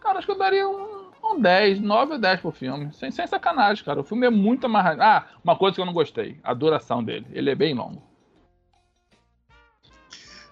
Cara, 0.00 0.18
acho 0.18 0.26
que 0.26 0.32
eu 0.32 0.38
daria 0.38 0.68
um, 0.68 1.10
um 1.22 1.40
10, 1.40 1.80
9 1.80 2.12
ou 2.14 2.18
10 2.18 2.40
pro 2.40 2.50
filme. 2.50 2.92
Sem, 2.92 3.10
sem 3.10 3.26
sacanagem, 3.26 3.84
cara. 3.84 4.00
O 4.00 4.04
filme 4.04 4.26
é 4.26 4.30
muito 4.30 4.66
amarradinho. 4.66 5.04
Ah, 5.04 5.26
uma 5.44 5.56
coisa 5.56 5.76
que 5.76 5.80
eu 5.80 5.86
não 5.86 5.92
gostei: 5.92 6.38
a 6.42 6.52
duração 6.52 7.02
dele. 7.02 7.26
Ele 7.32 7.50
é 7.50 7.54
bem 7.54 7.74
longo. 7.74 8.02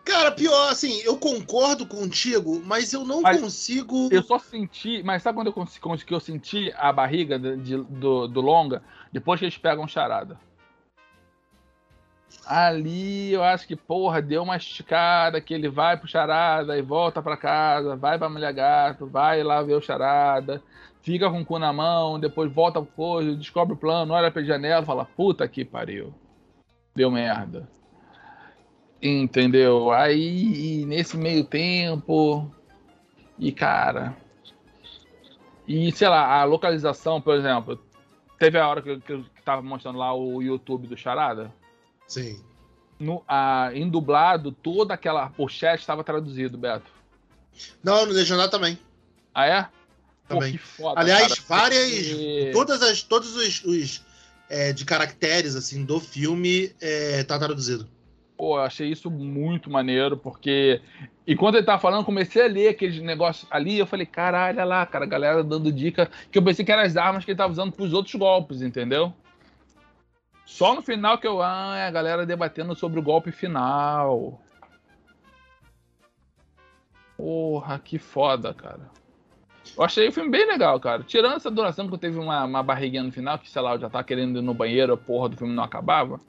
Cara, 0.05 0.33
pior, 0.33 0.70
assim, 0.70 1.01
eu 1.03 1.16
concordo 1.18 1.87
contigo, 1.87 2.61
mas 2.64 2.92
eu 2.92 3.05
não 3.05 3.23
mas 3.23 3.40
consigo. 3.40 4.09
Eu 4.11 4.23
só 4.23 4.38
senti. 4.38 5.03
Mas 5.03 5.23
sabe 5.23 5.37
quando 5.37 5.49
eu, 5.49 5.53
consegui, 5.53 6.05
que 6.05 6.14
eu 6.14 6.20
senti 6.20 6.73
a 6.77 6.92
barriga 6.92 7.38
de, 7.38 7.57
de, 7.59 7.77
do, 7.77 8.27
do 8.27 8.40
longa? 8.40 8.83
Depois 9.12 9.38
que 9.38 9.46
eles 9.46 9.59
pegam 9.59 9.87
charada. 9.87 10.38
Ali 12.47 13.33
eu 13.33 13.43
acho 13.43 13.66
que, 13.66 13.77
porra, 13.77 14.21
deu 14.21 14.43
uma 14.43 14.57
esticada 14.57 15.40
que 15.40 15.55
ele 15.55 15.69
vai 15.69 15.97
pro 15.97 16.09
charada 16.09 16.77
e 16.77 16.83
volta 16.83 17.23
para 17.23 17.37
casa, 17.37 17.97
vai 17.97 18.19
pra 18.19 18.29
mulher 18.29 18.53
gato, 18.53 19.07
vai 19.07 19.43
lá 19.43 19.62
ver 19.62 19.75
o 19.75 19.81
charada, 19.81 20.62
fica 21.03 21.31
com 21.31 21.40
o 21.40 21.45
cu 21.45 21.59
na 21.59 21.73
mão, 21.73 22.19
depois 22.19 22.53
volta 22.53 22.81
pro 22.83 22.93
coisa, 22.93 23.37
descobre 23.37 23.75
o 23.75 23.79
plano, 23.79 24.14
olha 24.14 24.31
pra 24.31 24.43
janela 24.43 24.85
fala, 24.85 25.05
puta 25.05 25.47
que 25.47 25.64
pariu. 25.64 26.12
Deu 26.95 27.11
merda. 27.11 27.69
Entendeu? 29.03 29.90
Aí, 29.93 30.85
nesse 30.87 31.16
meio 31.16 31.45
tempo. 31.45 32.51
E 33.38 33.51
cara. 33.51 34.14
E 35.66 35.90
sei 35.93 36.09
lá, 36.09 36.40
a 36.40 36.45
localização, 36.45 37.21
por 37.21 37.35
exemplo. 37.35 37.79
Teve 38.38 38.59
a 38.59 38.69
hora 38.69 38.83
que, 38.83 39.01
que 39.01 39.12
eu 39.12 39.25
tava 39.45 39.62
mostrando 39.62 39.99
lá 39.99 40.12
o 40.14 40.43
YouTube 40.43 40.87
do 40.87 40.97
Charada. 40.97 41.53
Sim. 42.11 42.40
No, 42.99 43.23
a, 43.27 43.70
em 43.73 43.88
dublado, 43.88 44.51
toda 44.51 44.94
aquela 44.94 45.31
pochete 45.31 45.81
estava 45.81 46.03
traduzido, 46.03 46.59
Beto. 46.59 46.90
Não, 47.83 48.05
no 48.05 48.12
Legendado 48.12 48.51
também. 48.51 48.77
Ah, 49.33 49.46
é? 49.46 49.68
Também. 50.27 50.55
Pô, 50.55 50.59
foda, 50.59 51.01
Aliás, 51.01 51.38
cara, 51.38 51.46
várias. 51.49 52.53
Todas 52.53 52.83
as, 52.83 53.03
todos 53.03 53.37
os, 53.37 53.64
os 53.64 54.05
é, 54.49 54.73
de 54.73 54.85
caracteres 54.85 55.55
assim 55.55 55.85
do 55.85 56.01
filme 56.01 56.75
é, 56.81 57.23
tá 57.23 57.38
traduzido. 57.38 57.88
Pô, 58.37 58.59
eu 58.59 58.62
achei 58.62 58.88
isso 58.88 59.09
muito 59.09 59.70
maneiro, 59.70 60.16
porque. 60.16 60.81
Enquanto 61.27 61.55
ele 61.55 61.66
tava 61.66 61.81
falando, 61.81 62.05
comecei 62.05 62.42
a 62.42 62.49
ler 62.49 62.68
aqueles 62.68 63.01
negócios 63.01 63.46
ali, 63.53 63.79
eu 63.79 63.87
falei, 63.87 64.05
caralho, 64.05 64.59
olha 64.59 64.64
lá, 64.64 64.85
cara, 64.85 65.05
a 65.05 65.09
galera 65.09 65.44
dando 65.44 65.70
dica, 65.70 66.11
que 66.29 66.37
eu 66.37 66.42
pensei 66.42 66.64
que 66.64 66.73
eram 66.73 66.83
as 66.83 66.96
armas 66.96 67.25
que 67.25 67.31
ele 67.31 67.38
tava 67.38 67.53
usando 67.53 67.70
pros 67.70 67.92
outros 67.92 68.16
golpes, 68.16 68.62
entendeu? 68.62 69.14
Só 70.50 70.74
no 70.74 70.82
final 70.82 71.16
que 71.16 71.26
eu. 71.26 71.40
Ah, 71.40 71.76
é 71.78 71.86
a 71.86 71.90
galera 71.90 72.26
debatendo 72.26 72.74
sobre 72.74 72.98
o 72.98 73.02
golpe 73.02 73.30
final. 73.30 74.42
Porra, 77.16 77.78
que 77.78 77.98
foda, 77.98 78.52
cara. 78.52 78.90
Eu 79.76 79.84
achei 79.84 80.08
o 80.08 80.12
filme 80.12 80.28
bem 80.28 80.46
legal, 80.46 80.78
cara. 80.80 81.04
Tirando 81.04 81.36
essa 81.36 81.50
duração 81.50 81.88
que 81.88 81.96
teve 81.96 82.18
uma, 82.18 82.44
uma 82.44 82.62
barriguinha 82.64 83.04
no 83.04 83.12
final, 83.12 83.38
que 83.38 83.48
sei 83.48 83.62
lá, 83.62 83.74
eu 83.74 83.80
já 83.80 83.88
tava 83.88 84.02
querendo 84.02 84.40
ir 84.40 84.42
no 84.42 84.52
banheiro, 84.52 84.92
a 84.92 84.96
porra 84.96 85.28
do 85.28 85.36
filme 85.36 85.54
não 85.54 85.62
acabava. 85.62 86.20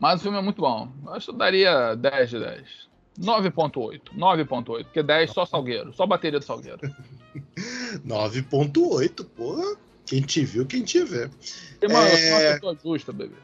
Mas 0.00 0.20
o 0.20 0.22
filme 0.22 0.38
é 0.38 0.42
muito 0.42 0.62
bom. 0.62 0.90
Eu 1.04 1.12
acho 1.12 1.26
que 1.26 1.32
eu 1.32 1.36
daria 1.38 1.94
10 1.94 2.30
de 2.30 2.40
10. 2.40 2.88
9.8. 3.20 4.00
9.8. 4.16 4.84
Porque 4.84 5.02
10 5.02 5.30
só 5.30 5.44
Salgueiro. 5.44 5.92
Só 5.92 6.06
bateria 6.06 6.40
do 6.40 6.44
Salgueiro. 6.44 6.80
9.8, 8.04 9.24
porra. 9.36 9.91
Quem 10.06 10.22
te 10.22 10.44
viu, 10.44 10.66
quem 10.66 10.82
te 10.82 11.02
vê. 11.04 11.30
E, 11.80 11.88
mano, 11.88 12.06
é... 12.06 12.12
eu 12.12 12.18
sou 12.18 12.30
uma 12.30 12.54
pessoa 12.54 12.78
justa, 12.82 13.12
bebê. 13.12 13.36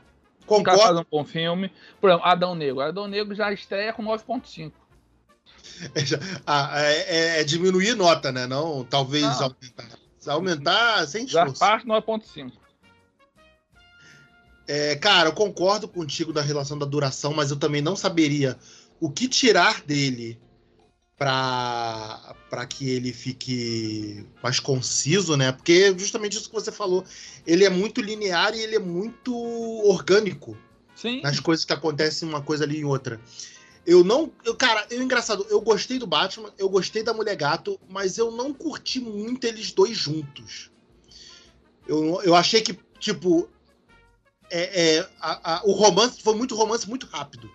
Concordo. 0.46 0.80
Faz 0.80 0.98
um 0.98 1.04
bom 1.10 1.24
filme. 1.24 1.70
Por 2.00 2.10
exemplo, 2.10 2.26
Adão 2.26 2.54
Negro. 2.54 2.80
Adão 2.80 3.06
Negro 3.06 3.34
já 3.34 3.52
estreia 3.52 3.92
com 3.92 4.02
9.5. 4.02 4.72
É, 5.94 6.00
ah, 6.46 6.70
é, 6.82 6.92
é, 6.92 7.40
é, 7.40 7.44
diminuir 7.44 7.94
nota, 7.94 8.32
né? 8.32 8.46
Não, 8.46 8.84
talvez 8.84 9.22
não. 9.22 9.42
aumentar. 9.44 9.98
Aumentar 10.26 11.06
sem 11.06 11.24
esforço. 11.24 11.54
Já 11.54 11.58
parte 11.58 11.86
9.5. 11.86 12.52
É, 14.66 14.96
cara, 14.96 15.28
eu 15.30 15.32
concordo 15.32 15.88
contigo 15.88 16.32
da 16.32 16.42
relação 16.42 16.78
da 16.78 16.84
duração, 16.84 17.32
mas 17.32 17.50
eu 17.50 17.56
também 17.56 17.80
não 17.80 17.96
saberia 17.96 18.58
o 19.00 19.10
que 19.10 19.26
tirar 19.26 19.82
dele 19.82 20.38
para 21.18 22.64
que 22.68 22.88
ele 22.88 23.12
fique 23.12 24.24
mais 24.40 24.60
conciso, 24.60 25.36
né? 25.36 25.50
Porque 25.50 25.92
justamente 25.98 26.36
isso 26.36 26.48
que 26.48 26.54
você 26.54 26.70
falou, 26.70 27.04
ele 27.44 27.64
é 27.64 27.68
muito 27.68 28.00
linear 28.00 28.54
e 28.54 28.60
ele 28.60 28.76
é 28.76 28.78
muito 28.78 29.34
orgânico. 29.84 30.56
Sim. 30.94 31.20
Nas 31.20 31.40
coisas 31.40 31.64
que 31.64 31.72
acontecem 31.72 32.28
uma 32.28 32.40
coisa 32.40 32.64
ali 32.64 32.78
em 32.78 32.84
outra. 32.84 33.20
Eu 33.84 34.04
não, 34.04 34.30
eu 34.44 34.54
cara, 34.54 34.86
eu 34.90 35.02
engraçado, 35.02 35.46
eu 35.50 35.60
gostei 35.60 35.98
do 35.98 36.06
Batman, 36.06 36.52
eu 36.58 36.68
gostei 36.68 37.02
da 37.02 37.14
Mulher 37.14 37.36
Gato, 37.36 37.80
mas 37.88 38.18
eu 38.18 38.30
não 38.30 38.52
curti 38.52 39.00
muito 39.00 39.44
eles 39.44 39.72
dois 39.72 39.96
juntos. 39.96 40.70
Eu, 41.86 42.20
eu 42.22 42.34
achei 42.34 42.60
que 42.60 42.78
tipo 43.00 43.48
é, 44.50 44.96
é 44.96 45.08
a, 45.20 45.54
a, 45.54 45.64
o 45.64 45.72
romance 45.72 46.22
foi 46.22 46.34
muito 46.34 46.54
romance 46.54 46.88
muito 46.88 47.06
rápido. 47.06 47.50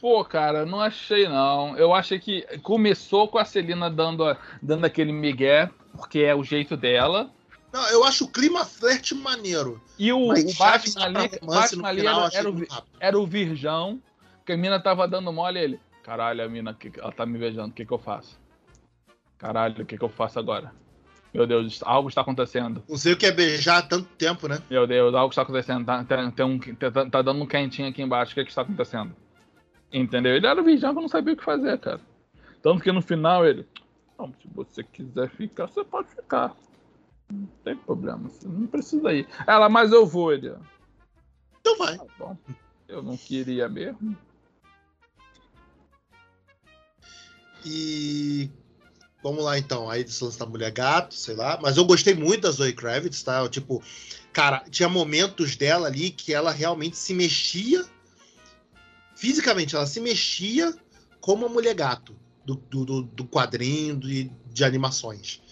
Pô, 0.00 0.24
cara, 0.24 0.64
não 0.66 0.80
achei 0.80 1.28
não. 1.28 1.76
Eu 1.76 1.94
achei 1.94 2.18
que 2.18 2.42
começou 2.62 3.28
com 3.28 3.38
a 3.38 3.44
Celina 3.44 3.90
dando, 3.90 4.36
dando 4.62 4.84
aquele 4.84 5.12
migué, 5.12 5.70
porque 5.92 6.20
é 6.20 6.34
o 6.34 6.42
jeito 6.42 6.76
dela. 6.76 7.30
Não, 7.72 7.88
eu 7.88 8.04
acho 8.04 8.24
o 8.24 8.28
clima 8.28 8.64
flerte 8.64 9.14
maneiro. 9.14 9.80
E 9.98 10.12
o, 10.12 10.30
o 10.30 10.54
Batman 10.58 11.04
ali, 11.04 11.30
Batman 11.42 11.88
ali 11.88 12.00
final, 12.00 12.26
era, 12.26 12.36
era, 12.36 12.50
o, 12.50 12.66
era 12.98 13.18
o 13.18 13.26
virgão, 13.26 14.02
que 14.44 14.52
a 14.52 14.56
mina 14.56 14.80
tava 14.80 15.06
dando 15.06 15.32
mole 15.32 15.58
ele. 15.58 15.80
Caralho, 16.02 16.44
a 16.44 16.48
mina, 16.48 16.76
ela 16.98 17.12
tá 17.12 17.24
me 17.24 17.38
beijando, 17.38 17.68
o 17.68 17.72
que 17.72 17.86
que 17.86 17.92
eu 17.92 17.98
faço? 17.98 18.38
Caralho, 19.38 19.82
o 19.82 19.86
que 19.86 19.96
que 19.96 20.04
eu 20.04 20.08
faço 20.08 20.38
agora? 20.38 20.72
Meu 21.32 21.46
Deus, 21.46 21.80
algo 21.84 22.08
está 22.08 22.22
acontecendo. 22.22 22.82
Não 22.88 22.96
sei 22.96 23.12
o 23.12 23.16
que 23.16 23.26
é 23.26 23.30
beijar 23.30 23.78
há 23.78 23.82
tanto 23.82 24.08
tempo, 24.18 24.48
né? 24.48 24.58
Meu 24.68 24.86
Deus, 24.86 25.14
algo 25.14 25.30
está 25.30 25.42
acontecendo. 25.42 25.86
Tá, 25.86 26.02
tem, 26.02 26.30
tem 26.32 26.44
um, 26.44 26.58
tá, 26.58 26.90
tá 27.08 27.22
dando 27.22 27.40
um 27.40 27.46
quentinho 27.46 27.88
aqui 27.88 28.02
embaixo. 28.02 28.32
O 28.32 28.34
que, 28.34 28.40
é 28.40 28.44
que 28.44 28.50
está 28.50 28.62
acontecendo? 28.62 29.14
Entendeu? 29.92 30.36
Ele 30.36 30.46
era 30.46 30.62
vigião 30.62 30.94
que 30.94 31.00
não 31.00 31.08
sabia 31.08 31.34
o 31.34 31.36
que 31.36 31.44
fazer, 31.44 31.78
cara. 31.78 32.00
Tanto 32.62 32.82
que 32.82 32.92
no 32.92 33.02
final 33.02 33.46
ele. 33.46 33.66
Não, 34.18 34.32
se 34.40 34.48
você 34.54 34.84
quiser 34.84 35.30
ficar, 35.30 35.66
você 35.66 35.82
pode 35.82 36.08
ficar. 36.10 36.54
Não 37.32 37.48
tem 37.64 37.76
problema, 37.76 38.28
você 38.28 38.46
não 38.46 38.66
precisa 38.66 39.12
ir. 39.12 39.26
Ela, 39.46 39.68
mas 39.68 39.92
eu 39.92 40.06
vou, 40.06 40.32
ele. 40.32 40.54
Então 41.60 41.76
vai. 41.78 41.96
Tá 41.96 42.04
bom. 42.18 42.36
Eu 42.88 43.02
não 43.02 43.16
queria 43.16 43.68
mesmo. 43.68 44.16
E. 47.64 48.50
Vamos 49.22 49.44
lá 49.44 49.58
então. 49.58 49.88
Aí 49.88 50.02
do 50.02 50.10
lance 50.24 50.38
da 50.38 50.46
mulher 50.46 50.70
gato, 50.70 51.14
sei 51.14 51.34
lá. 51.34 51.58
Mas 51.60 51.76
eu 51.76 51.84
gostei 51.84 52.14
muito 52.14 52.42
da 52.42 52.50
Zoe 52.50 52.72
Kravitz, 52.72 53.22
tá? 53.22 53.40
Eu, 53.40 53.48
tipo, 53.48 53.82
cara, 54.32 54.64
tinha 54.70 54.88
momentos 54.88 55.56
dela 55.56 55.88
ali 55.88 56.10
que 56.10 56.32
ela 56.32 56.50
realmente 56.50 56.96
se 56.96 57.14
mexia 57.14 57.84
fisicamente, 59.20 59.76
ela 59.76 59.86
se 59.86 60.00
mexia 60.00 60.74
como 61.20 61.44
a 61.44 61.48
mulher 61.48 61.74
gato 61.74 62.16
do, 62.42 62.54
do, 62.54 63.02
do 63.02 63.24
quadrinho 63.26 63.94
de, 63.98 64.30
de 64.50 64.64
animações. 64.64 65.42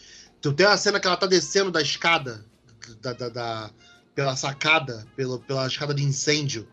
Então 0.41 0.55
tem 0.55 0.65
uma 0.67 0.79
cena 0.79 0.99
que 0.99 1.07
ela 1.07 1.19
tá 1.19 1.27
descendo 1.27 1.71
da 1.71 1.83
escada, 1.83 2.47
da, 3.03 3.13
da, 3.13 3.29
da, 3.29 3.71
pela 4.15 4.35
sacada, 4.37 5.07
pela, 5.15 5.39
pela 5.41 5.67
escada 5.67 5.93
de 5.93 6.03
incêndio. 6.03 6.67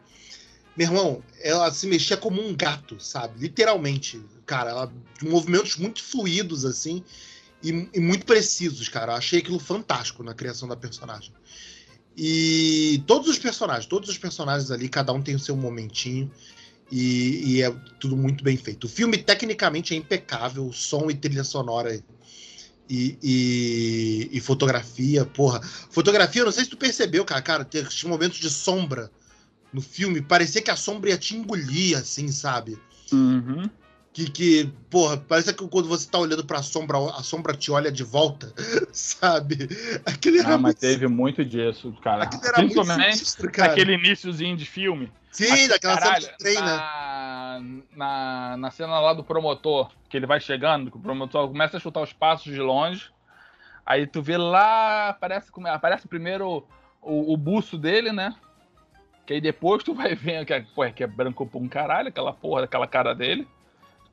Meu 0.78 0.88
irmão, 0.88 1.24
ela 1.42 1.70
se 1.70 1.86
mexia 1.86 2.16
como 2.16 2.42
um 2.42 2.56
gato, 2.56 2.98
sabe? 2.98 3.42
Literalmente. 3.42 4.22
Cara, 4.46 4.70
ela, 4.70 4.94
movimentos 5.22 5.76
muito 5.76 6.02
fluidos, 6.02 6.64
assim, 6.64 7.04
e, 7.62 7.90
e 7.94 8.00
muito 8.00 8.26
precisos, 8.26 8.88
cara. 8.88 9.12
Eu 9.12 9.18
achei 9.18 9.40
aquilo 9.40 9.60
fantástico 9.60 10.24
na 10.24 10.34
criação 10.34 10.66
da 10.66 10.78
personagem. 10.78 11.34
E 12.16 13.04
todos 13.06 13.28
os 13.28 13.38
personagens, 13.38 13.86
todos 13.86 14.10
os 14.10 14.18
personagens 14.18 14.72
ali, 14.72 14.88
cada 14.88 15.12
um 15.12 15.22
tem 15.22 15.36
o 15.36 15.40
seu 15.40 15.58
momentinho. 15.58 16.32
E, 16.92 17.56
e, 17.56 17.62
é 17.64 17.74
tudo 18.00 18.16
muito 18.16 18.44
bem 18.44 18.58
feito. 18.58 18.86
O 18.86 18.90
filme, 18.90 19.18
tecnicamente, 19.18 19.94
é 19.94 19.98
impecável, 19.98 20.72
som 20.72 21.10
e 21.10 21.16
trilha 21.16 21.44
sonora 21.44 22.00
e, 22.90 23.18
e, 23.22 24.30
e 24.32 24.40
fotografia, 24.40 25.26
porra. 25.26 25.62
Fotografia, 25.90 26.46
não 26.46 26.52
sei 26.52 26.64
se 26.64 26.70
tu 26.70 26.78
percebeu, 26.78 27.26
cara, 27.26 27.42
cara, 27.42 27.66
tem 27.66 27.84
momentos 28.06 28.38
de 28.38 28.50
sombra 28.50 29.10
no 29.74 29.82
filme, 29.82 30.22
parecia 30.22 30.62
que 30.62 30.72
a 30.72 30.76
sombra 30.76 31.10
ia 31.10 31.18
te 31.18 31.36
engolir, 31.36 31.98
assim, 31.98 32.30
sabe? 32.30 32.78
Uhum. 33.12 33.70
Que, 34.14 34.30
que, 34.30 34.72
porra, 34.90 35.18
parece 35.18 35.54
que 35.54 35.68
quando 35.68 35.90
você 35.90 36.10
tá 36.10 36.18
olhando 36.18 36.46
pra 36.46 36.64
sombra, 36.64 36.98
a 36.98 37.22
sombra 37.22 37.54
te 37.54 37.70
olha 37.70 37.92
de 37.92 38.02
volta, 38.02 38.54
sabe? 38.94 39.68
Aquele 40.06 40.40
ah, 40.40 40.52
mas 40.52 40.62
muito... 40.62 40.80
teve 40.80 41.08
muito 41.08 41.44
disso, 41.44 41.94
cara. 42.02 42.24
Aquele 42.24 42.46
era 42.46 42.54
Principalmente 42.54 42.98
muito 42.98 43.14
sinistro, 43.18 43.52
cara. 43.52 43.74
aquele 43.74 43.94
iníciozinho 43.96 44.56
de 44.56 44.66
filme. 44.66 45.12
Sim, 45.36 45.68
daquela 45.68 46.00
cena 46.00 46.20
de 46.20 46.38
trem, 46.38 46.56
na, 46.56 47.60
né? 47.60 47.82
na, 47.96 48.58
na 48.58 48.72
cena 48.72 49.00
lá 49.00 49.14
do 49.14 49.24
promotor, 49.24 49.92
que 50.08 50.16
ele 50.16 50.26
vai 50.26 50.40
chegando, 50.40 50.90
que 50.90 50.98
o 50.98 51.00
promotor 51.00 51.48
começa 51.50 51.76
a 51.76 51.80
chutar 51.80 52.02
os 52.02 52.14
passos 52.14 52.54
de 52.54 52.62
longe. 52.62 53.12
Aí 53.86 54.08
tu 54.08 54.22
vê 54.22 54.38
lá, 54.38 55.10
aparece, 55.10 55.52
aparece 55.68 56.08
primeiro 56.08 56.66
o, 57.02 57.34
o 57.34 57.38
buço 57.38 57.78
dele, 57.78 58.12
né? 58.12 58.34
Que 59.26 59.34
aí 59.34 59.42
depois 59.42 59.84
tu 59.84 59.94
vai 59.94 60.16
ver 60.16 60.46
que 60.46 60.54
é, 60.54 60.62
pô, 60.62 60.90
que 60.92 61.04
é 61.04 61.08
branco 61.08 61.46
pra 61.46 61.60
um 61.60 61.68
caralho, 61.68 62.08
aquela 62.08 62.32
porra, 62.32 62.64
aquela 62.64 62.88
cara 62.88 63.14
dele. 63.14 63.48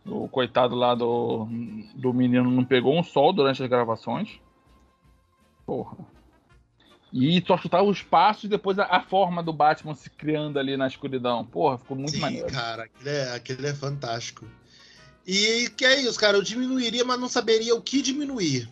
O 0.04 0.28
coitado 0.28 0.74
lá 0.74 0.94
do, 0.96 1.46
do 1.94 2.12
menino 2.12 2.50
não 2.50 2.64
pegou 2.64 2.98
um 2.98 3.04
sol 3.04 3.32
durante 3.32 3.62
as 3.62 3.68
gravações. 3.68 4.40
Porra. 5.64 5.96
E 7.12 7.42
só 7.46 7.59
chutava 7.59 7.85
os 7.85 8.01
passos 8.01 8.44
e 8.44 8.48
depois 8.48 8.79
a, 8.79 8.85
a, 8.85 9.01
forma 9.03 9.42
do 9.42 9.53
Batman 9.53 9.94
se 9.94 10.09
criando 10.09 10.59
ali 10.59 10.77
na 10.77 10.87
escuridão. 10.87 11.44
Porra, 11.44 11.77
ficou 11.77 11.96
muito 11.96 12.12
Sim, 12.12 12.20
maneiro. 12.20 12.48
cara, 12.51 12.85
aquele 12.85 13.11
é, 13.11 13.35
aquele 13.35 13.66
é 13.66 13.75
fantástico. 13.75 14.46
E 15.27 15.70
que 15.77 15.85
é 15.85 16.01
isso, 16.01 16.18
cara, 16.18 16.38
eu 16.38 16.42
diminuiria, 16.42 17.05
mas 17.05 17.20
não 17.20 17.29
saberia 17.29 17.75
o 17.75 17.83
que 17.83 18.01
diminuir. 18.01 18.68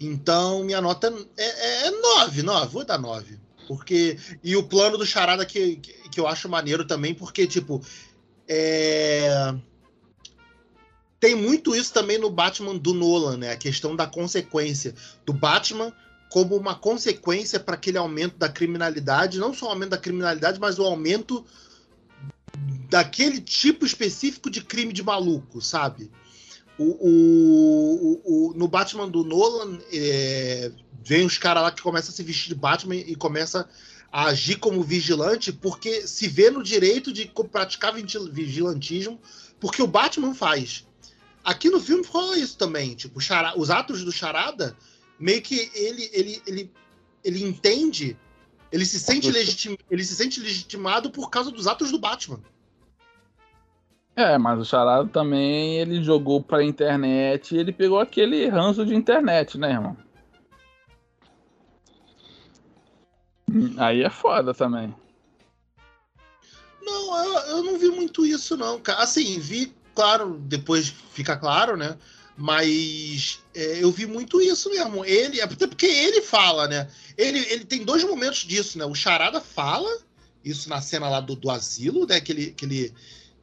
Então, 0.00 0.64
minha 0.64 0.80
nota 0.80 1.12
é, 1.36 1.86
é 1.88 1.90
9, 1.90 2.42
9, 2.42 2.72
vou 2.72 2.84
dar 2.84 2.98
9. 2.98 3.38
Porque. 3.68 4.18
E 4.42 4.56
o 4.56 4.62
plano 4.62 4.96
do 4.96 5.06
Charada 5.06 5.44
que, 5.44 5.76
que, 5.76 5.92
que 6.08 6.18
eu 6.18 6.26
acho 6.26 6.48
maneiro 6.48 6.86
também, 6.86 7.14
porque, 7.14 7.46
tipo. 7.46 7.80
É... 8.48 9.54
Tem 11.20 11.36
muito 11.36 11.76
isso 11.76 11.92
também 11.92 12.18
no 12.18 12.30
Batman 12.30 12.76
do 12.76 12.94
Nolan, 12.94 13.36
né? 13.36 13.52
A 13.52 13.56
questão 13.56 13.94
da 13.94 14.06
consequência 14.06 14.94
do 15.26 15.34
Batman 15.34 15.92
como 16.30 16.56
uma 16.56 16.76
consequência 16.76 17.58
para 17.58 17.74
aquele 17.74 17.98
aumento 17.98 18.38
da 18.38 18.48
criminalidade, 18.48 19.38
não 19.38 19.52
só 19.52 19.66
o 19.66 19.70
aumento 19.70 19.90
da 19.90 19.98
criminalidade, 19.98 20.60
mas 20.60 20.78
o 20.78 20.84
aumento 20.84 21.44
daquele 22.88 23.40
tipo 23.40 23.84
específico 23.84 24.48
de 24.48 24.62
crime 24.62 24.92
de 24.92 25.02
maluco, 25.02 25.60
sabe? 25.60 26.10
O, 26.78 26.84
o, 26.84 28.22
o, 28.24 28.54
no 28.54 28.68
Batman 28.68 29.08
do 29.08 29.24
Nolan, 29.24 29.78
é, 29.92 30.70
vem 31.04 31.26
os 31.26 31.36
caras 31.36 31.64
lá 31.64 31.72
que 31.72 31.82
começam 31.82 32.12
a 32.12 32.14
se 32.14 32.22
vestir 32.22 32.48
de 32.48 32.54
Batman 32.54 32.94
e 32.94 33.14
começa 33.16 33.68
a 34.10 34.26
agir 34.26 34.56
como 34.56 34.82
vigilante 34.82 35.52
porque 35.52 36.06
se 36.06 36.28
vê 36.28 36.48
no 36.48 36.62
direito 36.62 37.12
de 37.12 37.30
praticar 37.50 37.92
vigilantismo 37.92 39.20
porque 39.58 39.82
o 39.82 39.86
Batman 39.86 40.32
faz. 40.32 40.86
Aqui 41.42 41.68
no 41.70 41.80
filme 41.80 42.06
rola 42.06 42.38
isso 42.38 42.56
também, 42.56 42.94
tipo, 42.94 43.18
os 43.18 43.70
atos 43.70 44.04
do 44.04 44.12
Charada 44.12 44.76
meio 45.20 45.42
que 45.42 45.70
ele, 45.74 46.10
ele, 46.12 46.42
ele, 46.46 46.72
ele 47.22 47.44
entende, 47.44 48.16
ele 48.72 48.86
se, 48.86 48.98
sente 48.98 49.30
legitim, 49.30 49.76
ele 49.90 50.02
se 50.02 50.16
sente 50.16 50.40
legitimado 50.40 51.10
por 51.10 51.28
causa 51.28 51.50
dos 51.50 51.66
atos 51.66 51.92
do 51.92 51.98
Batman. 51.98 52.40
É, 54.16 54.36
mas 54.38 54.58
o 54.58 54.64
Charada 54.64 55.08
também 55.08 55.78
ele 55.78 56.02
jogou 56.02 56.42
pra 56.42 56.64
internet 56.64 57.54
e 57.54 57.58
ele 57.58 57.72
pegou 57.72 58.00
aquele 58.00 58.48
ranço 58.48 58.84
de 58.84 58.94
internet, 58.94 59.56
né, 59.56 59.72
irmão? 59.72 59.96
Aí 63.78 64.02
é 64.02 64.10
foda 64.10 64.54
também. 64.54 64.94
Não, 66.82 67.24
eu, 67.24 67.34
eu 67.56 67.62
não 67.62 67.78
vi 67.78 67.90
muito 67.90 68.24
isso, 68.24 68.56
não. 68.56 68.80
Assim, 68.98 69.38
vi, 69.38 69.74
claro, 69.94 70.38
depois 70.40 70.88
fica 70.88 71.36
claro, 71.36 71.76
né? 71.76 71.96
Mas 72.40 73.40
é, 73.54 73.84
eu 73.84 73.92
vi 73.92 74.06
muito 74.06 74.40
isso 74.40 74.70
mesmo. 74.70 75.04
Ele, 75.04 75.42
até 75.42 75.66
porque 75.66 75.84
ele 75.84 76.22
fala, 76.22 76.66
né? 76.66 76.88
Ele, 77.14 77.38
ele 77.38 77.66
tem 77.66 77.84
dois 77.84 78.02
momentos 78.02 78.38
disso, 78.38 78.78
né? 78.78 78.86
O 78.86 78.94
Charada 78.94 79.42
fala, 79.42 79.90
isso 80.42 80.66
na 80.70 80.80
cena 80.80 81.06
lá 81.06 81.20
do, 81.20 81.36
do 81.36 81.50
asilo, 81.50 82.06
né? 82.06 82.18
Que 82.18 82.32
ele, 82.32 82.50
que 82.52 82.64
ele, 82.64 82.94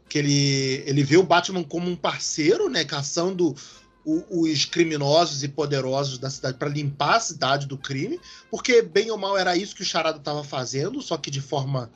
que 0.10 0.18
ele, 0.18 0.84
ele 0.88 1.04
vê 1.04 1.16
o 1.16 1.22
Batman 1.22 1.64
como 1.64 1.88
um 1.88 1.96
parceiro, 1.96 2.70
né? 2.70 2.84
Caçando 2.84 3.56
o, 4.04 4.42
os 4.42 4.66
criminosos 4.66 5.44
e 5.44 5.48
poderosos 5.48 6.18
da 6.18 6.32
cidade 6.32 6.58
para 6.58 6.68
limpar 6.68 7.18
a 7.18 7.20
cidade 7.20 7.68
do 7.68 7.78
crime, 7.78 8.20
porque 8.50 8.82
bem 8.82 9.12
ou 9.12 9.18
mal 9.18 9.38
era 9.38 9.56
isso 9.56 9.76
que 9.76 9.84
o 9.84 9.86
Charada 9.86 10.18
estava 10.18 10.44
fazendo, 10.44 11.04
só 11.04 11.18
que 11.18 11.30
de 11.30 11.40
forma 11.40 11.92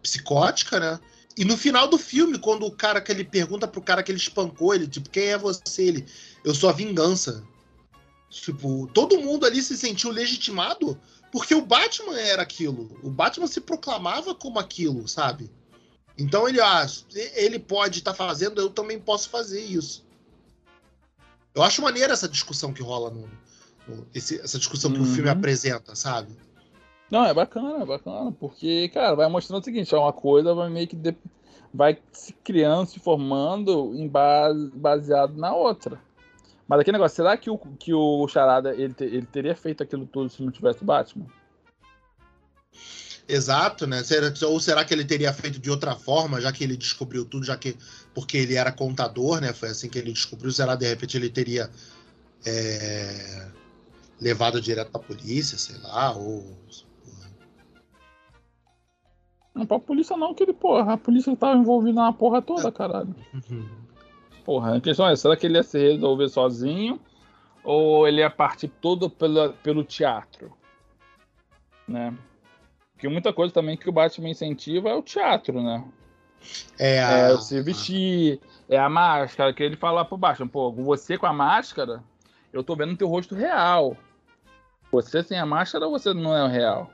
psicótica, 0.00 0.78
né? 0.78 1.00
e 1.36 1.44
no 1.44 1.56
final 1.56 1.88
do 1.88 1.98
filme, 1.98 2.38
quando 2.38 2.64
o 2.64 2.70
cara 2.70 3.00
que 3.00 3.10
ele 3.10 3.24
pergunta 3.24 3.66
pro 3.66 3.82
cara 3.82 4.02
que 4.02 4.12
ele 4.12 4.18
espancou, 4.18 4.74
ele, 4.74 4.86
tipo, 4.86 5.10
quem 5.10 5.24
é 5.24 5.38
você? 5.38 5.82
Ele, 5.82 6.06
eu 6.44 6.54
sou 6.54 6.68
a 6.68 6.72
vingança. 6.72 7.42
Tipo, 8.30 8.88
todo 8.92 9.20
mundo 9.20 9.46
ali 9.46 9.62
se 9.62 9.76
sentiu 9.76 10.10
legitimado 10.10 10.98
porque 11.32 11.54
o 11.54 11.64
Batman 11.64 12.18
era 12.18 12.42
aquilo. 12.42 12.96
O 13.02 13.10
Batman 13.10 13.46
se 13.46 13.60
proclamava 13.60 14.34
como 14.34 14.58
aquilo, 14.58 15.08
sabe? 15.08 15.50
Então 16.16 16.48
ele, 16.48 16.60
ah, 16.60 16.86
ele 17.34 17.58
pode 17.58 17.98
estar 17.98 18.12
tá 18.12 18.16
fazendo, 18.16 18.60
eu 18.60 18.70
também 18.70 19.00
posso 19.00 19.28
fazer 19.28 19.60
isso. 19.60 20.04
Eu 21.54 21.62
acho 21.62 21.82
maneira 21.82 22.12
essa 22.12 22.28
discussão 22.28 22.72
que 22.72 22.82
rola 22.82 23.10
no, 23.10 23.28
no 23.88 24.06
esse, 24.14 24.40
essa 24.40 24.58
discussão 24.58 24.92
que 24.92 24.98
uhum. 24.98 25.04
o 25.04 25.08
filme 25.08 25.28
uhum. 25.28 25.36
apresenta, 25.36 25.94
sabe? 25.94 26.36
Não, 27.10 27.24
é 27.24 27.34
bacana, 27.34 27.82
é 27.82 27.86
bacana, 27.86 28.32
porque, 28.32 28.88
cara, 28.88 29.14
vai 29.14 29.28
mostrando 29.28 29.60
o 29.60 29.64
seguinte, 29.64 29.94
é 29.94 29.98
uma 29.98 30.12
coisa, 30.12 30.54
vai 30.54 30.70
meio 30.70 30.88
que 30.88 30.96
de, 30.96 31.14
vai 31.72 31.98
se 32.12 32.32
criando, 32.32 32.88
se 32.88 32.98
formando 32.98 33.92
em 33.94 34.08
base, 34.08 34.70
baseado 34.74 35.36
na 35.36 35.54
outra. 35.54 36.00
Mas 36.66 36.80
aquele 36.80 36.96
negócio, 36.96 37.16
será 37.16 37.36
que 37.36 37.50
o, 37.50 37.58
que 37.58 37.92
o 37.92 38.26
Charada 38.28 38.74
ele, 38.74 38.94
te, 38.94 39.04
ele 39.04 39.26
teria 39.26 39.54
feito 39.54 39.82
aquilo 39.82 40.06
tudo 40.06 40.30
se 40.30 40.42
não 40.42 40.50
tivesse 40.50 40.82
o 40.82 40.84
Batman? 40.84 41.26
Exato, 43.26 43.86
né? 43.86 44.02
Ou 44.46 44.60
será 44.60 44.84
que 44.84 44.92
ele 44.92 45.04
teria 45.04 45.32
feito 45.32 45.58
de 45.58 45.70
outra 45.70 45.94
forma, 45.94 46.40
já 46.40 46.52
que 46.52 46.62
ele 46.62 46.76
descobriu 46.76 47.24
tudo, 47.24 47.46
já 47.46 47.56
que. 47.56 47.76
Porque 48.14 48.36
ele 48.36 48.54
era 48.54 48.70
contador, 48.70 49.40
né? 49.40 49.52
Foi 49.52 49.70
assim 49.70 49.88
que 49.88 49.98
ele 49.98 50.12
descobriu. 50.12 50.50
Será 50.52 50.74
de 50.74 50.86
repente 50.86 51.16
ele 51.16 51.30
teria 51.30 51.70
é, 52.44 53.48
levado 54.20 54.60
direto 54.60 54.90
pra 54.90 55.00
polícia, 55.00 55.56
sei 55.56 55.76
lá, 55.78 56.12
ou 56.14 56.44
não 59.54 59.64
pra 59.64 59.78
polícia 59.78 60.16
não, 60.16 60.34
que 60.34 60.42
ele, 60.42 60.52
porra, 60.52 60.94
a 60.94 60.96
polícia 60.96 61.34
tava 61.36 61.56
envolvida 61.56 62.02
na 62.02 62.12
porra 62.12 62.42
toda, 62.42 62.72
caralho. 62.72 63.14
Uhum. 63.32 63.83
Porra, 64.44 64.76
a 64.76 64.80
questão 64.80 65.08
é, 65.08 65.16
será 65.16 65.36
que 65.36 65.46
ele 65.46 65.56
ia 65.56 65.62
se 65.62 65.78
resolver 65.78 66.28
sozinho? 66.28 67.00
Ou 67.62 68.06
ele 68.06 68.20
ia 68.20 68.28
partir 68.28 68.68
todo 68.68 69.08
pelo, 69.08 69.54
pelo 69.54 69.82
teatro? 69.82 70.52
Né? 71.88 72.14
Porque 72.92 73.08
muita 73.08 73.32
coisa 73.32 73.52
também 73.52 73.76
que 73.76 73.88
o 73.88 73.92
Batman 73.92 74.28
incentiva 74.28 74.90
é 74.90 74.94
o 74.94 75.02
teatro, 75.02 75.62
né? 75.62 75.84
É, 76.78 77.02
a... 77.02 77.10
é 77.10 77.36
se 77.38 77.60
vestir, 77.62 78.38
é 78.68 78.78
a 78.78 78.88
máscara, 78.88 79.52
que 79.54 79.62
ele 79.62 79.76
fala 79.76 80.04
pro 80.04 80.18
Batman, 80.18 80.48
pô, 80.48 80.70
você 80.70 81.16
com 81.16 81.26
a 81.26 81.32
máscara, 81.32 82.02
eu 82.52 82.62
tô 82.62 82.76
vendo 82.76 82.96
teu 82.96 83.08
rosto 83.08 83.34
real. 83.34 83.96
Você 84.92 85.22
sem 85.22 85.38
a 85.38 85.46
máscara, 85.46 85.88
você 85.88 86.12
não 86.12 86.36
é 86.36 86.44
o 86.44 86.48
real. 86.48 86.90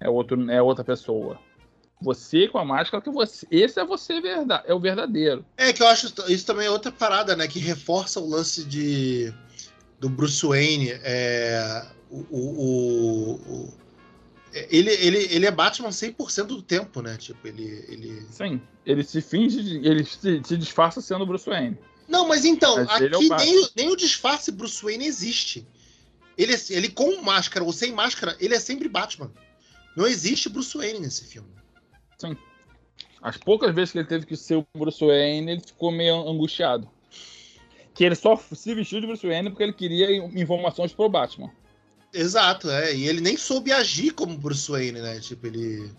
É, 0.00 0.08
outro, 0.08 0.50
é 0.50 0.60
outra 0.60 0.82
pessoa. 0.82 1.38
Você 2.00 2.48
com 2.48 2.58
a 2.58 2.64
máscara, 2.64 3.02
que 3.02 3.10
você. 3.10 3.46
Esse 3.50 3.78
é 3.78 3.84
você 3.84 4.20
verdade, 4.20 4.64
é 4.66 4.74
o 4.74 4.80
verdadeiro. 4.80 5.44
É 5.56 5.72
que 5.72 5.82
eu 5.82 5.88
acho 5.88 6.12
isso 6.28 6.46
também 6.46 6.66
é 6.66 6.70
outra 6.70 6.90
parada, 6.90 7.36
né? 7.36 7.46
Que 7.46 7.58
reforça 7.58 8.18
o 8.18 8.28
lance 8.28 8.64
de 8.64 9.32
do 9.98 10.08
Bruce 10.08 10.44
Wayne. 10.44 10.90
É, 11.02 11.86
o, 12.10 12.24
o, 12.30 13.34
o, 13.34 13.74
ele, 14.52 14.90
ele, 14.90 15.28
ele 15.30 15.46
é 15.46 15.50
Batman 15.50 15.90
100% 15.90 16.44
do 16.44 16.62
tempo, 16.62 17.02
né? 17.02 17.16
Tipo, 17.16 17.46
ele, 17.46 17.84
ele. 17.88 18.26
Sim, 18.30 18.60
ele 18.84 19.04
se 19.04 19.20
finge, 19.20 19.60
ele 19.86 20.04
se, 20.04 20.42
se 20.44 20.56
disfarça 20.56 21.00
sendo 21.00 21.26
Bruce 21.26 21.48
Wayne. 21.48 21.78
Não, 22.08 22.26
mas 22.26 22.44
então, 22.44 22.76
mas 22.84 22.90
aqui 22.90 23.32
é 23.32 23.36
nem, 23.36 23.68
nem 23.76 23.88
o 23.90 23.96
disfarce 23.96 24.50
Bruce 24.50 24.82
Wayne 24.82 25.06
existe. 25.06 25.66
Ele, 26.36 26.54
ele 26.70 26.88
com 26.88 27.22
máscara 27.22 27.64
ou 27.64 27.72
sem 27.72 27.92
máscara, 27.92 28.36
ele 28.40 28.54
é 28.54 28.60
sempre 28.60 28.88
Batman. 28.88 29.30
Não 29.94 30.06
existe 30.06 30.48
Bruce 30.48 30.76
Wayne 30.76 30.98
nesse 30.98 31.24
filme. 31.24 31.59
Sim. 32.20 32.36
As 33.22 33.36
poucas 33.36 33.74
vezes 33.74 33.92
que 33.92 33.98
ele 33.98 34.08
teve 34.08 34.26
que 34.26 34.36
ser 34.36 34.56
o 34.56 34.66
Bruce 34.76 35.04
Wayne, 35.04 35.52
ele 35.52 35.60
ficou 35.60 35.90
meio 35.90 36.28
angustiado. 36.28 36.88
Que 37.94 38.04
ele 38.04 38.14
só 38.14 38.36
se 38.36 38.74
vestiu 38.74 39.00
de 39.00 39.06
Bruce 39.06 39.26
Wayne 39.26 39.50
porque 39.50 39.62
ele 39.62 39.72
queria 39.72 40.16
informações 40.16 40.92
pro 40.92 41.08
Batman. 41.08 41.50
Exato, 42.12 42.70
é. 42.70 42.94
E 42.94 43.06
ele 43.06 43.20
nem 43.20 43.36
soube 43.36 43.72
agir 43.72 44.12
como 44.12 44.36
Bruce 44.36 44.70
Wayne, 44.70 45.00
né? 45.00 45.20
Tipo, 45.20 45.46
ele. 45.46 45.92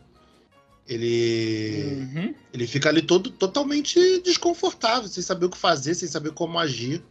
Ele. 0.87 2.09
Uhum. 2.13 2.35
Ele 2.53 2.67
fica 2.67 2.89
ali 2.89 3.01
todo 3.01 3.29
totalmente 3.29 4.19
desconfortável, 4.21 5.07
sem 5.07 5.23
saber 5.23 5.45
o 5.45 5.49
que 5.49 5.57
fazer, 5.57 5.95
sem 5.95 6.07
saber 6.07 6.31
como 6.33 6.59
agir. 6.59 7.03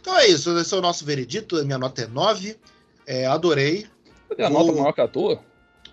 Então 0.00 0.16
é 0.16 0.28
isso, 0.28 0.56
esse 0.56 0.72
é 0.72 0.78
o 0.78 0.80
nosso 0.80 1.04
veredito. 1.04 1.62
Minha 1.64 1.78
nota 1.78 2.02
é 2.02 2.06
9. 2.06 2.56
É, 3.06 3.26
adorei. 3.26 3.86
Você 4.28 4.34
tem 4.36 4.46
a 4.46 4.50
nota 4.50 4.72
maior 4.72 4.92
que 4.92 5.00
a 5.00 5.08
tua? 5.08 5.49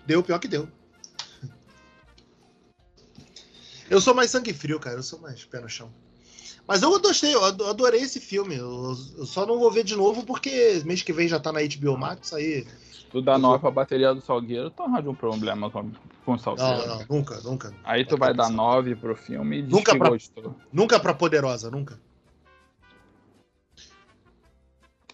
Deu, 0.08 0.22
pior 0.22 0.38
que 0.38 0.48
deu. 0.48 0.66
Eu 3.90 4.00
sou 4.00 4.14
mais 4.14 4.30
sangue 4.30 4.54
frio, 4.54 4.80
cara. 4.80 4.96
Eu 4.96 5.02
sou 5.02 5.20
mais 5.20 5.44
pé 5.44 5.60
no 5.60 5.68
chão. 5.68 5.92
Mas 6.66 6.80
eu 6.80 6.98
gostei, 6.98 7.34
eu 7.34 7.44
adorei 7.44 8.00
esse 8.00 8.18
filme. 8.18 8.56
Eu, 8.56 8.96
eu, 9.18 9.26
só 9.26 9.44
não 9.44 9.58
vou 9.58 9.70
ver 9.70 9.84
de 9.84 9.94
novo 9.94 10.24
porque 10.24 10.82
mês 10.86 11.02
que 11.02 11.12
vem 11.12 11.28
já 11.28 11.38
tá 11.38 11.52
na 11.52 11.60
HBO 11.60 11.98
Max, 11.98 12.32
aí. 12.32 12.66
Tu 13.10 13.20
dá 13.20 13.36
9 13.36 13.60
pra 13.60 13.70
bateria 13.70 14.14
do 14.14 14.22
Salgueiro, 14.22 14.70
tu 14.70 14.82
arranja 14.82 15.10
um 15.10 15.14
problema 15.14 15.70
com, 15.70 15.90
com 16.24 16.32
o 16.32 16.38
Salgueiro. 16.38 16.86
Não, 16.86 16.98
não, 16.98 17.06
nunca, 17.10 17.40
nunca. 17.42 17.74
Aí 17.84 18.06
tu 18.06 18.16
vai 18.16 18.32
dar 18.32 18.48
9 18.48 18.96
pro 18.96 19.14
filme 19.14 19.58
e 19.58 19.62
diz 19.62 19.72
nunca 19.72 19.94
pra, 19.94 20.08
gostou. 20.08 20.56
Nunca 20.72 20.98
pra 20.98 21.12
Poderosa, 21.12 21.70
nunca. 21.70 22.00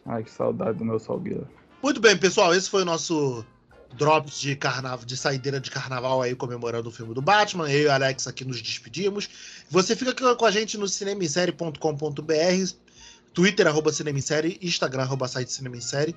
Ai, 0.07 0.23
que 0.23 0.31
saudade 0.31 0.79
do 0.79 0.85
meu 0.85 1.01
Salgueiro. 1.01 1.49
Muito 1.83 2.01
bem, 2.01 2.17
pessoal, 2.17 2.55
esse 2.55 2.71
foi 2.71 2.83
o 2.83 2.87
nosso 2.87 3.45
drops 3.97 4.41
de 4.41 4.57
carnaval, 4.57 5.05
de 5.05 5.17
saideira 5.17 5.61
de 5.61 5.71
carnaval 5.71 6.23
aí 6.23 6.35
comemorando 6.35 6.89
o 6.89 6.93
filme 6.93 7.15
do 7.15 7.23
Batman. 7.23 7.71
Eu 7.71 7.83
e 7.83 7.87
o 7.87 7.93
Alex 7.93 8.27
aqui 8.27 8.45
nos 8.45 8.61
despedimos. 8.61 9.29
Você 9.71 9.97
fica 9.97 10.35
com 10.35 10.45
a 10.45 10.51
gente 10.51 10.77
no 10.77 10.87
cinemissérie.com.br, 10.87 12.73
Twitter, 13.33 13.67
arroba 13.67 13.93
cinemissérie, 13.93 14.59
Instagram, 14.63 15.03
arroba 15.03 15.27
site 15.27 15.53
cinemissérie 15.53 16.15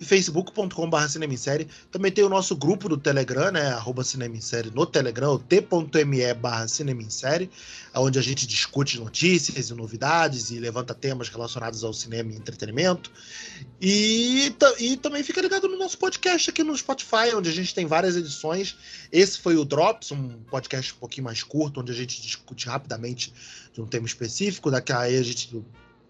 facebook.com.br 0.00 1.08
cinemissérie. 1.08 1.68
Também 1.90 2.12
tem 2.12 2.24
o 2.24 2.28
nosso 2.28 2.54
grupo 2.54 2.88
do 2.88 2.96
Telegram, 2.96 3.50
né? 3.50 3.68
Arroba 3.68 4.04
cinemissérie 4.04 4.70
no 4.74 4.84
Telegram, 4.84 5.38
t.me 5.38 6.34
barra 6.34 6.68
cinemissérie, 6.68 7.50
onde 7.94 8.18
a 8.18 8.22
gente 8.22 8.46
discute 8.46 8.98
notícias 8.98 9.70
e 9.70 9.74
novidades 9.74 10.50
e 10.50 10.58
levanta 10.58 10.94
temas 10.94 11.28
relacionados 11.28 11.82
ao 11.82 11.92
cinema 11.92 12.32
e 12.32 12.36
entretenimento. 12.36 13.10
E, 13.80 14.54
e 14.78 14.96
também 14.96 15.22
fica 15.22 15.40
ligado 15.40 15.68
no 15.68 15.78
nosso 15.78 15.96
podcast 15.98 16.50
aqui 16.50 16.62
no 16.62 16.76
Spotify, 16.76 17.34
onde 17.34 17.48
a 17.48 17.52
gente 17.52 17.74
tem 17.74 17.86
várias 17.86 18.16
edições. 18.16 18.76
Esse 19.10 19.38
foi 19.38 19.56
o 19.56 19.64
Drops, 19.64 20.12
um 20.12 20.28
podcast 20.50 20.92
um 20.92 20.98
pouquinho 20.98 21.24
mais 21.24 21.42
curto, 21.42 21.80
onde 21.80 21.92
a 21.92 21.94
gente 21.94 22.20
discute 22.20 22.66
rapidamente 22.66 23.32
de 23.72 23.80
um 23.80 23.86
tema 23.86 24.06
específico. 24.06 24.70
Daqui 24.70 24.92
aí 24.92 25.16
a 25.16 25.22
gente 25.22 25.62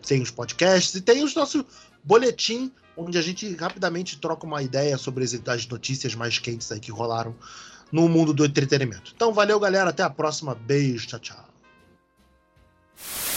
tem 0.07 0.22
os 0.22 0.30
podcasts 0.30 0.95
e 0.95 1.01
tem 1.01 1.22
os 1.22 1.34
nossos 1.34 1.64
boletim 2.05 2.72
onde 2.97 3.18
a 3.18 3.22
gente 3.22 3.55
rapidamente 3.55 4.18
troca 4.18 4.47
uma 4.47 4.62
ideia 4.62 4.97
sobre 4.97 5.24
as 5.24 5.66
notícias 5.66 6.14
mais 6.14 6.38
quentes 6.38 6.72
aí 6.72 6.80
que 6.80 6.90
rolaram 6.90 7.34
no 7.92 8.09
mundo 8.09 8.32
do 8.32 8.44
entretenimento. 8.44 9.12
Então, 9.14 9.32
valeu, 9.32 9.61
galera. 9.61 9.90
Até 9.90 10.03
a 10.03 10.11
próxima. 10.11 10.55
Beijo. 10.55 11.07
Tchau, 11.07 11.20
tchau. 11.20 13.36